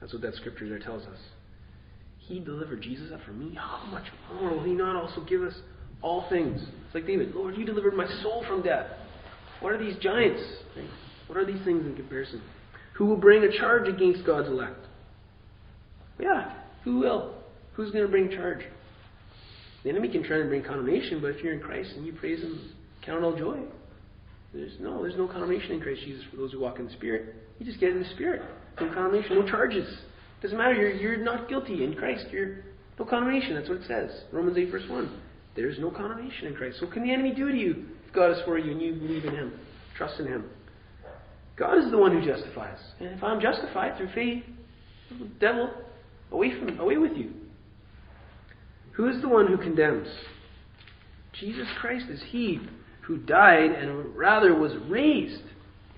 That's 0.00 0.12
what 0.12 0.22
that 0.22 0.34
scripture 0.34 0.68
there 0.68 0.78
tells 0.78 1.04
us. 1.04 1.18
He 2.18 2.40
delivered 2.40 2.82
Jesus 2.82 3.12
up 3.12 3.20
for 3.26 3.32
me. 3.32 3.54
How 3.54 3.84
much 3.90 4.06
more 4.32 4.50
will 4.50 4.62
he 4.62 4.72
not 4.72 4.96
also 4.96 5.22
give 5.24 5.42
us 5.42 5.54
all 6.00 6.28
things? 6.28 6.60
It's 6.86 6.94
like 6.94 7.06
David, 7.06 7.34
Lord, 7.34 7.56
you 7.56 7.64
delivered 7.64 7.94
my 7.94 8.06
soul 8.22 8.44
from 8.48 8.62
death. 8.62 8.86
What 9.60 9.72
are 9.72 9.78
these 9.78 9.96
giants? 9.98 10.42
What 11.26 11.36
are 11.38 11.44
these 11.44 11.64
things 11.64 11.84
in 11.84 11.94
comparison? 11.94 12.42
Who 12.94 13.06
will 13.06 13.16
bring 13.16 13.42
a 13.44 13.58
charge 13.58 13.88
against 13.88 14.24
God's 14.24 14.48
elect? 14.48 14.86
Yeah, 16.18 16.52
who 16.84 16.98
will? 16.98 17.34
Who's 17.74 17.90
going 17.90 18.04
to 18.04 18.10
bring 18.10 18.30
charge? 18.30 18.60
The 19.82 19.90
enemy 19.90 20.08
can 20.08 20.22
try 20.22 20.38
and 20.38 20.48
bring 20.48 20.62
condemnation, 20.62 21.20
but 21.20 21.28
if 21.28 21.42
you're 21.42 21.54
in 21.54 21.60
Christ 21.60 21.92
and 21.96 22.06
you 22.06 22.12
praise 22.12 22.40
Him, 22.40 22.72
count 23.04 23.22
it 23.22 23.24
all 23.24 23.36
joy. 23.36 23.58
There's 24.54 24.72
no, 24.80 25.02
there's 25.02 25.16
no 25.16 25.26
condemnation 25.26 25.72
in 25.72 25.80
Christ 25.80 26.02
Jesus 26.04 26.22
for 26.30 26.36
those 26.36 26.52
who 26.52 26.60
walk 26.60 26.78
in 26.78 26.86
the 26.86 26.92
Spirit. 26.92 27.34
You 27.58 27.66
just 27.66 27.80
get 27.80 27.90
in 27.90 28.02
the 28.02 28.08
Spirit. 28.10 28.42
No 28.80 28.92
condemnation, 28.92 29.36
no 29.36 29.48
charges. 29.48 29.88
Doesn't 30.42 30.56
matter. 30.56 30.74
You're, 30.74 30.92
you're 30.92 31.24
not 31.24 31.48
guilty 31.48 31.84
in 31.84 31.94
Christ. 31.94 32.26
You're 32.30 32.58
no 32.98 33.04
condemnation. 33.04 33.54
That's 33.54 33.68
what 33.68 33.78
it 33.78 33.88
says. 33.88 34.10
Romans 34.30 34.58
8, 34.58 34.70
verse 34.70 34.88
1. 34.88 35.20
There's 35.56 35.78
no 35.78 35.90
condemnation 35.90 36.48
in 36.48 36.54
Christ. 36.54 36.78
So 36.78 36.86
what 36.86 36.94
can 36.94 37.04
the 37.04 37.12
enemy 37.12 37.34
do 37.34 37.50
to 37.50 37.56
you 37.56 37.86
if 38.06 38.12
God 38.12 38.30
is 38.32 38.38
for 38.44 38.58
you 38.58 38.72
and 38.72 38.80
you 38.80 38.94
believe 38.94 39.24
in 39.24 39.34
Him, 39.34 39.52
trust 39.96 40.20
in 40.20 40.26
Him? 40.26 40.44
God 41.56 41.78
is 41.78 41.90
the 41.90 41.98
one 41.98 42.12
who 42.12 42.24
justifies. 42.24 42.78
And 43.00 43.10
if 43.10 43.22
I'm 43.22 43.40
justified 43.40 43.96
through 43.96 44.10
faith, 44.14 44.44
devil 45.40 45.70
away 46.30 46.58
from 46.58 46.78
away 46.80 46.96
with 46.96 47.12
you. 47.16 47.32
Who 48.92 49.08
is 49.08 49.20
the 49.22 49.28
one 49.28 49.46
who 49.46 49.56
condemns? 49.56 50.08
Jesus 51.32 51.66
Christ 51.80 52.06
is 52.10 52.22
He 52.28 52.60
who 53.02 53.18
died 53.18 53.70
and 53.70 54.14
rather 54.16 54.54
was 54.54 54.72
raised. 54.88 55.42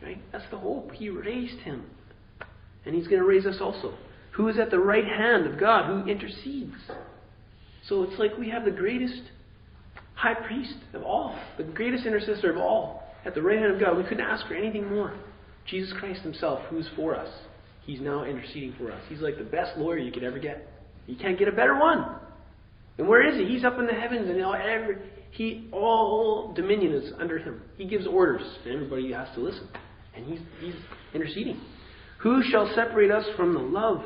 Right? 0.03 0.21
That's 0.33 0.49
the 0.51 0.59
hope. 0.59 0.93
He 0.93 1.09
raised 1.09 1.61
Him. 1.61 1.85
And 2.85 2.95
He's 2.95 3.09
going 3.09 3.21
to 3.21 3.27
raise 3.27 3.47
us 3.47 3.57
also. 3.61 3.95
Who 4.33 4.49
is 4.49 4.59
at 4.59 4.71
the 4.71 4.79
right 4.79 5.05
hand 5.05 5.47
of 5.47 5.59
God, 5.59 5.87
who 5.87 6.11
intercedes. 6.11 6.75
So 7.89 8.03
it's 8.03 8.19
like 8.19 8.37
we 8.39 8.51
have 8.51 8.65
the 8.65 8.71
greatest 8.71 9.23
high 10.15 10.35
priest 10.35 10.77
of 10.93 11.03
all, 11.03 11.39
the 11.57 11.65
greatest 11.65 12.07
intercessor 12.07 12.51
of 12.51 12.57
all, 12.57 13.03
at 13.25 13.35
the 13.35 13.43
right 13.43 13.59
hand 13.59 13.73
of 13.73 13.81
God. 13.81 13.97
We 13.97 14.05
couldn't 14.05 14.25
ask 14.25 14.47
for 14.47 14.55
anything 14.55 14.89
more. 14.89 15.15
Jesus 15.67 15.93
Christ 15.99 16.23
Himself, 16.23 16.61
who's 16.69 16.89
for 16.97 17.15
us. 17.17 17.29
He's 17.85 18.01
now 18.01 18.25
interceding 18.25 18.75
for 18.79 18.91
us. 18.91 19.03
He's 19.09 19.21
like 19.21 19.39
the 19.39 19.45
best 19.45 19.77
lawyer 19.77 19.99
you 19.99 20.13
could 20.13 20.25
ever 20.25 20.39
get. 20.39 20.67
You 21.07 21.17
can't 21.17 21.39
get 21.39 21.49
a 21.49 21.53
better 21.53 21.79
one. 21.79 22.17
And 22.99 23.09
where 23.09 23.27
is 23.27 23.37
he? 23.37 23.53
He's 23.53 23.65
up 23.65 23.79
in 23.79 23.87
the 23.87 23.93
heavens, 23.93 24.29
and 24.29 24.43
all, 24.45 24.55
every, 24.55 24.97
he 25.31 25.69
all 25.73 26.53
dominion 26.55 26.93
is 26.93 27.13
under 27.19 27.39
him. 27.39 27.63
He 27.77 27.87
gives 27.87 28.07
orders, 28.07 28.43
and 28.65 28.75
everybody 28.75 29.13
has 29.13 29.29
to 29.35 29.41
listen. 29.41 29.69
And 30.17 30.27
he's, 30.27 30.41
he's 30.61 30.75
interceding. 31.13 31.61
Who 32.21 32.43
shall 32.51 32.73
separate 32.75 33.11
us 33.11 33.27
from 33.37 33.53
the 33.53 33.61
love 33.61 33.99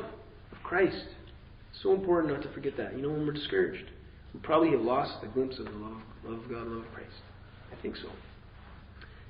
of 0.51 0.57
Christ? 0.63 1.05
So 1.83 1.93
important 1.93 2.33
not 2.33 2.41
to 2.43 2.51
forget 2.51 2.75
that. 2.77 2.95
You 2.95 3.03
know, 3.03 3.09
when 3.09 3.25
we're 3.25 3.33
discouraged, 3.33 3.85
we 4.33 4.39
probably 4.41 4.71
have 4.71 4.81
lost 4.81 5.21
the 5.21 5.27
glimpse 5.27 5.59
of 5.59 5.65
the 5.65 5.71
love, 5.71 6.01
love 6.25 6.39
of 6.43 6.49
God, 6.49 6.67
love 6.67 6.85
of 6.85 6.91
Christ. 6.93 7.13
I 7.71 7.81
think 7.81 7.95
so. 7.95 8.09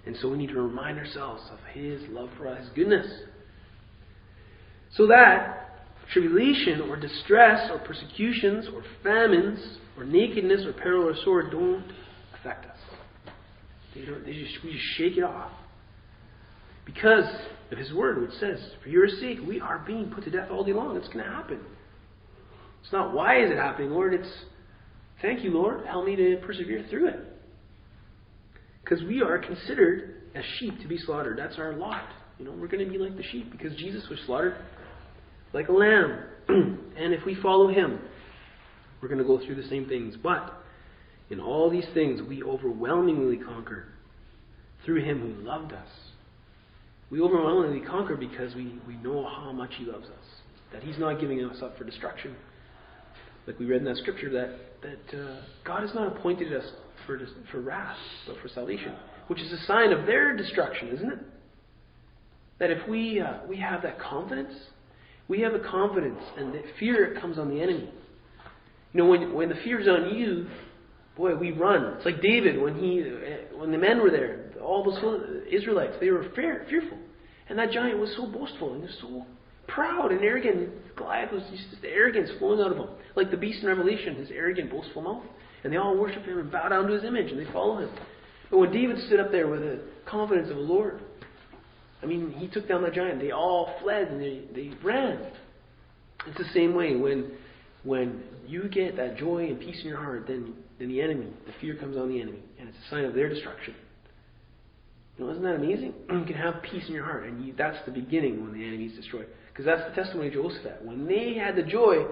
And 0.06 0.16
so 0.22 0.30
we 0.30 0.38
need 0.38 0.50
to 0.50 0.62
remind 0.62 0.98
ourselves 0.98 1.44
of 1.52 1.60
His 1.74 2.02
love 2.10 2.30
for 2.38 2.48
us, 2.48 2.62
His 2.62 2.70
goodness. 2.70 3.06
So 4.96 5.08
that 5.08 5.69
tribulation 6.14 6.82
or 6.82 6.96
distress 6.96 7.70
or 7.72 7.80
persecutions 7.80 8.68
or 8.74 8.84
famines 9.04 9.60
or 9.98 10.04
nakedness 10.04 10.66
or 10.66 10.74
peril 10.74 11.08
or 11.08 11.16
sword 11.24 11.52
don't 11.52 11.86
affect 12.40 12.66
us. 12.66 12.78
They 13.94 14.06
don't, 14.06 14.26
they 14.26 14.34
just, 14.34 14.64
we 14.64 14.72
just 14.74 14.86
shake 14.98 15.18
it 15.18 15.24
off. 15.24 15.52
Because 16.86 17.26
of 17.72 17.78
His 17.78 17.94
Word, 17.94 18.22
which 18.22 18.32
says, 18.40 18.60
For 18.82 18.90
your 18.90 19.08
sake, 19.08 19.38
we 19.48 19.60
are 19.60 19.84
being 19.86 20.10
put 20.10 20.24
to 20.24 20.32
death 20.32 20.50
all 20.52 20.64
day 20.64 20.74
long. 20.74 20.96
It's 20.98 21.08
going 21.08 21.24
to 21.24 21.32
happen. 21.32 21.60
It's 22.82 22.92
not 22.92 23.14
why 23.14 23.44
is 23.44 23.52
it 23.52 23.58
happening, 23.58 23.92
Lord. 23.92 24.14
It's 24.14 24.32
thank 25.22 25.44
you, 25.44 25.52
Lord. 25.52 25.86
Help 25.86 26.06
me 26.06 26.16
to 26.16 26.38
persevere 26.46 26.86
through 26.90 27.10
it. 27.10 27.20
Because 28.84 29.04
we 29.04 29.22
are 29.22 29.38
considered 29.38 30.16
as 30.34 30.44
sheep 30.60 30.80
to 30.82 30.88
be 30.88 30.98
slaughtered. 30.98 31.38
That's 31.38 31.58
our 31.60 31.74
lot. 31.74 32.08
You 32.40 32.46
know, 32.46 32.52
we're 32.52 32.68
going 32.68 32.86
to 32.86 32.92
be 32.92 32.98
like 32.98 33.18
the 33.18 33.24
sheep 33.24 33.52
because 33.52 33.76
Jesus 33.76 34.08
was 34.10 34.18
slaughtered 34.26 34.56
like 35.54 35.70
a 35.70 35.72
lamb. 35.72 36.24
and 36.48 37.14
if 37.14 37.26
we 37.26 37.36
follow 37.36 37.68
him, 37.68 38.00
we're 39.02 39.08
going 39.08 39.20
to 39.20 39.26
go 39.26 39.44
through 39.46 39.56
the 39.56 39.68
same 39.70 39.88
things. 39.88 40.16
But 40.22 40.54
in 41.30 41.40
all 41.40 41.70
these 41.70 41.88
things, 41.94 42.22
we 42.22 42.44
overwhelmingly 42.44 43.38
conquer 43.38 43.86
through 44.86 45.04
him 45.04 45.20
who 45.20 45.46
loved 45.48 45.74
us. 45.74 45.88
We 47.10 47.22
overwhelmingly 47.22 47.86
conquer 47.86 48.16
because 48.16 48.54
we, 48.56 48.80
we 48.88 48.96
know 48.98 49.28
how 49.28 49.52
much 49.52 49.72
he 49.78 49.86
loves 49.86 50.06
us. 50.06 50.26
That 50.72 50.84
he's 50.84 51.00
not 51.00 51.20
giving 51.20 51.44
us 51.44 51.62
up 51.62 51.78
for 51.78 51.84
destruction. 51.84 52.36
Like 53.48 53.58
we 53.58 53.66
read 53.66 53.80
in 53.80 53.86
that 53.86 53.98
scripture, 53.98 54.30
that, 54.32 54.58
that 54.82 55.20
uh, 55.20 55.42
God 55.64 55.82
has 55.82 55.94
not 55.96 56.16
appointed 56.16 56.54
us 56.54 56.66
for, 57.08 57.20
for 57.52 57.62
wrath, 57.62 57.98
but 58.28 58.38
for 58.42 58.48
salvation, 58.48 58.94
which 59.28 59.42
is 59.42 59.52
a 59.52 59.66
sign 59.66 59.92
of 59.92 60.06
their 60.06 60.38
destruction, 60.38 60.90
isn't 60.90 61.12
it? 61.12 61.20
That 62.60 62.70
if 62.70 62.88
we, 62.88 63.22
uh, 63.22 63.40
we 63.48 63.58
have 63.58 63.82
that 63.82 64.00
confidence, 64.00 64.54
we 65.30 65.42
have 65.42 65.54
a 65.54 65.60
confidence, 65.60 66.20
and 66.38 66.54
the 66.54 66.62
fear 66.80 67.16
comes 67.22 67.38
on 67.38 67.50
the 67.50 67.62
enemy. 67.62 67.90
You 68.92 69.02
know, 69.02 69.06
when, 69.06 69.34
when 69.34 69.48
the 69.48 69.56
fear 69.64 69.80
is 69.80 69.88
on 69.88 70.14
you, 70.16 70.48
boy, 71.16 71.36
we 71.36 71.52
run. 71.52 71.94
It's 71.96 72.06
like 72.06 72.22
David 72.22 72.60
when 72.60 72.76
he, 72.76 73.02
uh, 73.02 73.58
when 73.58 73.72
the 73.72 73.78
men 73.78 74.02
were 74.02 74.10
there, 74.10 74.52
all 74.62 74.84
those 74.84 75.46
Israelites, 75.52 75.94
they 76.02 76.10
were 76.10 76.26
fear, 76.36 76.66
fearful, 76.68 76.98
and 77.48 77.58
that 77.60 77.72
giant 77.72 78.00
was 78.00 78.12
so 78.18 78.26
boastful 78.26 78.74
and 78.74 78.90
so 79.00 79.26
proud 79.68 80.12
and 80.12 80.22
arrogant. 80.22 80.70
Goliath 80.96 81.32
was 81.32 81.44
just 81.52 81.82
the 81.82 81.90
arrogance 81.90 82.30
flowing 82.40 82.60
out 82.60 82.72
of 82.72 82.78
him, 82.78 82.90
like 83.16 83.30
the 83.30 83.38
beast 83.38 83.62
in 83.62 83.68
Revelation, 83.68 84.16
his 84.16 84.32
arrogant, 84.32 84.72
boastful 84.72 85.04
mouth. 85.04 85.24
And 85.64 85.72
they 85.72 85.78
all 85.78 85.96
worship 85.96 86.24
him 86.24 86.40
and 86.40 86.52
bow 86.52 86.70
down 86.70 86.88
to 86.88 86.94
his 86.94 87.04
image 87.04 87.32
and 87.32 87.40
they 87.40 87.52
follow 87.52 87.80
him. 87.80 87.90
But 88.50 88.58
when 88.58 88.72
David 88.72 88.98
stood 89.06 89.20
up 89.20 89.32
there 89.32 89.48
with 89.48 89.60
the 89.60 89.82
confidence 90.06 90.50
of 90.50 90.56
the 90.56 90.62
Lord, 90.64 91.02
I 92.02 92.06
mean, 92.06 92.32
he 92.32 92.48
took 92.48 92.68
down 92.68 92.84
the 92.84 92.90
giant. 92.90 93.20
They 93.20 93.32
all 93.32 93.76
fled 93.82 94.08
and 94.08 94.22
they, 94.22 94.42
they 94.54 94.72
ran. 94.84 95.20
It's 96.28 96.38
the 96.38 96.50
same 96.54 96.76
way 96.76 96.96
when 96.96 97.32
when 97.84 98.24
you 98.46 98.68
get 98.68 98.98
that 98.98 99.18
joy 99.18 99.46
and 99.46 99.60
peace 99.60 99.80
in 99.82 99.88
your 99.88 99.98
heart, 99.98 100.26
then 100.28 100.54
then 100.80 100.90
the 100.90 101.02
enemy, 101.02 101.28
the 101.46 101.54
fear 101.60 101.76
comes 101.76 101.98
on 101.98 102.10
the 102.10 102.22
enemy, 102.22 102.40
and 102.58 102.70
it's 102.70 102.78
a 102.88 102.90
sign 102.90 103.06
of 103.06 103.14
their 103.14 103.30
destruction. 103.30 103.76
You 105.18 105.26
know, 105.26 105.32
isn't 105.32 105.44
that 105.44 105.56
amazing? 105.56 105.94
You 106.10 106.26
can 106.26 106.36
have 106.36 106.62
peace 106.64 106.84
in 106.88 106.94
your 106.94 107.04
heart, 107.04 107.26
and 107.26 107.46
you, 107.46 107.54
that's 107.58 107.78
the 107.86 107.92
beginning 107.92 108.42
when 108.44 108.54
the 108.54 108.66
enemy 108.66 108.86
is 108.86 108.96
destroyed. 108.96 109.28
Because 109.52 109.66
that's 109.66 109.90
the 109.90 110.02
testimony 110.02 110.28
of 110.28 110.34
Jehoshaphat. 110.34 110.84
When 110.84 111.06
they 111.06 111.34
had 111.34 111.56
the 111.56 111.64
joy, 111.64 112.06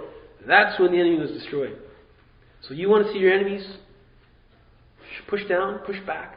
that's 0.46 0.80
when 0.80 0.92
the 0.92 1.00
enemy 1.00 1.18
was 1.18 1.32
destroyed. 1.32 1.78
So 2.68 2.74
you 2.74 2.90
want 2.90 3.06
to 3.08 3.14
see 3.14 3.20
your 3.20 3.32
enemies 3.32 3.66
push 5.28 5.48
down, 5.48 5.80
push 5.80 6.00
back, 6.06 6.37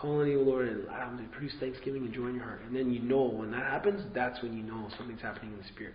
call 0.00 0.20
on 0.20 0.28
the 0.28 0.36
Lord 0.36 0.68
and 0.68 0.86
ah, 0.88 0.96
allow 0.96 1.16
them 1.16 1.26
to 1.26 1.32
produce 1.32 1.52
thanksgiving 1.60 2.04
and 2.04 2.14
joy 2.14 2.28
in 2.28 2.36
your 2.36 2.44
heart. 2.44 2.62
And 2.66 2.74
then 2.74 2.90
you 2.90 3.00
know 3.00 3.22
when 3.22 3.50
that 3.52 3.64
happens, 3.64 4.02
that's 4.14 4.40
when 4.42 4.56
you 4.56 4.62
know 4.62 4.88
something's 4.96 5.20
happening 5.20 5.52
in 5.52 5.58
the 5.58 5.68
Spirit. 5.74 5.94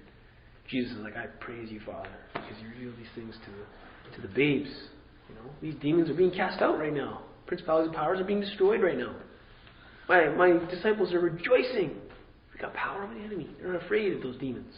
Jesus 0.70 0.93
is 0.93 0.99
like, 0.99 1.16
I 1.16 1.28
praise 1.39 1.72
you, 1.72 1.80
Father, 1.86 2.10
because 2.34 2.56
you 2.62 2.70
reveal 2.70 2.97
these 2.97 3.08
things 3.16 3.36
to 3.45 3.51
the, 3.51 4.16
to 4.16 4.28
the 4.28 4.34
babes. 4.34 4.70
You 5.30 5.36
know, 5.36 5.49
these 5.62 5.76
demons 5.82 6.10
are 6.10 6.14
being 6.14 6.32
cast 6.32 6.62
out 6.62 6.80
right 6.80 6.93
now. 6.93 7.22
Principalities 7.47 7.88
and 7.88 7.95
powers 7.95 8.20
are 8.20 8.24
being 8.24 8.41
destroyed 8.41 8.82
right 8.82 8.97
now. 8.97 9.16
My, 10.08 10.30
my 10.30 10.66
disciples 10.70 11.14
are 11.14 11.20
rejoicing. 11.20 11.97
We 12.53 12.60
got 12.60 12.74
power 12.74 13.03
over 13.03 13.14
the 13.14 13.22
enemy. 13.22 13.49
They're 13.60 13.76
afraid 13.76 14.14
of 14.14 14.22
those 14.22 14.38
demons. 14.38 14.74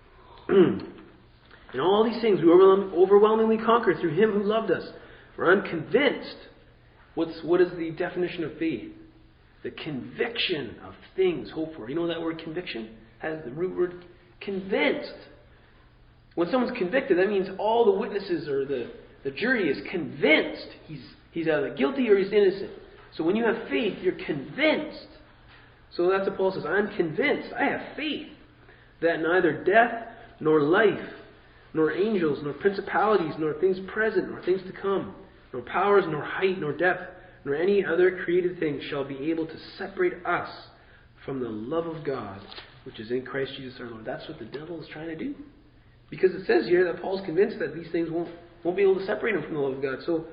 and 0.48 1.80
all 1.80 2.04
these 2.04 2.20
things, 2.20 2.40
we 2.40 2.50
overwhelmingly 2.50 3.58
conquer 3.58 3.94
through 4.00 4.14
Him 4.14 4.32
who 4.32 4.42
loved 4.42 4.70
us. 4.70 4.84
For 5.36 5.50
I'm 5.50 5.62
convinced. 5.68 6.36
What's, 7.18 7.42
what 7.42 7.60
is 7.60 7.72
the 7.76 7.90
definition 7.90 8.44
of 8.44 8.56
faith? 8.58 8.92
The 9.64 9.72
conviction 9.72 10.76
of 10.86 10.94
things 11.16 11.50
hoped 11.50 11.74
for. 11.74 11.88
You 11.88 11.96
know 11.96 12.06
that 12.06 12.22
word 12.22 12.40
conviction? 12.40 12.90
Has 13.18 13.40
the 13.44 13.50
root 13.50 13.76
word 13.76 14.04
convinced. 14.40 15.10
When 16.36 16.48
someone's 16.48 16.78
convicted, 16.78 17.18
that 17.18 17.28
means 17.28 17.48
all 17.58 17.84
the 17.86 17.98
witnesses 17.98 18.46
or 18.46 18.64
the, 18.64 18.92
the 19.24 19.32
jury 19.32 19.68
is 19.68 19.78
convinced 19.90 20.68
he's, 20.86 21.00
he's 21.32 21.48
either 21.48 21.74
guilty 21.74 22.08
or 22.08 22.16
he's 22.16 22.32
innocent. 22.32 22.70
So 23.16 23.24
when 23.24 23.34
you 23.34 23.44
have 23.46 23.68
faith, 23.68 23.98
you're 24.00 24.24
convinced. 24.24 25.08
So 25.96 26.08
that's 26.08 26.28
what 26.28 26.36
Paul 26.36 26.52
says. 26.52 26.66
I'm 26.68 26.94
convinced. 26.96 27.48
I 27.52 27.64
have 27.64 27.80
faith 27.96 28.28
that 29.02 29.20
neither 29.20 29.64
death 29.64 30.06
nor 30.38 30.62
life 30.62 31.00
nor 31.74 31.90
angels, 31.90 32.38
nor 32.44 32.52
principalities, 32.52 33.34
nor 33.40 33.54
things 33.54 33.78
present, 33.92 34.30
nor 34.30 34.40
things 34.42 34.60
to 34.68 34.72
come, 34.80 35.16
nor 35.52 35.62
powers, 35.62 36.04
nor 36.08 36.22
height, 36.22 36.58
nor 36.60 36.72
depth, 36.72 37.02
nor 37.44 37.54
any 37.54 37.84
other 37.84 38.22
created 38.24 38.58
thing 38.58 38.80
shall 38.90 39.04
be 39.04 39.30
able 39.30 39.46
to 39.46 39.56
separate 39.76 40.24
us 40.26 40.48
from 41.24 41.40
the 41.40 41.48
love 41.48 41.86
of 41.86 42.04
God, 42.04 42.40
which 42.84 43.00
is 43.00 43.10
in 43.10 43.24
Christ 43.24 43.52
Jesus 43.56 43.78
our 43.80 43.90
Lord. 43.90 44.04
That's 44.04 44.26
what 44.28 44.38
the 44.38 44.44
devil 44.44 44.80
is 44.80 44.88
trying 44.88 45.08
to 45.08 45.16
do. 45.16 45.34
Because 46.10 46.32
it 46.32 46.46
says 46.46 46.66
here 46.66 46.84
that 46.84 47.02
Paul's 47.02 47.24
convinced 47.24 47.58
that 47.58 47.74
these 47.74 47.90
things 47.92 48.10
won't, 48.10 48.28
won't 48.64 48.76
be 48.76 48.82
able 48.82 48.96
to 48.96 49.06
separate 49.06 49.34
him 49.34 49.42
from 49.42 49.54
the 49.54 49.60
love 49.60 49.74
of 49.74 49.82
God. 49.82 49.98
So 50.06 50.24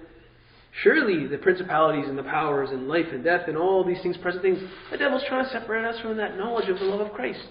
surely 0.84 1.28
the 1.28 1.38
principalities 1.38 2.08
and 2.08 2.18
the 2.18 2.24
powers 2.24 2.70
and 2.72 2.88
life 2.88 3.08
and 3.12 3.24
death 3.24 3.48
and 3.48 3.58
all 3.58 3.84
these 3.84 4.02
things, 4.02 4.18
present 4.18 4.42
things, 4.42 4.60
the 4.92 4.98
devil's 4.98 5.24
trying 5.28 5.46
to 5.46 5.52
separate 5.52 5.86
us 5.86 6.00
from 6.02 6.18
that 6.18 6.38
knowledge 6.38 6.70
of 6.70 6.80
the 6.80 6.86
love 6.86 7.02
of 7.02 7.14
Christ. 7.14 7.46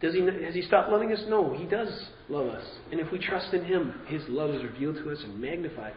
Does 0.00 0.14
he, 0.14 0.20
has 0.22 0.54
he 0.54 0.62
stopped 0.62 0.90
loving 0.90 1.12
us? 1.12 1.22
No, 1.28 1.52
he 1.52 1.66
does 1.66 1.88
love 2.30 2.46
us. 2.46 2.64
And 2.90 3.00
if 3.00 3.10
we 3.12 3.18
trust 3.18 3.52
in 3.52 3.64
him, 3.64 3.94
his 4.06 4.22
love 4.28 4.50
is 4.50 4.62
revealed 4.62 4.96
to 4.96 5.10
us 5.10 5.18
and 5.22 5.40
magnified 5.40 5.94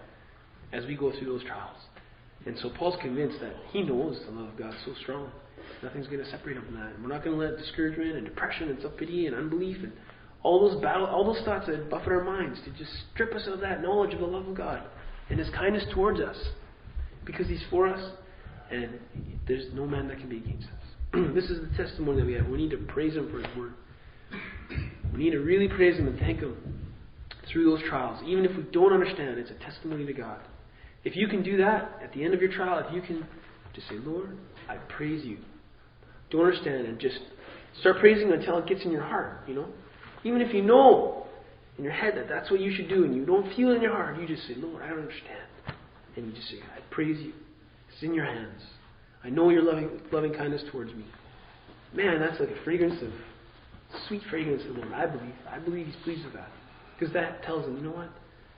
as 0.71 0.85
we 0.85 0.95
go 0.95 1.11
through 1.11 1.27
those 1.27 1.43
trials. 1.43 1.77
And 2.45 2.57
so 2.59 2.69
Paul's 2.71 2.97
convinced 3.01 3.39
that 3.41 3.53
he 3.71 3.83
knows 3.83 4.19
the 4.25 4.31
love 4.31 4.49
of 4.49 4.57
God 4.57 4.73
so 4.85 4.93
strong. 5.01 5.31
Nothing's 5.81 6.07
going 6.07 6.23
to 6.23 6.29
separate 6.29 6.57
him 6.57 6.65
from 6.65 6.75
that. 6.75 6.93
And 6.93 7.03
we're 7.03 7.13
not 7.13 7.23
going 7.23 7.39
to 7.39 7.45
let 7.45 7.57
discouragement 7.57 8.17
and 8.17 8.25
depression 8.25 8.69
and 8.69 8.81
self-pity 8.81 9.27
and 9.27 9.35
unbelief 9.35 9.77
and 9.81 9.93
all 10.41 10.69
those 10.69 10.81
battle, 10.81 11.05
all 11.05 11.23
those 11.23 11.43
thoughts 11.45 11.67
that 11.67 11.89
buffet 11.89 12.11
our 12.11 12.23
minds 12.23 12.59
to 12.65 12.71
just 12.71 12.91
strip 13.13 13.33
us 13.33 13.47
of 13.47 13.61
that 13.61 13.81
knowledge 13.81 14.13
of 14.13 14.19
the 14.19 14.25
love 14.25 14.47
of 14.47 14.55
God 14.55 14.83
and 15.29 15.39
His 15.39 15.49
kindness 15.51 15.85
towards 15.93 16.19
us, 16.19 16.35
because 17.25 17.47
He's 17.47 17.63
for 17.69 17.87
us, 17.87 18.11
and 18.69 18.99
there's 19.47 19.73
no 19.73 19.87
man 19.87 20.07
that 20.09 20.19
can 20.19 20.27
be 20.27 20.37
against 20.37 20.67
us. 20.67 21.13
this 21.33 21.45
is 21.45 21.59
the 21.61 21.77
testimony 21.77 22.19
that 22.19 22.25
we 22.25 22.33
have. 22.33 22.47
We 22.47 22.57
need 22.57 22.71
to 22.71 22.77
praise 22.77 23.15
Him 23.15 23.31
for 23.31 23.37
His 23.37 23.57
word. 23.57 23.73
We 25.13 25.25
need 25.25 25.31
to 25.31 25.39
really 25.39 25.67
praise 25.67 25.97
Him 25.97 26.07
and 26.07 26.19
thank 26.19 26.39
Him 26.39 26.57
through 27.51 27.65
those 27.65 27.87
trials. 27.87 28.21
Even 28.25 28.45
if 28.45 28.55
we 28.55 28.63
don't 28.71 28.93
understand, 28.93 29.37
it's 29.37 29.51
a 29.51 29.63
testimony 29.63 30.05
to 30.05 30.13
God. 30.13 30.39
If 31.03 31.15
you 31.15 31.27
can 31.27 31.43
do 31.43 31.57
that 31.57 31.99
at 32.03 32.13
the 32.13 32.23
end 32.23 32.33
of 32.33 32.41
your 32.41 32.51
trial, 32.51 32.83
if 32.85 32.93
you 32.93 33.01
can 33.01 33.25
just 33.73 33.87
say, 33.89 33.95
Lord, 33.95 34.37
I 34.69 34.77
praise 34.97 35.23
you. 35.25 35.37
Don't 36.31 36.45
understand 36.45 36.87
and 36.87 36.99
just 36.99 37.19
start 37.79 37.99
praising 37.99 38.31
until 38.31 38.57
it 38.57 38.67
gets 38.67 38.83
in 38.83 38.91
your 38.91 39.03
heart, 39.03 39.43
you 39.47 39.53
know? 39.53 39.67
Even 40.23 40.41
if 40.41 40.53
you 40.53 40.61
know 40.61 41.27
in 41.77 41.83
your 41.83 41.93
head 41.93 42.13
that 42.15 42.29
that's 42.29 42.49
what 42.49 42.59
you 42.59 42.73
should 42.73 42.87
do 42.87 43.03
and 43.03 43.15
you 43.15 43.25
don't 43.25 43.53
feel 43.55 43.71
it 43.71 43.75
in 43.75 43.81
your 43.81 43.91
heart, 43.91 44.19
you 44.19 44.27
just 44.27 44.47
say, 44.47 44.55
Lord, 44.57 44.81
I 44.81 44.89
don't 44.89 44.99
understand. 44.99 45.39
And 46.15 46.27
you 46.27 46.33
just 46.33 46.49
say, 46.49 46.57
I 46.75 46.79
praise 46.91 47.19
you. 47.21 47.33
It's 47.91 48.01
in 48.01 48.13
your 48.13 48.25
hands. 48.25 48.61
I 49.23 49.29
know 49.29 49.49
your 49.49 49.63
loving, 49.63 50.01
loving 50.11 50.33
kindness 50.33 50.61
towards 50.71 50.93
me. 50.93 51.05
Man, 51.93 52.19
that's 52.19 52.39
like 52.39 52.49
a 52.49 52.63
fragrance 52.63 53.01
of 53.01 53.09
sweet 54.07 54.21
fragrance 54.29 54.63
to 54.63 54.73
the 54.73 54.79
Lord. 54.79 54.93
I 54.93 55.05
believe. 55.05 55.33
I 55.49 55.59
believe 55.59 55.85
He's 55.87 55.95
pleased 56.03 56.25
with 56.25 56.33
that. 56.33 56.49
Because 56.97 57.13
that 57.13 57.43
tells 57.43 57.65
him, 57.65 57.77
you 57.77 57.83
know 57.83 57.91
what? 57.91 58.09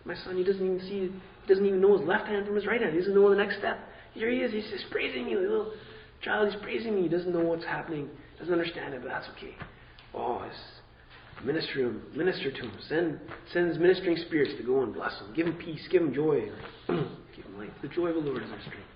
My 0.05 0.15
son, 0.23 0.37
he 0.37 0.43
doesn't 0.43 0.63
even 0.63 0.79
see, 0.81 1.11
he 1.11 1.47
doesn't 1.47 1.65
even 1.65 1.81
know 1.81 1.97
his 1.97 2.07
left 2.07 2.27
hand 2.27 2.45
from 2.45 2.55
his 2.55 2.67
right 2.67 2.79
hand. 2.79 2.93
He 2.93 2.99
doesn't 2.99 3.15
know 3.15 3.29
the 3.29 3.35
next 3.35 3.57
step. 3.57 3.79
Here 4.13 4.29
he 4.29 4.37
is. 4.37 4.51
He's 4.51 4.69
just 4.71 4.91
praising 4.91 5.25
me. 5.25 5.35
Little 5.35 5.73
child, 6.21 6.51
he's 6.51 6.61
praising 6.61 6.95
me. 6.95 7.03
He 7.03 7.09
doesn't 7.09 7.33
know 7.33 7.43
what's 7.43 7.65
happening. 7.65 8.09
Doesn't 8.37 8.53
understand 8.53 8.93
it, 8.93 9.01
but 9.01 9.09
that's 9.09 9.27
okay. 9.37 9.55
Oh, 10.13 10.43
it's 10.47 11.45
minister 11.45 11.87
him, 11.87 12.01
minister 12.15 12.51
to 12.51 12.57
him. 12.57 12.71
Send, 12.87 13.19
send 13.51 13.69
his 13.69 13.77
ministering 13.77 14.17
spirits 14.27 14.51
to 14.57 14.63
go 14.63 14.83
and 14.83 14.93
bless 14.93 15.13
him. 15.19 15.33
Give 15.35 15.47
him 15.47 15.55
peace. 15.55 15.81
Give 15.91 16.01
him 16.01 16.13
joy. 16.13 16.49
give 16.87 17.45
him 17.45 17.57
life. 17.57 17.69
The 17.81 17.87
joy 17.87 18.07
of 18.07 18.15
the 18.15 18.21
Lord 18.21 18.43
is 18.43 18.51
our 18.51 18.61
strength. 18.61 18.87